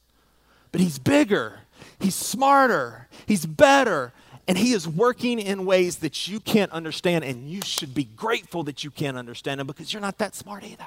But 0.70 0.82
he's 0.82 0.98
bigger 0.98 1.60
He's 1.98 2.14
smarter, 2.14 3.08
he's 3.26 3.46
better, 3.46 4.12
and 4.46 4.56
he 4.56 4.72
is 4.72 4.86
working 4.86 5.38
in 5.38 5.64
ways 5.64 5.96
that 5.96 6.28
you 6.28 6.40
can't 6.40 6.70
understand, 6.72 7.24
and 7.24 7.48
you 7.48 7.62
should 7.62 7.94
be 7.94 8.04
grateful 8.04 8.62
that 8.64 8.84
you 8.84 8.90
can't 8.90 9.16
understand 9.16 9.60
him 9.60 9.66
because 9.66 9.92
you're 9.92 10.02
not 10.02 10.18
that 10.18 10.34
smart 10.34 10.64
either. 10.64 10.86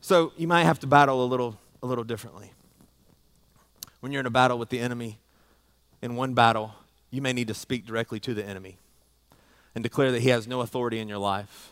So 0.00 0.32
you 0.36 0.46
might 0.46 0.64
have 0.64 0.80
to 0.80 0.86
battle 0.86 1.24
a 1.24 1.26
little, 1.26 1.58
a 1.82 1.86
little 1.86 2.04
differently. 2.04 2.52
When 4.00 4.12
you're 4.12 4.20
in 4.20 4.26
a 4.26 4.30
battle 4.30 4.58
with 4.58 4.68
the 4.68 4.78
enemy, 4.78 5.18
in 6.02 6.14
one 6.14 6.34
battle, 6.34 6.74
you 7.10 7.22
may 7.22 7.32
need 7.32 7.48
to 7.48 7.54
speak 7.54 7.86
directly 7.86 8.20
to 8.20 8.34
the 8.34 8.44
enemy 8.44 8.76
and 9.74 9.82
declare 9.82 10.12
that 10.12 10.20
he 10.20 10.28
has 10.28 10.46
no 10.46 10.60
authority 10.60 10.98
in 10.98 11.08
your 11.08 11.16
life 11.16 11.70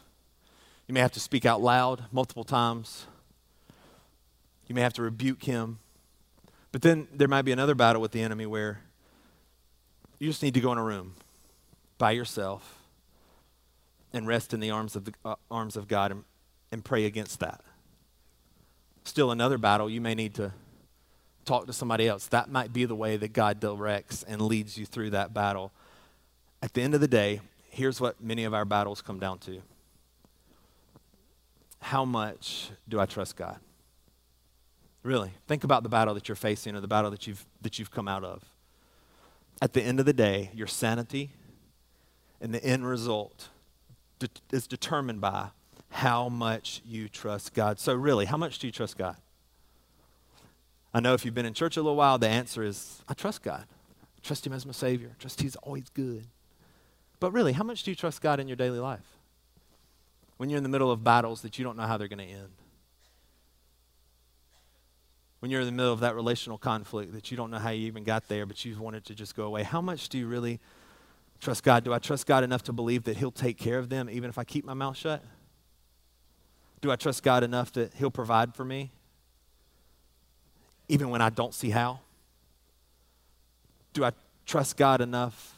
you 0.92 0.94
may 0.94 1.00
have 1.00 1.12
to 1.12 1.20
speak 1.20 1.46
out 1.46 1.62
loud 1.62 2.04
multiple 2.12 2.44
times. 2.44 3.06
You 4.66 4.74
may 4.74 4.82
have 4.82 4.92
to 4.92 5.00
rebuke 5.00 5.44
him. 5.44 5.78
But 6.70 6.82
then 6.82 7.08
there 7.14 7.28
might 7.28 7.46
be 7.46 7.52
another 7.52 7.74
battle 7.74 8.02
with 8.02 8.12
the 8.12 8.20
enemy 8.20 8.44
where 8.44 8.82
you 10.18 10.28
just 10.28 10.42
need 10.42 10.52
to 10.52 10.60
go 10.60 10.70
in 10.70 10.76
a 10.76 10.84
room 10.84 11.14
by 11.96 12.10
yourself 12.10 12.82
and 14.12 14.26
rest 14.26 14.52
in 14.52 14.60
the 14.60 14.70
arms 14.70 14.94
of, 14.94 15.06
the, 15.06 15.14
uh, 15.24 15.36
arms 15.50 15.78
of 15.78 15.88
God 15.88 16.10
and, 16.10 16.24
and 16.70 16.84
pray 16.84 17.06
against 17.06 17.40
that. 17.40 17.62
Still, 19.04 19.30
another 19.30 19.56
battle, 19.56 19.88
you 19.88 20.02
may 20.02 20.14
need 20.14 20.34
to 20.34 20.52
talk 21.46 21.64
to 21.68 21.72
somebody 21.72 22.06
else. 22.06 22.26
That 22.26 22.50
might 22.50 22.70
be 22.70 22.84
the 22.84 22.94
way 22.94 23.16
that 23.16 23.32
God 23.32 23.60
directs 23.60 24.24
and 24.24 24.42
leads 24.42 24.76
you 24.76 24.84
through 24.84 25.08
that 25.10 25.32
battle. 25.32 25.72
At 26.62 26.74
the 26.74 26.82
end 26.82 26.92
of 26.92 27.00
the 27.00 27.08
day, 27.08 27.40
here's 27.70 27.98
what 27.98 28.22
many 28.22 28.44
of 28.44 28.52
our 28.52 28.66
battles 28.66 29.00
come 29.00 29.18
down 29.18 29.38
to 29.38 29.62
how 31.82 32.04
much 32.04 32.70
do 32.88 33.00
I 33.00 33.06
trust 33.06 33.36
God? 33.36 33.58
Really, 35.02 35.32
think 35.48 35.64
about 35.64 35.82
the 35.82 35.88
battle 35.88 36.14
that 36.14 36.28
you're 36.28 36.36
facing 36.36 36.76
or 36.76 36.80
the 36.80 36.86
battle 36.88 37.10
that 37.10 37.26
you've, 37.26 37.44
that 37.60 37.78
you've 37.78 37.90
come 37.90 38.06
out 38.06 38.22
of. 38.22 38.44
At 39.60 39.72
the 39.72 39.82
end 39.82 39.98
of 39.98 40.06
the 40.06 40.12
day, 40.12 40.50
your 40.54 40.68
sanity 40.68 41.32
and 42.40 42.54
the 42.54 42.64
end 42.64 42.86
result 42.86 43.48
de- 44.20 44.28
is 44.52 44.68
determined 44.68 45.20
by 45.20 45.48
how 45.90 46.28
much 46.28 46.82
you 46.86 47.08
trust 47.08 47.52
God. 47.52 47.80
So, 47.80 47.94
really, 47.94 48.26
how 48.26 48.36
much 48.36 48.60
do 48.60 48.68
you 48.68 48.72
trust 48.72 48.96
God? 48.96 49.16
I 50.94 51.00
know 51.00 51.14
if 51.14 51.24
you've 51.24 51.34
been 51.34 51.46
in 51.46 51.54
church 51.54 51.76
a 51.76 51.82
little 51.82 51.96
while, 51.96 52.16
the 52.16 52.28
answer 52.28 52.62
is 52.62 53.02
I 53.08 53.14
trust 53.14 53.42
God. 53.42 53.64
I 53.66 54.20
trust 54.22 54.46
Him 54.46 54.52
as 54.52 54.64
my 54.64 54.72
Savior. 54.72 55.10
I 55.12 55.20
trust 55.20 55.40
He's 55.40 55.56
always 55.56 55.88
good. 55.90 56.26
But 57.18 57.32
really, 57.32 57.52
how 57.52 57.64
much 57.64 57.82
do 57.82 57.90
you 57.90 57.96
trust 57.96 58.22
God 58.22 58.38
in 58.38 58.46
your 58.46 58.56
daily 58.56 58.78
life? 58.78 59.18
When 60.36 60.50
you're 60.50 60.56
in 60.58 60.62
the 60.62 60.68
middle 60.68 60.90
of 60.90 61.04
battles 61.04 61.42
that 61.42 61.58
you 61.58 61.64
don't 61.64 61.76
know 61.76 61.84
how 61.84 61.96
they're 61.96 62.08
going 62.08 62.18
to 62.18 62.24
end. 62.24 62.50
When 65.40 65.50
you're 65.50 65.60
in 65.60 65.66
the 65.66 65.72
middle 65.72 65.92
of 65.92 66.00
that 66.00 66.14
relational 66.14 66.58
conflict 66.58 67.12
that 67.14 67.30
you 67.30 67.36
don't 67.36 67.50
know 67.50 67.58
how 67.58 67.70
you 67.70 67.86
even 67.86 68.04
got 68.04 68.28
there, 68.28 68.46
but 68.46 68.64
you 68.64 68.78
want 68.78 68.96
it 68.96 69.04
to 69.06 69.14
just 69.14 69.34
go 69.34 69.44
away. 69.44 69.64
How 69.64 69.80
much 69.80 70.08
do 70.08 70.18
you 70.18 70.26
really 70.26 70.60
trust 71.40 71.64
God? 71.64 71.82
Do 71.84 71.92
I 71.92 71.98
trust 71.98 72.26
God 72.26 72.44
enough 72.44 72.62
to 72.64 72.72
believe 72.72 73.04
that 73.04 73.16
He'll 73.16 73.32
take 73.32 73.58
care 73.58 73.78
of 73.78 73.88
them 73.88 74.08
even 74.08 74.30
if 74.30 74.38
I 74.38 74.44
keep 74.44 74.64
my 74.64 74.74
mouth 74.74 74.96
shut? 74.96 75.22
Do 76.80 76.90
I 76.90 76.96
trust 76.96 77.22
God 77.22 77.42
enough 77.42 77.72
that 77.72 77.94
He'll 77.94 78.10
provide 78.10 78.54
for 78.54 78.64
me 78.64 78.92
even 80.88 81.10
when 81.10 81.22
I 81.22 81.30
don't 81.30 81.54
see 81.54 81.70
how? 81.70 82.00
Do 83.92 84.04
I 84.04 84.12
trust 84.46 84.76
God 84.76 85.00
enough 85.00 85.54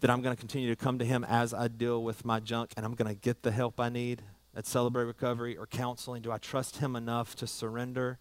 that 0.00 0.10
I'm 0.10 0.22
going 0.22 0.34
to 0.34 0.38
continue 0.38 0.68
to 0.68 0.76
come 0.76 0.98
to 0.98 1.04
Him 1.04 1.24
as 1.24 1.54
I 1.54 1.68
deal 1.68 2.02
with 2.02 2.24
my 2.24 2.40
junk 2.40 2.72
and 2.76 2.84
I'm 2.84 2.94
going 2.94 3.08
to 3.08 3.18
get 3.20 3.42
the 3.42 3.50
help 3.50 3.80
I 3.80 3.88
need 3.88 4.22
at 4.56 4.66
Celebrate 4.66 5.04
Recovery 5.04 5.56
or 5.56 5.66
counseling? 5.66 6.22
Do 6.22 6.32
I 6.32 6.38
trust 6.38 6.78
Him 6.78 6.96
enough 6.96 7.36
to 7.36 7.46
surrender 7.46 8.18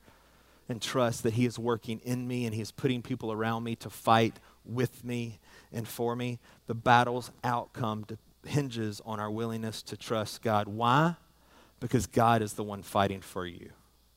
and 0.67 0.81
trust 0.81 1.23
that 1.23 1.33
He 1.33 1.45
is 1.45 1.57
working 1.57 1.99
in 2.03 2.27
me 2.27 2.45
and 2.45 2.53
He 2.53 2.61
is 2.61 2.71
putting 2.71 3.01
people 3.01 3.31
around 3.31 3.63
me 3.63 3.75
to 3.77 3.89
fight 3.89 4.39
with 4.65 5.03
me 5.03 5.39
and 5.71 5.87
for 5.87 6.15
me? 6.15 6.39
The 6.67 6.75
battle's 6.75 7.31
outcome 7.43 8.05
hinges 8.45 9.01
on 9.05 9.19
our 9.19 9.31
willingness 9.31 9.81
to 9.83 9.97
trust 9.97 10.41
God. 10.41 10.67
Why? 10.67 11.15
Because 11.79 12.05
God 12.05 12.41
is 12.41 12.53
the 12.53 12.63
one 12.63 12.83
fighting 12.83 13.21
for 13.21 13.45
you. 13.45 13.71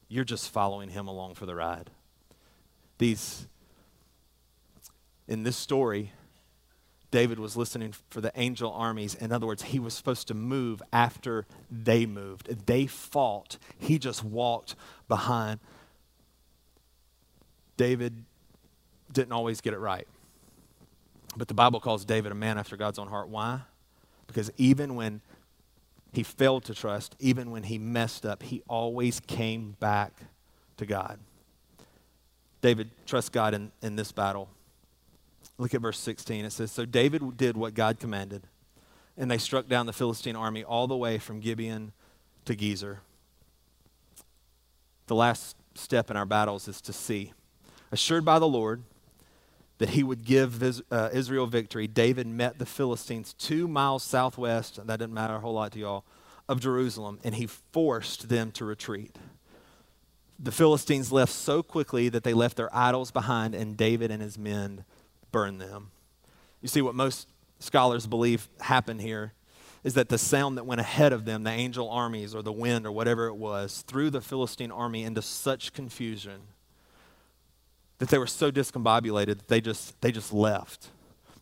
You're 0.08 0.24
just 0.24 0.50
following 0.50 0.88
Him 0.90 1.06
along 1.06 1.34
for 1.34 1.46
the 1.46 1.54
ride. 1.54 1.90
These, 2.98 3.46
in 5.28 5.44
this 5.44 5.56
story, 5.56 6.12
David 7.10 7.38
was 7.38 7.56
listening 7.56 7.94
for 8.10 8.20
the 8.20 8.32
angel 8.36 8.70
armies. 8.72 9.14
In 9.14 9.32
other 9.32 9.46
words, 9.46 9.62
he 9.62 9.78
was 9.78 9.94
supposed 9.94 10.28
to 10.28 10.34
move 10.34 10.82
after 10.92 11.46
they 11.70 12.04
moved. 12.04 12.66
They 12.66 12.86
fought, 12.86 13.56
he 13.78 13.98
just 13.98 14.22
walked 14.22 14.74
behind. 15.08 15.60
David 17.78 18.24
didn't 19.10 19.32
always 19.32 19.60
get 19.60 19.72
it 19.72 19.78
right. 19.78 20.06
But 21.36 21.48
the 21.48 21.54
Bible 21.54 21.80
calls 21.80 22.04
David 22.04 22.32
a 22.32 22.34
man 22.34 22.58
after 22.58 22.76
God's 22.76 22.98
own 22.98 23.08
heart. 23.08 23.28
Why? 23.28 23.60
Because 24.26 24.50
even 24.56 24.94
when 24.94 25.22
he 26.12 26.22
failed 26.22 26.64
to 26.64 26.74
trust, 26.74 27.16
even 27.18 27.50
when 27.50 27.62
he 27.62 27.78
messed 27.78 28.26
up, 28.26 28.42
he 28.42 28.62
always 28.68 29.20
came 29.20 29.76
back 29.78 30.12
to 30.76 30.84
God. 30.84 31.18
David 32.60 32.90
trusts 33.06 33.30
God 33.30 33.54
in, 33.54 33.70
in 33.82 33.96
this 33.96 34.12
battle. 34.12 34.48
Look 35.58 35.74
at 35.74 35.80
verse 35.80 35.98
16. 35.98 36.44
It 36.44 36.52
says 36.52 36.70
So 36.70 36.86
David 36.86 37.36
did 37.36 37.56
what 37.56 37.74
God 37.74 37.98
commanded, 37.98 38.44
and 39.16 39.30
they 39.30 39.38
struck 39.38 39.68
down 39.68 39.86
the 39.86 39.92
Philistine 39.92 40.36
army 40.36 40.62
all 40.62 40.86
the 40.86 40.96
way 40.96 41.18
from 41.18 41.40
Gibeon 41.40 41.92
to 42.44 42.54
Gezer. 42.54 42.98
The 45.08 45.16
last 45.16 45.56
step 45.74 46.10
in 46.10 46.16
our 46.16 46.26
battles 46.26 46.68
is 46.68 46.80
to 46.82 46.92
see. 46.92 47.32
Assured 47.90 48.24
by 48.24 48.38
the 48.38 48.48
Lord 48.48 48.82
that 49.78 49.90
he 49.90 50.02
would 50.02 50.24
give 50.24 50.62
uh, 50.90 51.08
Israel 51.12 51.46
victory, 51.46 51.86
David 51.86 52.26
met 52.26 52.58
the 52.58 52.66
Philistines 52.66 53.34
two 53.34 53.66
miles 53.66 54.02
southwest, 54.02 54.76
that 54.86 54.98
didn't 54.98 55.14
matter 55.14 55.36
a 55.36 55.40
whole 55.40 55.54
lot 55.54 55.72
to 55.72 55.78
y'all, 55.78 56.04
of 56.48 56.60
Jerusalem, 56.60 57.18
and 57.24 57.34
he 57.34 57.46
forced 57.46 58.28
them 58.28 58.50
to 58.52 58.64
retreat. 58.64 59.16
The 60.38 60.52
Philistines 60.52 61.10
left 61.10 61.32
so 61.32 61.62
quickly 61.62 62.08
that 62.10 62.22
they 62.22 62.34
left 62.34 62.56
their 62.56 62.74
idols 62.74 63.10
behind, 63.10 63.54
and 63.54 63.76
David 63.76 64.10
and 64.10 64.22
his 64.22 64.38
men 64.38 64.84
burn 65.30 65.58
them. 65.58 65.90
You 66.60 66.68
see, 66.68 66.82
what 66.82 66.94
most 66.94 67.28
scholars 67.58 68.06
believe 68.06 68.48
happened 68.60 69.00
here 69.00 69.32
is 69.84 69.94
that 69.94 70.08
the 70.08 70.18
sound 70.18 70.56
that 70.58 70.66
went 70.66 70.80
ahead 70.80 71.12
of 71.12 71.24
them, 71.24 71.44
the 71.44 71.50
angel 71.50 71.88
armies 71.88 72.34
or 72.34 72.42
the 72.42 72.52
wind 72.52 72.86
or 72.86 72.92
whatever 72.92 73.26
it 73.26 73.36
was, 73.36 73.84
threw 73.86 74.10
the 74.10 74.20
Philistine 74.20 74.72
army 74.72 75.04
into 75.04 75.22
such 75.22 75.72
confusion 75.72 76.40
that 77.98 78.08
they 78.08 78.18
were 78.18 78.26
so 78.26 78.50
discombobulated 78.50 79.38
that 79.38 79.48
they 79.48 79.60
just, 79.60 80.00
they 80.00 80.12
just 80.12 80.32
left. 80.32 80.88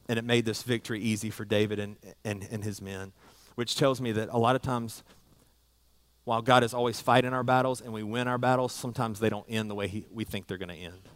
And 0.09 0.19
it 0.19 0.25
made 0.25 0.45
this 0.45 0.63
victory 0.63 1.01
easy 1.01 1.31
for 1.31 1.45
David 1.45 1.79
and, 1.79 1.97
and, 2.25 2.47
and 2.51 2.63
his 2.63 2.81
men, 2.81 3.13
which 3.55 3.77
tells 3.77 4.01
me 4.01 4.13
that 4.13 4.29
a 4.31 4.39
lot 4.39 4.55
of 4.55 4.63
times, 4.63 5.03
while 6.25 6.43
God 6.43 6.63
is 6.63 6.73
always 6.75 7.01
fighting 7.01 7.33
our 7.33 7.43
battles 7.43 7.81
and 7.81 7.93
we 7.93 8.03
win 8.03 8.29
our 8.29 8.39
battles, 8.39 8.73
sometimes 8.73 9.19
they 9.19 9.31
don't 9.31 9.47
end 9.49 9.71
the 9.71 9.75
way 9.75 9.89
he, 9.89 10.07
we 10.13 10.25
think 10.25 10.47
they're 10.47 10.59
going 10.59 10.69
to 10.69 10.75
end. 10.75 11.09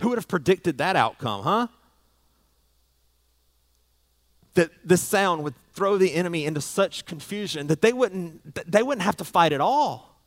Who 0.00 0.10
would 0.10 0.18
have 0.18 0.28
predicted 0.28 0.78
that 0.78 0.96
outcome, 0.96 1.42
huh? 1.42 1.66
That 4.58 4.72
this 4.84 5.00
sound 5.00 5.44
would 5.44 5.54
throw 5.72 5.96
the 5.96 6.12
enemy 6.14 6.44
into 6.44 6.60
such 6.60 7.06
confusion 7.06 7.68
that 7.68 7.80
they 7.80 7.92
wouldn't, 7.92 8.68
they 8.68 8.82
wouldn't 8.82 9.04
have 9.04 9.16
to 9.16 9.22
fight 9.24 9.52
at 9.52 9.60
all. 9.60 10.20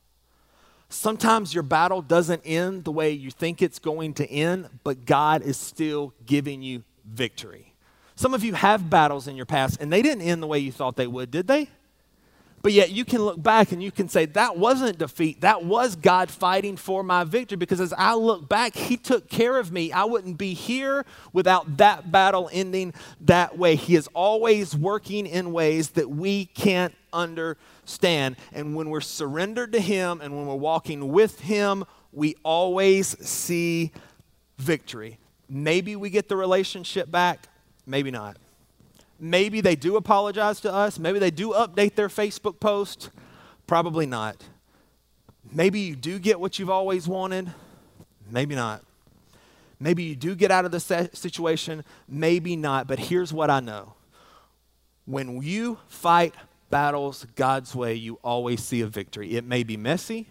Sometimes 0.88 1.54
your 1.54 1.64
battle 1.64 2.02
doesn't 2.02 2.42
end 2.46 2.86
the 2.86 2.94
way 2.94 3.12
you 3.12 3.30
think 3.30 3.62
it's 3.62 3.78
going 3.78 4.14
to 4.14 4.30
end, 4.32 4.70
but 4.86 5.06
God 5.06 5.42
is 5.42 5.58
still 5.58 6.14
giving 6.26 6.62
you 6.62 6.84
victory. 7.06 7.74
Some 8.16 8.34
of 8.34 8.42
you 8.42 8.54
have 8.54 8.90
battles 8.90 9.28
in 9.28 9.36
your 9.36 9.46
past, 9.46 9.82
and 9.82 9.92
they 9.92 10.02
didn't 10.02 10.22
end 10.22 10.42
the 10.42 10.48
way 10.48 10.60
you 10.60 10.72
thought 10.72 10.96
they 10.96 11.08
would, 11.08 11.30
did 11.30 11.48
they? 11.48 11.70
But 12.62 12.74
yet 12.74 12.92
you 12.92 13.06
can 13.06 13.24
look 13.24 13.42
back 13.42 13.72
and 13.72 13.82
you 13.82 13.92
can 13.92 14.08
say, 14.08 14.26
that 14.28 14.58
wasn't 14.58 14.98
defeat. 14.98 15.42
That 15.42 15.64
was 15.64 15.96
God 15.96 16.30
fighting 16.30 16.78
for 16.78 17.04
my 17.04 17.24
victory. 17.24 17.58
Because 17.58 17.82
as 17.82 17.94
I 17.94 18.14
look 18.14 18.48
back, 18.48 18.76
He 18.76 18.98
took 18.98 19.30
care 19.30 19.58
of 19.58 19.72
me. 19.72 19.92
I 19.92 20.04
wouldn't 20.04 20.38
be 20.38 20.54
here 20.54 21.06
without 21.34 21.78
that 21.78 22.12
battle 22.12 22.50
ending 22.54 22.94
that 23.22 23.58
way. 23.58 23.76
He 23.76 23.96
is 23.96 24.08
always 24.14 24.76
working 24.76 25.26
in 25.26 25.52
ways 25.52 25.92
that 25.92 26.10
we 26.10 26.46
can't 26.46 26.94
understand. 27.12 28.38
And 28.54 28.76
when 28.76 28.90
we're 28.90 29.02
surrendered 29.02 29.72
to 29.74 29.80
Him 29.80 30.22
and 30.22 30.36
when 30.36 30.46
we're 30.46 30.56
walking 30.56 31.12
with 31.12 31.40
Him, 31.42 31.84
we 32.12 32.36
always 32.44 33.18
see 33.28 33.92
victory. 34.58 35.18
Maybe 35.50 35.96
we 35.96 36.10
get 36.10 36.30
the 36.30 36.38
relationship 36.38 37.10
back, 37.10 37.48
maybe 37.86 38.12
not. 38.12 38.38
Maybe 39.24 39.62
they 39.62 39.76
do 39.76 39.98
apologize 39.98 40.60
to 40.62 40.74
us. 40.74 40.98
Maybe 40.98 41.20
they 41.20 41.30
do 41.30 41.52
update 41.52 41.94
their 41.94 42.08
Facebook 42.08 42.60
post. 42.60 43.12
Probably 43.68 44.08
not. 44.08 44.44
Maybe 45.54 45.80
you 45.82 45.96
do 45.96 46.18
get 46.18 46.40
what 46.40 46.58
you've 46.58 46.72
always 46.72 47.08
wanted. 47.08 47.54
Maybe 48.32 48.56
not. 48.56 48.84
Maybe 49.80 50.02
you 50.02 50.16
do 50.16 50.34
get 50.34 50.50
out 50.50 50.66
of 50.66 50.72
the 50.72 50.80
situation. 51.14 51.84
Maybe 52.10 52.56
not. 52.56 52.88
But 52.88 52.98
here's 52.98 53.32
what 53.32 53.52
I 53.52 53.60
know 53.60 53.94
when 55.06 55.40
you 55.44 55.78
fight 55.88 56.34
battles 56.72 57.28
God's 57.36 57.76
way, 57.76 57.94
you 57.94 58.18
always 58.24 58.64
see 58.64 58.82
a 58.82 58.88
victory. 58.88 59.36
It 59.36 59.44
may 59.44 59.62
be 59.62 59.78
messy. 59.78 60.30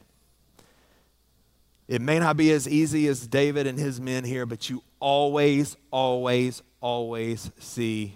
It 1.86 2.01
may 2.01 2.18
not 2.18 2.36
be 2.36 2.51
as 2.51 2.66
easy 2.66 3.07
as 3.07 3.24
David 3.28 3.68
and 3.68 3.78
his 3.78 4.01
men 4.01 4.24
here, 4.24 4.47
but 4.47 4.68
you 4.68 4.82
always, 4.99 5.76
always, 5.93 6.62
always 6.80 7.53
see 7.61 8.14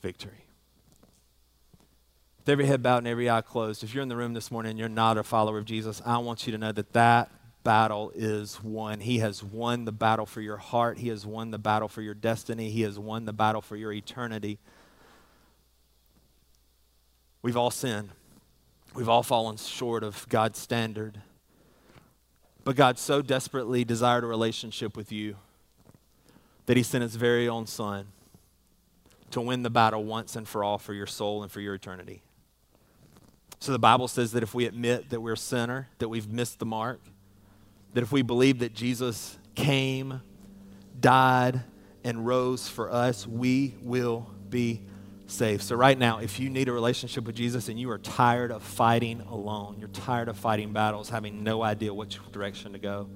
victory. 0.00 0.44
With 2.38 2.48
every 2.48 2.66
head 2.66 2.82
bowed 2.82 2.98
and 2.98 3.08
every 3.08 3.28
eye 3.28 3.42
closed, 3.42 3.84
if 3.84 3.92
you're 3.94 4.02
in 4.02 4.08
the 4.08 4.16
room 4.16 4.32
this 4.32 4.50
morning 4.50 4.70
and 4.70 4.78
you're 4.78 4.88
not 4.88 5.18
a 5.18 5.22
follower 5.22 5.58
of 5.58 5.66
Jesus, 5.66 6.00
I 6.06 6.18
want 6.18 6.46
you 6.46 6.52
to 6.52 6.58
know 6.58 6.72
that 6.72 6.92
that 6.94 7.30
battle 7.62 8.10
is 8.14 8.62
won. 8.62 9.00
He 9.00 9.18
has 9.18 9.44
won 9.44 9.84
the 9.84 9.92
battle 9.92 10.26
for 10.26 10.40
your 10.40 10.56
heart, 10.56 10.98
He 10.98 11.08
has 11.08 11.26
won 11.26 11.50
the 11.50 11.58
battle 11.58 11.88
for 11.88 12.02
your 12.02 12.14
destiny, 12.14 12.70
He 12.70 12.82
has 12.82 12.98
won 12.98 13.26
the 13.26 13.32
battle 13.32 13.60
for 13.60 13.76
your 13.76 13.92
eternity. 13.92 14.58
We've 17.42 17.56
all 17.56 17.70
sinned. 17.70 18.10
We've 18.94 19.08
all 19.08 19.22
fallen 19.22 19.56
short 19.56 20.02
of 20.02 20.28
God's 20.28 20.58
standard. 20.58 21.20
But 22.64 22.76
God 22.76 22.98
so 22.98 23.22
desperately 23.22 23.84
desired 23.84 24.24
a 24.24 24.26
relationship 24.26 24.96
with 24.96 25.12
you 25.12 25.36
that 26.66 26.76
He 26.76 26.82
sent 26.82 27.02
His 27.02 27.16
very 27.16 27.48
own 27.48 27.66
Son 27.66 28.06
to 29.30 29.40
win 29.40 29.62
the 29.62 29.70
battle 29.70 30.04
once 30.04 30.36
and 30.36 30.46
for 30.46 30.64
all 30.64 30.78
for 30.78 30.94
your 30.94 31.06
soul 31.06 31.42
and 31.42 31.50
for 31.50 31.60
your 31.60 31.74
eternity. 31.74 32.22
So 33.60 33.72
the 33.72 33.78
Bible 33.78 34.08
says 34.08 34.32
that 34.32 34.42
if 34.42 34.54
we 34.54 34.64
admit 34.64 35.10
that 35.10 35.20
we're 35.20 35.34
a 35.34 35.36
sinner, 35.36 35.88
that 35.98 36.08
we've 36.08 36.30
missed 36.30 36.58
the 36.58 36.66
mark, 36.66 37.00
that 37.92 38.02
if 38.02 38.10
we 38.10 38.22
believe 38.22 38.60
that 38.60 38.74
Jesus 38.74 39.38
came, 39.54 40.22
died, 40.98 41.60
and 42.02 42.26
rose 42.26 42.68
for 42.68 42.90
us, 42.90 43.26
we 43.26 43.74
will 43.82 44.30
be 44.48 44.80
saved. 45.26 45.62
So, 45.62 45.76
right 45.76 45.98
now, 45.98 46.18
if 46.18 46.40
you 46.40 46.50
need 46.50 46.68
a 46.68 46.72
relationship 46.72 47.24
with 47.24 47.36
Jesus 47.36 47.68
and 47.68 47.78
you 47.78 47.90
are 47.90 47.98
tired 47.98 48.50
of 48.50 48.62
fighting 48.62 49.20
alone, 49.22 49.76
you're 49.78 49.88
tired 49.88 50.28
of 50.28 50.36
fighting 50.36 50.72
battles, 50.72 51.08
having 51.10 51.44
no 51.44 51.62
idea 51.62 51.92
which 51.92 52.18
direction 52.32 52.72
to 52.72 52.78
go, 52.78 53.08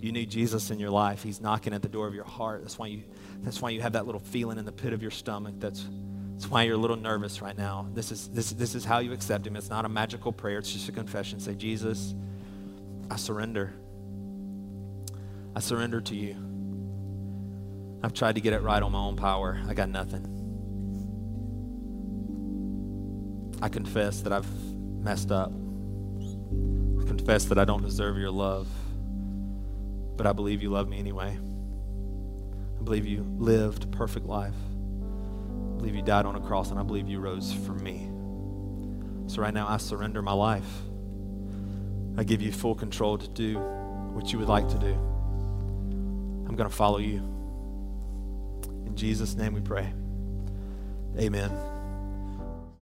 you 0.00 0.12
need 0.12 0.30
Jesus 0.30 0.70
in 0.70 0.78
your 0.78 0.90
life. 0.90 1.22
He's 1.22 1.40
knocking 1.40 1.72
at 1.72 1.82
the 1.82 1.88
door 1.88 2.06
of 2.06 2.14
your 2.14 2.24
heart. 2.24 2.62
That's 2.62 2.78
why 2.78 2.88
you, 2.88 3.02
that's 3.44 3.60
why 3.60 3.70
you 3.70 3.80
have 3.82 3.92
that 3.92 4.06
little 4.06 4.20
feeling 4.20 4.58
in 4.58 4.64
the 4.64 4.72
pit 4.72 4.92
of 4.92 5.02
your 5.02 5.10
stomach. 5.10 5.54
That's, 5.58 5.86
that's 6.32 6.50
why 6.50 6.62
you're 6.62 6.76
a 6.76 6.78
little 6.78 6.96
nervous 6.96 7.42
right 7.42 7.56
now. 7.56 7.86
This 7.92 8.10
is, 8.10 8.28
this, 8.28 8.50
this 8.50 8.74
is 8.74 8.84
how 8.84 9.00
you 9.00 9.12
accept 9.12 9.46
Him. 9.46 9.56
It's 9.56 9.70
not 9.70 9.84
a 9.84 9.88
magical 9.88 10.32
prayer, 10.32 10.58
it's 10.58 10.72
just 10.72 10.88
a 10.88 10.92
confession. 10.92 11.40
Say, 11.40 11.54
Jesus, 11.54 12.14
I 13.10 13.16
surrender. 13.16 13.74
I 15.54 15.60
surrender 15.60 16.00
to 16.00 16.14
you. 16.14 16.36
I've 18.02 18.12
tried 18.12 18.34
to 18.34 18.40
get 18.40 18.52
it 18.52 18.62
right 18.62 18.82
on 18.82 18.92
my 18.92 18.98
own 18.98 19.16
power. 19.16 19.60
I 19.68 19.74
got 19.74 19.88
nothing. 19.88 20.30
I 23.62 23.68
confess 23.68 24.20
that 24.22 24.32
I've 24.32 24.46
messed 25.00 25.30
up. 25.30 25.50
I 25.50 27.04
confess 27.06 27.44
that 27.46 27.58
I 27.58 27.64
don't 27.64 27.82
deserve 27.82 28.18
your 28.18 28.30
love. 28.30 28.68
But 30.16 30.26
I 30.26 30.32
believe 30.32 30.62
you 30.62 30.70
love 30.70 30.88
me 30.88 30.98
anyway. 30.98 31.38
Believe 32.84 33.06
you 33.06 33.26
lived 33.38 33.90
perfect 33.90 34.26
life. 34.26 34.54
I 34.54 35.76
believe 35.78 35.94
you 35.94 36.02
died 36.02 36.26
on 36.26 36.36
a 36.36 36.40
cross, 36.40 36.70
and 36.70 36.78
I 36.78 36.82
believe 36.82 37.08
you 37.08 37.18
rose 37.18 37.52
for 37.52 37.72
me. 37.72 38.10
So 39.26 39.40
right 39.40 39.54
now, 39.54 39.66
I 39.68 39.78
surrender 39.78 40.22
my 40.22 40.32
life. 40.32 40.82
I 42.16 42.24
give 42.24 42.42
you 42.42 42.52
full 42.52 42.74
control 42.74 43.18
to 43.18 43.28
do 43.28 43.58
what 43.58 44.32
you 44.32 44.38
would 44.38 44.48
like 44.48 44.68
to 44.68 44.78
do. 44.78 44.92
I'm 46.46 46.54
going 46.56 46.68
to 46.68 46.74
follow 46.74 46.98
you. 46.98 47.18
In 48.86 48.92
Jesus' 48.94 49.34
name 49.34 49.54
we 49.54 49.60
pray. 49.60 49.92
Amen. 51.18 51.73